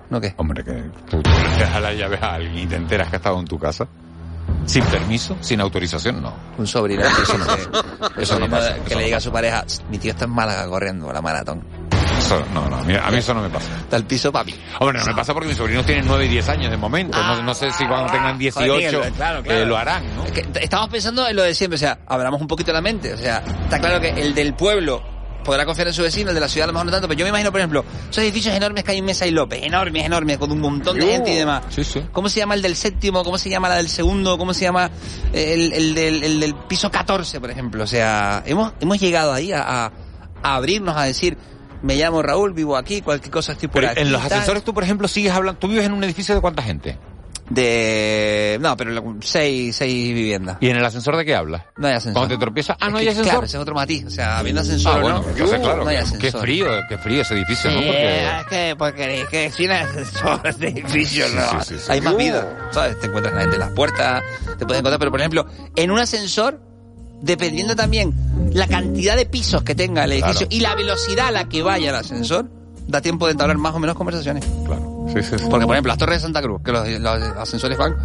¿No 0.09 0.21
qué? 0.21 0.33
Hombre, 0.37 0.63
que 0.63 0.71
tú, 1.09 1.21
tú 1.21 1.29
le 1.29 1.65
das 1.65 1.81
las 1.81 1.95
llaves 1.97 2.21
a 2.21 2.35
alguien 2.35 2.57
y 2.59 2.65
te 2.65 2.75
enteras 2.77 3.09
que 3.09 3.15
ha 3.15 3.19
estado 3.19 3.39
en 3.39 3.45
tu 3.45 3.59
casa. 3.59 3.87
Sin 4.65 4.83
permiso, 4.85 5.35
sin 5.41 5.59
autorización, 5.59 6.21
no. 6.21 6.33
Un 6.57 6.65
sobrino. 6.67 7.03
Eso 7.03 7.37
no 7.37 7.45
Eso 7.55 7.59
no. 7.99 8.13
Que 8.13 8.21
Eso 8.23 8.39
le 8.39 8.47
no 8.95 9.01
diga 9.01 9.17
a 9.17 9.21
su 9.21 9.31
pareja, 9.31 9.65
mi 9.89 9.97
tío 9.97 10.11
está 10.11 10.25
en 10.25 10.31
Málaga 10.31 10.65
corriendo 10.67 11.11
la 11.11 11.21
maratón. 11.21 11.61
Eso- 12.17 12.43
no, 12.53 12.67
no, 12.69 12.77
a 12.77 12.83
mí, 12.83 12.93
a 12.95 13.09
mí 13.11 13.17
eso 13.17 13.33
no 13.33 13.41
me 13.41 13.49
pasa. 13.49 13.67
Está 13.79 13.97
el 13.97 14.05
piso 14.05 14.31
papi. 14.31 14.53
Hombre, 14.79 14.99
no 14.99 15.05
me 15.05 15.13
pasa 15.15 15.33
porque 15.33 15.49
mis 15.49 15.57
sobrinos 15.57 15.85
tienen 15.85 16.05
9 16.07 16.25
y 16.25 16.29
10 16.29 16.49
años 16.49 16.71
de 16.71 16.77
momento. 16.77 17.17
no, 17.21 17.41
no 17.41 17.53
sé 17.53 17.71
si 17.71 17.85
cuando 17.85 18.11
tengan 18.11 18.37
18 18.37 18.73
Joder, 18.73 18.95
Miguel, 18.95 19.13
claro, 19.13 19.43
claro. 19.43 19.61
eh, 19.61 19.65
lo 19.65 19.77
harán, 19.77 20.03
¿no? 20.15 20.25
Es 20.25 20.31
que 20.31 20.45
estamos 20.61 20.89
pensando 20.89 21.27
en 21.27 21.35
lo 21.35 21.43
de 21.43 21.53
siempre, 21.53 21.75
o 21.75 21.79
sea, 21.79 21.99
abramos 22.07 22.41
un 22.41 22.47
poquito 22.47 22.71
la 22.73 22.81
mente. 22.81 23.13
O 23.13 23.17
sea, 23.17 23.43
está 23.63 23.79
claro 23.79 23.99
que 24.01 24.09
el 24.09 24.33
del 24.35 24.53
pueblo 24.55 25.01
podrá 25.43 25.65
confiar 25.65 25.87
en 25.87 25.93
su 25.93 26.01
vecino, 26.01 26.29
el 26.31 26.35
de 26.35 26.41
la 26.41 26.49
ciudad 26.49 26.65
a 26.65 26.67
lo 26.67 26.73
mejor 26.73 26.87
no 26.87 26.91
tanto, 26.91 27.07
pero 27.07 27.17
yo 27.19 27.23
me 27.25 27.29
imagino, 27.29 27.51
por 27.51 27.61
ejemplo, 27.61 27.85
esos 28.09 28.21
edificios 28.21 28.53
enormes 28.53 28.83
que 28.83 28.91
hay 28.91 28.97
en 28.97 29.05
Mesa 29.05 29.25
y 29.25 29.31
López, 29.31 29.61
enormes, 29.63 30.03
enormes, 30.03 30.37
con 30.37 30.51
un 30.51 30.59
montón 30.59 30.99
de 30.99 31.05
Yo. 31.05 31.11
gente 31.13 31.31
y 31.33 31.37
demás. 31.37 31.63
Sí, 31.69 31.85
sí. 31.85 32.03
¿Cómo 32.11 32.27
se 32.27 32.39
llama 32.41 32.55
el 32.55 32.61
del 32.61 32.75
séptimo? 32.75 33.23
¿Cómo 33.23 33.37
se 33.37 33.49
llama 33.49 33.69
la 33.69 33.75
del 33.75 33.87
segundo? 33.87 34.37
¿Cómo 34.37 34.53
se 34.53 34.63
llama 34.65 34.91
el, 35.31 35.71
el 35.71 35.95
del, 35.95 36.23
el 36.25 36.39
del 36.41 36.53
piso 36.55 36.91
14, 36.91 37.39
por 37.39 37.49
ejemplo? 37.49 37.83
O 37.85 37.87
sea, 37.87 38.43
hemos, 38.45 38.73
hemos 38.81 38.99
llegado 38.99 39.31
ahí 39.31 39.53
a, 39.53 39.61
a- 39.85 39.91
a 40.43 40.55
abrirnos 40.55 40.97
a 40.97 41.03
decir, 41.03 41.37
me 41.81 41.95
llamo 41.95 42.21
Raúl, 42.21 42.53
vivo 42.53 42.75
aquí, 42.77 43.01
cualquier 43.01 43.31
cosa 43.31 43.53
estoy 43.53 43.67
por 43.67 43.81
Pero 43.81 43.91
aquí. 43.91 44.01
en 44.01 44.11
los 44.11 44.23
ascensores 44.23 44.63
tú, 44.63 44.73
por 44.73 44.83
ejemplo, 44.83 45.07
sigues 45.07 45.31
hablando... 45.31 45.59
¿Tú 45.59 45.67
vives 45.67 45.85
en 45.85 45.93
un 45.93 46.03
edificio 46.03 46.33
de 46.35 46.41
cuánta 46.41 46.61
gente? 46.63 46.97
De... 47.49 48.57
No, 48.59 48.75
pero 48.75 49.15
seis, 49.21 49.73
seis 49.75 50.13
viviendas. 50.13 50.57
¿Y 50.59 50.69
en 50.69 50.75
el 50.75 50.83
ascensor 50.85 51.15
de 51.15 51.23
qué 51.23 51.33
hablas? 51.33 51.63
No 51.77 51.87
hay 51.87 51.93
ascensor. 51.93 52.19
Cuando 52.21 52.35
te 52.35 52.39
tropiezas... 52.41 52.75
Ah, 52.79 52.87
Es 52.87 52.91
no 52.91 52.97
que, 52.97 53.01
hay 53.03 53.07
ascensor. 53.09 53.31
Claro, 53.31 53.45
ese 53.45 53.57
es 53.57 53.61
otro 53.61 53.75
matiz. 53.75 54.05
O 54.05 54.09
sea, 54.09 54.39
habiendo 54.39 54.61
ascensor 54.61 54.93
Ah, 54.97 55.01
bueno, 55.01 55.25
no, 55.25 55.33
claro, 55.61 55.83
no 55.83 55.89
hay 55.89 55.95
qué 55.95 56.01
ascensor. 56.01 56.41
frío, 56.41 56.67
qué 56.89 56.97
frío 56.97 57.21
ese 57.21 57.33
edificio, 57.35 57.71
¿no? 57.71 57.79
Sí, 57.79 57.85
Porque... 57.85 58.25
es 58.27 58.45
que 58.47 58.75
porque 58.77 59.21
es 59.21 59.29
que 59.29 59.51
sin 59.51 59.71
ascensor 59.71 60.55
de 60.57 60.67
edificio 60.67 61.25
no. 61.29 61.61
sí, 61.63 61.75
sí, 61.75 61.79
sí. 61.79 61.91
Hay 61.91 62.01
más 62.01 62.17
vida, 62.17 62.69
¿sabes? 62.71 62.99
Te 62.99 63.07
encuentras 63.07 63.33
la 63.33 63.41
gente 63.41 63.55
en 63.55 63.61
las 63.61 63.71
puertas, 63.71 64.23
te 64.57 64.65
puedes 64.65 64.79
encontrar, 64.81 64.99
pero 64.99 65.11
por 65.11 65.19
ejemplo, 65.21 65.45
en 65.75 65.91
un 65.91 65.99
ascensor, 65.99 66.59
dependiendo 67.21 67.75
también 67.75 68.13
la 68.53 68.67
cantidad 68.67 69.15
de 69.15 69.25
pisos 69.25 69.63
que 69.63 69.75
tenga 69.75 70.03
el 70.05 70.11
edificio 70.13 70.47
Claro. 70.47 70.55
y 70.55 70.59
la 70.59 70.75
velocidad 70.75 71.27
a 71.27 71.31
la 71.31 71.49
que 71.49 71.61
vaya 71.63 71.89
el 71.89 71.95
ascensor, 71.95 72.49
da 72.87 73.01
tiempo 73.01 73.25
de 73.25 73.33
entablar 73.33 73.57
más 73.57 73.73
o 73.73 73.79
menos 73.79 73.95
conversaciones. 73.95 74.45
Claro. 74.65 75.05
Sí, 75.13 75.21
sí, 75.23 75.37
sí. 75.37 75.45
Porque, 75.49 75.65
por 75.65 75.75
ejemplo, 75.75 75.89
las 75.89 75.97
torres 75.97 76.17
de 76.17 76.21
Santa 76.23 76.41
Cruz, 76.41 76.61
que 76.63 76.71
los, 76.71 76.87
los 76.87 77.21
ascensores 77.37 77.77
van 77.77 77.95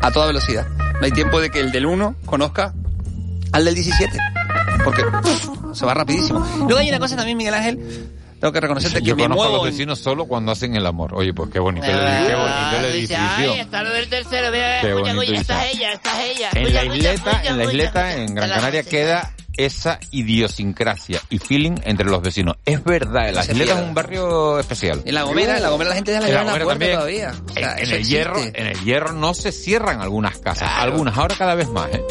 a 0.00 0.10
toda 0.12 0.26
velocidad. 0.26 0.66
No 1.00 1.04
hay 1.04 1.12
tiempo 1.12 1.40
de 1.40 1.50
que 1.50 1.60
el 1.60 1.72
del 1.72 1.86
1 1.86 2.16
conozca 2.24 2.74
al 3.52 3.64
del 3.64 3.74
17. 3.74 4.18
Porque 4.84 5.02
uf, 5.02 5.76
se 5.76 5.84
va 5.86 5.94
rapidísimo. 5.94 6.44
Luego 6.58 6.76
hay 6.78 6.88
una 6.88 6.98
cosa 6.98 7.16
también, 7.16 7.36
Miguel 7.38 7.54
Ángel, 7.54 8.08
tengo 8.40 8.52
que 8.52 8.60
reconocerte 8.60 9.00
que 9.00 9.04
Yo 9.06 9.16
me 9.16 9.22
conozco 9.24 9.42
a 9.42 9.46
muevo... 9.48 9.64
los 9.64 9.72
en- 9.72 9.78
vecinos 9.78 9.98
solo 9.98 10.26
cuando 10.26 10.52
hacen 10.52 10.74
el 10.76 10.86
amor. 10.86 11.14
Oye, 11.14 11.32
pues 11.32 11.50
qué 11.50 11.58
bonito, 11.58 11.86
el, 11.86 11.92
qué 12.26 12.34
bonito 12.34 12.76
el 12.86 12.92
Dice, 12.92 13.14
edificio. 13.14 13.52
ay, 13.52 13.60
está 13.60 13.82
lo 13.82 13.90
del 13.90 14.08
tercero, 14.08 14.50
mira, 14.52 14.80
Qué 14.80 14.90
escucha, 14.90 15.14
bonito 15.14 15.34
esta 15.40 15.66
es 15.66 15.74
ella, 15.76 15.92
esta 15.92 16.22
es 16.24 16.36
ella. 16.36 16.50
En 16.54 16.74
la 16.74 16.84
isleta, 16.84 17.42
en 17.44 17.58
la 17.58 17.64
isleta, 17.64 18.14
en 18.16 18.34
Gran 18.34 18.48
La- 18.50 18.54
Canaria 18.56 18.82
queda 18.82 19.32
esa 19.58 19.98
idiosincrasia 20.10 21.18
y 21.30 21.38
feeling 21.38 21.76
entre 21.84 22.04
los 22.06 22.20
vecinos. 22.20 22.56
Es 22.66 22.84
verdad, 22.84 23.32
la 23.32 23.40
isleta 23.42 23.78
es 23.80 23.86
un 23.86 23.94
barrio 23.94 24.58
especial. 24.58 25.00
En 25.06 25.14
la 25.14 25.22
Gomera, 25.22 25.56
en 25.56 25.62
la 25.62 25.70
Gomera 25.70 25.88
la 25.90 25.96
gente 25.96 26.12
ya 26.12 26.20
la 26.20 26.28
En 26.28 26.34
la 26.34 26.40
lleva 26.40 26.52
en 26.52 26.58
la 26.58 26.64
puerta 26.64 26.72
también. 26.72 26.92
todavía. 26.92 27.32
O 27.50 27.52
sea, 27.54 27.72
En, 27.72 27.78
en 27.78 27.84
el 27.86 27.92
existe. 27.94 28.04
hierro, 28.04 28.38
en 28.38 28.66
el 28.66 28.80
hierro 28.84 29.12
no 29.14 29.32
se 29.32 29.52
cierran 29.52 30.02
algunas 30.02 30.36
casas, 30.38 30.68
algunas, 30.76 31.16
ahora 31.16 31.34
cada 31.36 31.54
vez 31.54 31.68
más, 31.70 31.88
¿eh? 31.90 32.02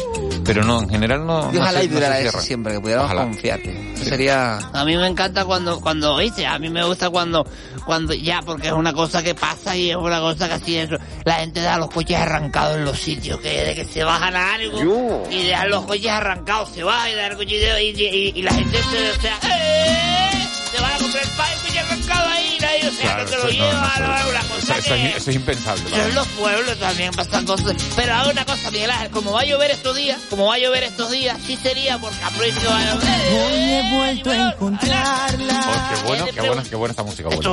Pero 0.46 0.64
no, 0.64 0.82
en 0.82 0.88
general 0.90 1.26
no. 1.26 1.50
Y 1.52 1.56
no 1.56 1.62
ojalá 1.62 1.78
se- 1.80 1.84
y 1.84 1.88
no 1.88 1.94
durara 1.94 2.20
eso 2.20 2.40
siempre, 2.40 2.72
que 2.74 2.80
pudiéramos 2.80 3.10
Ojalá. 3.10 3.22
confiar. 3.24 3.60
Eso 3.60 4.04
sería... 4.04 4.58
A 4.58 4.84
mí 4.84 4.96
me 4.96 5.06
encanta 5.06 5.44
cuando, 5.44 5.80
cuando, 5.80 6.14
oíste, 6.14 6.46
a 6.46 6.58
mí 6.58 6.68
me 6.70 6.84
gusta 6.84 7.10
cuando, 7.10 7.46
cuando 7.84 8.14
ya, 8.14 8.40
porque 8.42 8.68
es 8.68 8.72
una 8.72 8.92
cosa 8.92 9.22
que 9.22 9.34
pasa 9.34 9.76
y 9.76 9.90
es 9.90 9.96
una 9.96 10.20
cosa 10.20 10.48
que 10.48 10.54
así 10.54 10.76
eso. 10.76 10.96
La 11.24 11.34
gente 11.34 11.60
da 11.60 11.76
los 11.78 11.90
coches 11.90 12.16
arrancados 12.18 12.76
en 12.76 12.84
los 12.84 12.98
sitios, 12.98 13.40
que 13.40 13.64
de 13.64 13.74
que 13.74 13.84
se 13.84 14.04
bajan 14.04 14.34
a 14.36 14.54
algo 14.54 15.26
y 15.30 15.44
dejan 15.44 15.70
los 15.70 15.84
coches 15.84 16.10
arrancados, 16.10 16.70
se 16.70 16.82
baja 16.84 17.10
y 17.10 17.14
dejan 17.14 17.32
el 17.32 17.36
coche 17.38 17.82
y, 17.82 18.00
y- 18.02 18.32
y 18.36 18.42
la 18.42 18.52
gente 18.54 18.78
se, 18.90 19.10
o 19.10 19.20
sea, 19.20 19.34
¡eh! 19.44 20.48
se 20.74 20.80
van 20.82 20.92
a 20.92 20.98
comprar 20.98 21.22
el 21.24 21.30
pan, 21.30 21.46
arrancado 21.86 22.28
ahí, 22.30 22.55
o 22.88 22.92
sea, 22.92 23.00
Claro, 23.02 23.24
que 23.24 23.30
te 23.30 23.36
lo 23.36 23.48
eso, 23.48 23.58
no, 23.58 23.64
lleva, 23.70 23.92
no, 23.98 24.06
no, 24.06 24.16
eso- 24.16 24.28
una 24.30 24.40
cosa 24.40 24.78
eso 24.78 24.94
que... 24.94 25.06
es- 25.10 25.16
eso 25.16 25.30
es 25.30 25.36
impensable. 25.36 25.82
Pero 25.90 26.04
en 26.04 26.14
los 26.14 26.26
pueblos 26.28 26.78
también 26.78 27.10
pasan 27.12 27.44
cosas. 27.46 27.74
Pero 27.96 28.14
hago 28.14 28.30
una 28.30 28.44
cosa, 28.44 28.70
Miguel 28.70 28.90
Ángel, 28.90 29.10
como 29.10 29.32
va 29.32 29.40
a 29.40 29.44
llover 29.44 29.70
estos 29.70 29.96
días, 29.96 30.18
como 30.30 30.46
va 30.46 30.54
a 30.54 30.58
llover 30.58 30.82
estos 30.84 31.10
días, 31.10 31.36
sí 31.46 31.56
sería 31.62 31.98
por 31.98 32.12
capricho. 32.18 32.68
Hoy 32.68 33.54
he 33.54 33.94
vuelto 33.96 34.30
a 34.30 34.36
encontrarla. 34.52 35.60
Oh, 35.66 35.94
qué 35.94 36.02
bueno, 36.08 36.26
qué 36.34 36.40
buena, 36.40 36.62
qué 36.62 36.76
buena 36.76 36.92
esta 36.92 37.02
música. 37.02 37.28
Esta 37.28 37.50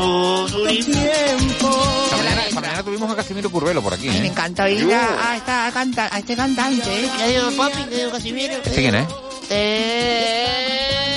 mañana, 2.18 2.46
esta 2.48 2.62
mañana 2.62 2.84
tuvimos 2.84 3.12
a 3.12 3.16
Casimiro 3.16 3.50
Curvelo 3.50 3.82
por 3.82 3.94
aquí, 3.94 4.08
Me 4.10 4.18
¿eh? 4.20 4.28
encanta 4.28 4.64
oír 4.66 4.94
a, 4.94 5.32
a 5.32 5.38
esta 5.38 5.72
canta, 5.74 6.10
a 6.12 6.20
este 6.20 6.36
cantante, 6.36 7.06
¿eh? 7.06 7.10
¿Qué 7.18 7.28
digo, 7.30 7.52
papi? 7.58 7.84
¿Qué 7.90 7.96
digo, 7.98 8.12
Casimiro? 8.12 8.54
¿Este 8.56 8.72
quién 8.82 8.96
es? 8.96 9.08
Eh... 9.50 11.13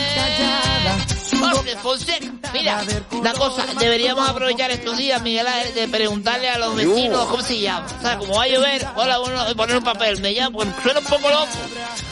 Jorge 1.67 1.77
Fonseca. 1.83 2.53
Mira, 2.53 2.85
una 3.13 3.33
cosa, 3.33 3.65
deberíamos 3.79 4.29
aprovechar 4.29 4.71
estos 4.71 4.97
días, 4.97 5.21
Miguel 5.23 5.47
Ángel, 5.47 5.75
de 5.75 5.89
preguntarle 5.89 6.49
a 6.49 6.59
los 6.59 6.77
vecinos 6.77 7.27
cómo 7.27 7.43
se 7.43 7.59
llama. 7.59 7.87
O 7.99 8.03
sea, 8.03 8.19
como 8.19 8.37
va 8.37 8.45
a 8.45 8.49
llover, 8.49 8.87
hola, 8.95 9.19
bueno, 9.19 9.51
y 9.51 9.55
poner 9.55 9.77
un 9.79 9.85
papel. 9.85 10.21
Me 10.21 10.33
llamo, 10.33 10.61
suena 10.83 11.01
un 11.01 11.07
poco 11.07 11.29
loco. 11.29 11.49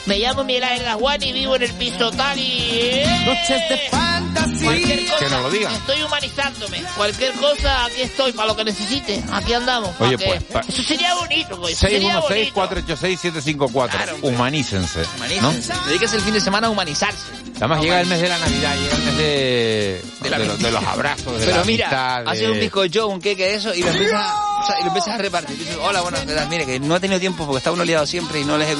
Me 0.06 0.18
llamo 0.18 0.44
Miguel 0.44 0.64
Ángel 0.64 0.92
Juan 0.94 1.22
y 1.22 1.32
vivo 1.32 1.56
en 1.56 1.62
el 1.62 1.72
piso 1.74 2.10
tal 2.10 2.38
y... 2.38 3.02
Noches 3.24 3.68
de 3.68 3.78
fantasía. 3.90 4.53
Cualquier 4.64 5.06
cosa, 5.06 5.18
Que 5.18 5.28
nos 5.30 5.42
lo 5.42 5.50
digan. 5.50 5.74
estoy 5.74 6.02
humanizándome. 6.02 6.82
Cualquier 6.96 7.32
cosa, 7.34 7.84
aquí 7.84 8.00
estoy, 8.02 8.32
para 8.32 8.48
lo 8.48 8.56
que 8.56 8.64
necesite. 8.64 9.22
Aquí 9.32 9.52
andamos. 9.52 9.90
Oye, 10.00 10.16
que- 10.16 10.24
pues, 10.26 10.42
pa- 10.44 10.60
Eso 10.68 10.82
sería 10.82 11.14
bonito, 11.14 11.56
bonito. 11.56 11.78
616-486-754. 11.78 13.96
Claro, 13.96 14.14
hombre. 14.14 14.30
Humanícense. 14.30 15.00
¿no? 15.00 15.06
Humanícense. 15.16 15.72
Dedíquese 15.86 16.16
el 16.16 16.22
fin 16.22 16.34
de 16.34 16.40
semana 16.40 16.66
a 16.66 16.70
humanizarse. 16.70 17.18
Además 17.56 17.80
llega 17.82 18.00
el 18.00 18.06
mes 18.08 18.20
de 18.20 18.28
la 18.28 18.38
Navidad, 18.38 18.74
llega 18.76 18.96
el 18.96 19.02
mes 19.04 19.16
de, 19.16 20.02
De 20.22 20.30
la 20.30 20.38
de, 20.38 20.44
los, 20.46 20.58
de 20.58 20.70
los 20.72 20.82
abrazos, 20.84 21.38
de 21.38 21.44
Pero 21.46 21.58
la 21.58 21.64
mira, 21.64 21.86
amistad, 21.86 22.24
de- 22.24 22.30
haces 22.32 22.48
un 22.48 22.58
bizcocho, 22.60 23.06
un 23.08 23.20
queque 23.20 23.44
de 23.46 23.54
eso 23.54 23.72
y 23.72 23.82
lo 23.82 23.90
empiezas, 23.90 24.26
o 24.60 24.66
sea, 24.66 24.80
y 24.80 24.82
lo 24.82 24.88
empiezas 24.88 25.14
a 25.14 25.18
repartir. 25.18 25.56
Dices, 25.58 25.76
hola, 25.80 26.00
buenas 26.00 26.26
tardes. 26.26 26.48
Mire, 26.48 26.66
que 26.66 26.80
no 26.80 26.96
he 26.96 27.00
tenido 27.00 27.20
tiempo 27.20 27.46
porque 27.46 27.58
está 27.58 27.70
uno 27.70 27.84
liado 27.84 28.06
siempre 28.06 28.40
y 28.40 28.44
no 28.44 28.58
les 28.58 28.70
he, 28.70 28.76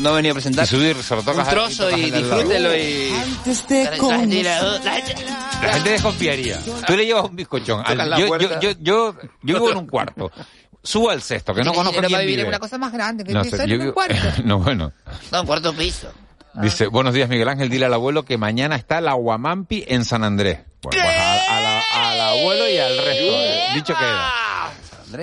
no 0.00 0.10
he 0.10 0.16
venido 0.16 0.32
a 0.32 0.34
presentar. 0.34 0.66
Y 0.66 0.68
subir, 0.68 1.02
se 1.02 1.14
lo 1.14 1.20
un 1.20 1.26
tocas 1.26 1.48
trozo 1.48 1.90
y 1.96 2.10
de 2.10 2.18
disfrútelo 2.18 2.76
y... 2.76 3.12
La 3.70 3.96
gente 3.96 4.26
dirá, 4.26 4.60
"Oh, 4.62 4.78
la 4.84 4.92
gente- 4.92 5.14
La 5.62 5.72
gente 5.74 5.90
desconfiaría. 5.90 6.58
Tú 6.86 6.96
le 6.96 7.04
llevas 7.06 7.24
un 7.24 7.36
bizcochón. 7.36 7.82
al- 7.84 8.16
yo, 8.18 8.38
yo, 8.38 8.60
yo, 8.60 8.70
yo, 8.72 8.76
yo 8.80 9.14
vivo 9.42 9.70
en 9.70 9.78
un 9.78 9.86
cuarto. 9.86 10.30
Subo 10.82 11.10
al 11.10 11.20
sexto, 11.20 11.52
que 11.54 11.62
no 11.64 11.72
conozco 11.74 11.96
Pero 11.96 12.08
quién 12.08 12.20
vivir 12.20 12.36
vive. 12.36 12.42
en 12.42 12.48
una 12.48 12.58
cosa 12.60 12.78
más 12.78 12.92
grande, 12.92 13.24
que 13.24 13.32
No 13.32 13.42
sé, 13.44 13.56
en 13.62 13.68
yo 13.68 13.74
un 13.76 13.80
vivo- 13.82 13.94
cuarto. 13.94 14.14
no, 14.44 14.58
bueno. 14.60 14.92
No, 15.32 15.40
un 15.40 15.46
cuarto 15.46 15.74
piso. 15.74 16.10
Dice, 16.54 16.86
buenos 16.86 17.12
días 17.14 17.28
Miguel 17.28 17.48
Ángel, 17.48 17.68
dile 17.68 17.86
al 17.86 17.94
abuelo 17.94 18.24
que 18.24 18.38
mañana 18.38 18.76
está 18.76 19.00
la 19.00 19.12
Guamampi 19.14 19.84
en 19.86 20.04
San 20.04 20.24
Andrés. 20.24 20.60
Bueno, 20.82 21.02
pues 21.04 21.18
a- 21.18 21.56
a 21.56 21.60
la- 21.60 22.10
al 22.10 22.20
abuelo 22.20 22.68
y 22.68 22.78
al 22.78 22.96
resto. 22.96 23.22
eh, 23.24 23.64
Dicho 23.74 23.94
queda. 23.94 24.30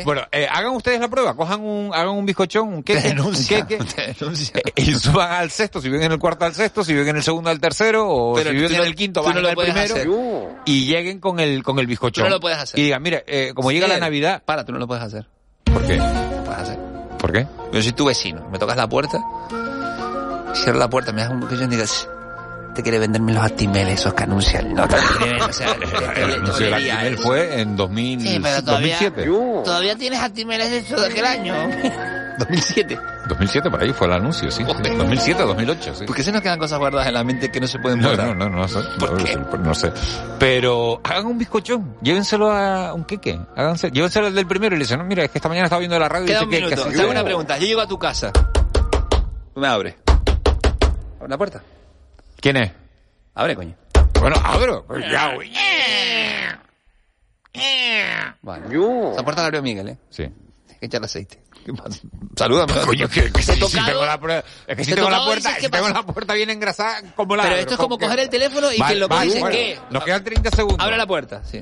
Bueno, 0.03 0.21
eh, 0.31 0.47
hagan 0.49 0.71
ustedes 0.71 0.99
la 0.99 1.07
prueba, 1.07 1.35
cojan 1.35 1.61
un, 1.61 1.93
hagan 1.93 2.09
un 2.09 2.25
bizcochón, 2.25 2.73
un 2.73 2.83
queque, 2.83 3.15
un 3.19 3.33
queque, 3.33 3.77
eh, 3.97 4.71
y 4.75 4.93
suban 4.93 5.31
al 5.31 5.51
sexto, 5.51 5.81
si 5.81 5.89
viven 5.89 6.05
en 6.05 6.11
el 6.13 6.19
cuarto 6.19 6.45
al 6.45 6.53
sexto, 6.53 6.83
si 6.83 6.93
viven 6.93 7.09
en 7.09 7.15
el 7.17 7.23
segundo 7.23 7.49
al 7.49 7.59
tercero, 7.59 8.07
o 8.07 8.35
Pero 8.35 8.51
si 8.51 8.55
viven 8.55 8.75
en 8.75 8.83
el 8.83 8.95
quinto, 8.95 9.23
van 9.23 9.41
no 9.41 9.47
al 9.47 9.55
primero, 9.55 9.95
hacer. 9.95 10.09
y 10.65 10.85
lleguen 10.85 11.19
con 11.19 11.39
el, 11.39 11.63
con 11.63 11.79
el 11.79 11.87
bizcochón. 11.87 12.23
Tú 12.23 12.29
no 12.29 12.35
lo 12.35 12.39
puedes 12.39 12.57
hacer. 12.57 12.79
Y 12.79 12.83
digan, 12.83 13.01
mira, 13.01 13.23
eh, 13.27 13.51
como 13.55 13.71
llega 13.71 13.87
la 13.87 13.99
Navidad... 13.99 14.43
Para, 14.45 14.65
tú 14.65 14.71
no 14.71 14.79
lo 14.79 14.87
puedes 14.87 15.03
hacer. 15.03 15.27
¿Por 15.65 15.85
qué? 15.85 15.97
No 15.97 16.37
lo 16.37 16.43
puedes 16.43 16.61
hacer. 16.61 16.79
¿Por 17.19 17.31
qué? 17.31 17.47
Yo 17.73 17.81
soy 17.81 17.91
tu 17.93 18.05
vecino, 18.05 18.47
me 18.51 18.59
tocas 18.59 18.77
la 18.77 18.87
puerta, 18.87 19.19
cierro 20.53 20.79
la 20.79 20.89
puerta, 20.89 21.11
me 21.11 21.21
das 21.21 21.31
un 21.31 21.39
bizcocho 21.39 21.63
y 21.63 21.67
digas, 21.67 22.07
te 22.75 22.83
quiere 22.83 22.99
venderme 22.99 23.33
los 23.33 23.43
actimeles, 23.43 23.99
esos 24.01 24.13
que 24.13 24.23
anuncian. 24.23 24.73
No, 24.73 24.83
o 25.49 25.53
sea, 25.53 25.71
El 26.15 26.43
del 26.43 26.49
olería 26.51 26.93
Actimel 26.95 27.17
fue 27.17 27.61
en 27.61 27.75
2000, 27.75 28.21
Sí, 28.21 28.39
pero 28.43 28.63
todavía, 28.63 28.97
2007. 28.99 29.63
todavía 29.65 29.95
tienes 29.95 30.19
actimeles 30.19 30.69
de 30.69 30.77
eso 30.79 30.99
de 30.99 31.07
aquel 31.07 31.25
año. 31.25 31.55
2007. 32.37 32.99
2007 33.29 33.71
por 33.71 33.81
ahí 33.81 33.93
fue 33.93 34.07
el 34.07 34.13
anuncio, 34.13 34.51
sí. 34.51 34.61
2007, 34.63 35.41
2008, 35.43 35.95
sí. 35.95 36.05
¿Por 36.05 36.15
qué 36.15 36.21
se 36.21 36.33
nos 36.33 36.41
quedan 36.41 36.59
cosas 36.59 36.77
guardadas 36.79 37.07
en 37.07 37.13
la 37.13 37.23
mente 37.23 37.49
que 37.49 37.61
no 37.61 37.65
se 37.67 37.79
pueden 37.79 38.01
No, 38.01 38.09
borrar? 38.09 38.35
no, 38.35 38.49
no, 38.49 38.57
no 38.57 38.67
sé. 38.67 38.79
No, 38.99 39.57
no 39.57 39.73
sé. 39.73 39.91
Pero 40.37 40.99
hagan 41.03 41.25
un 41.27 41.37
bizcochón, 41.37 41.95
llévenselo 42.01 42.51
a 42.51 42.93
un 42.93 43.05
queque, 43.05 43.39
háganse, 43.55 43.89
llévenselo 43.89 44.27
al 44.27 44.35
del 44.35 44.45
primero 44.45 44.75
y 44.75 44.79
le 44.79 44.83
dicen, 44.83 44.99
no, 44.99 45.05
mira, 45.05 45.23
es 45.23 45.31
que 45.31 45.37
esta 45.37 45.47
mañana 45.47 45.65
estaba 45.67 45.79
viendo 45.79 45.97
la 45.97 46.09
radio 46.09 46.25
y 46.25 46.27
dice 46.27 46.43
un 46.43 46.49
que, 46.49 46.57
que 46.67 46.73
así 46.73 46.89
Te 46.89 47.01
hago 47.01 47.11
una 47.11 47.23
pregunta. 47.23 47.57
Yo 47.57 47.65
llego 47.67 47.81
a 47.81 47.87
tu 47.87 47.97
casa. 47.97 48.31
Tú 48.33 49.61
me 49.61 49.67
abres. 49.67 49.95
Abre 51.17 51.29
la 51.29 51.37
puerta. 51.37 51.61
¿Quién 52.39 52.57
es? 52.57 52.71
Abre, 53.33 53.55
coño. 53.55 53.75
Bueno, 54.19 54.35
abro. 54.43 54.85
Pues 54.87 55.03
ya, 55.11 55.33
güey. 55.35 55.51
Vale. 58.41 58.65
Esa 59.13 59.23
puerta 59.23 59.41
la 59.41 59.45
abrió 59.47 59.61
Miguel, 59.61 59.89
¿eh? 59.89 59.97
Sí. 60.09 60.23
Hay 60.23 60.77
que 60.79 60.85
echarle 60.85 61.05
aceite. 61.05 61.41
Salúdame. 62.35 62.73
Coño, 62.85 63.07
que, 63.09 63.31
que 63.31 63.41
si, 63.41 63.53
si 63.53 63.59
tengo 63.85 64.05
la 64.05 64.43
es 64.67 64.75
que 64.77 64.83
si 64.83 64.91
te 64.91 64.95
tengo 64.97 65.09
la 65.09 65.17
tocado 65.17 65.25
puerta, 65.25 65.49
dices, 65.49 65.55
¿qué 65.61 65.65
si 65.65 65.71
tengo 65.71 65.87
pasa? 65.87 65.99
la 66.05 66.05
puerta 66.13 66.33
bien 66.35 66.49
engrasada, 66.51 67.01
como 67.15 67.35
la 67.35 67.43
Pero 67.43 67.53
abro? 67.55 67.61
esto 67.61 67.73
es 67.73 67.77
como 67.79 67.97
¿Con 67.97 67.99
coger 68.07 68.17
qué? 68.17 68.23
el 68.23 68.29
teléfono 68.29 68.71
y 68.71 68.77
Vale, 68.77 68.93
que 68.93 68.99
lo 68.99 69.07
que 69.09 69.15
vale, 69.15 69.25
dice 69.25 69.39
bueno, 69.39 69.55
¿qué? 69.55 69.79
Nos 69.89 70.03
quedan 70.03 70.23
30 70.23 70.51
segundos. 70.51 70.79
Abre 70.79 70.97
la 70.97 71.07
puerta, 71.07 71.43
sí. 71.43 71.61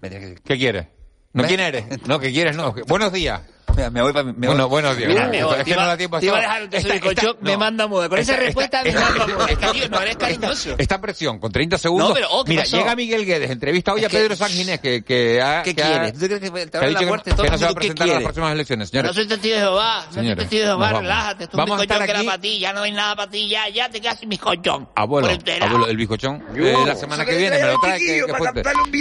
Me 0.00 0.10
que- 0.10 0.34
¿Qué 0.42 0.56
quieres? 0.56 0.86
¿No 1.34 1.42
¿Ves? 1.42 1.48
quién 1.48 1.60
eres? 1.60 1.84
No, 2.06 2.18
¿qué 2.18 2.32
quieres? 2.32 2.56
No. 2.56 2.72
Buenos 2.86 3.12
días. 3.12 3.42
Mira, 3.76 3.90
me 3.90 4.02
voy 4.02 4.12
para 4.12 4.24
me 4.24 4.46
Bueno, 4.46 4.68
voy. 4.68 4.82
buenos 4.82 4.96
días. 4.96 5.08
Mira, 5.08 5.26
Bueno, 5.26 5.38
me 5.38 5.44
voy. 5.44 5.58
es 5.58 5.64
que 5.64 5.74
no 5.76 5.86
da 5.86 5.96
tiempo 5.96 6.16
a 6.16 6.20
te 6.20 6.26
iba 6.26 6.36
a 6.36 6.40
dejar 6.40 6.62
Esta- 6.62 6.94
esta- 6.94 7.34
me 7.40 7.52
no. 7.52 7.58
manda 7.58 7.86
muda. 7.86 8.08
Con 8.08 8.18
esa 8.18 8.32
Esta- 8.32 8.44
respuesta 8.44 8.82
me 8.84 8.92
manda 8.92 9.26
muda. 9.26 9.46
Es 9.48 9.58
que, 9.58 9.66
tío, 9.66 9.88
no 9.88 10.00
eres 10.00 10.16
cariñoso. 10.16 10.74
Esta 10.78 11.00
presión 11.00 11.38
con 11.38 11.50
30 11.52 11.78
segundos. 11.78 12.08
No, 12.10 12.14
pero, 12.14 12.28
oh, 12.30 12.44
¿qué 12.44 12.50
Mira, 12.50 12.62
pasó? 12.62 12.76
llega 12.76 12.96
Miguel 12.96 13.24
Guedes, 13.26 13.50
entrevista 13.50 13.92
hoy 13.92 14.00
Es 14.00 14.06
a 14.06 14.08
que- 14.10 14.16
Pedro 14.18 14.36
Sanginés, 14.36 14.80
que, 14.80 15.02
que 15.04 15.42
ha. 15.42 15.62
¿Qué 15.62 15.74
que 15.74 15.82
ha- 15.82 15.86
quieres? 15.90 16.12
¿Tú 16.12 16.18
crees 16.26 16.40
que 16.40 16.50
te 16.50 16.56
la 16.56 16.60
no- 16.60 16.68
todo 16.70 16.72
que 16.74 16.88
el 16.88 16.92
no 16.94 16.98
se 16.98 17.40
va 17.40 17.54
a 17.54 17.58
mundo, 17.58 17.68
¿qué 17.68 17.74
presentar 17.74 18.08
a 18.08 18.12
las 18.14 18.22
próximas 18.22 18.52
elecciones, 18.52 18.88
No 18.88 18.90
señores. 18.90 19.14
soy 19.16 19.26
testigo 19.28 19.54
de 19.54 19.60
Jehová, 19.60 20.06
no 20.06 20.14
soy 20.14 20.36
testigo 20.36 20.60
de 20.62 20.68
Jehová, 20.68 20.86
vamos. 20.86 21.02
relájate. 21.02 21.44
Esto 21.44 21.56
es 21.64 21.70
un 21.70 21.72
a 21.80 21.86
que 22.04 22.10
era 22.10 22.22
para 22.24 22.38
ti, 22.40 22.58
ya 22.58 22.72
no 22.72 22.82
hay 22.82 22.92
nada 22.92 23.16
para 23.16 23.30
ti, 23.30 23.48
ya, 23.48 23.68
ya 23.68 23.88
te 23.88 24.00
quedas 24.00 24.18
sin 24.20 24.28
bizcochón. 24.28 24.88
Abuelo, 24.94 25.28
abuelo, 25.28 25.86
el 25.88 25.96
bizcochón. 25.96 26.44
Eh, 26.56 26.74
la 26.86 26.94
semana 26.94 27.24
se 27.24 27.30
que 27.30 27.36
viene 27.36 27.58
me 27.58 27.66
lo 27.72 27.78
trae. 27.80 28.00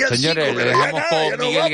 Señores, 0.10 0.56
le 0.56 0.64
dejamos 0.66 1.02
con 1.10 1.40
Miguel 1.40 1.72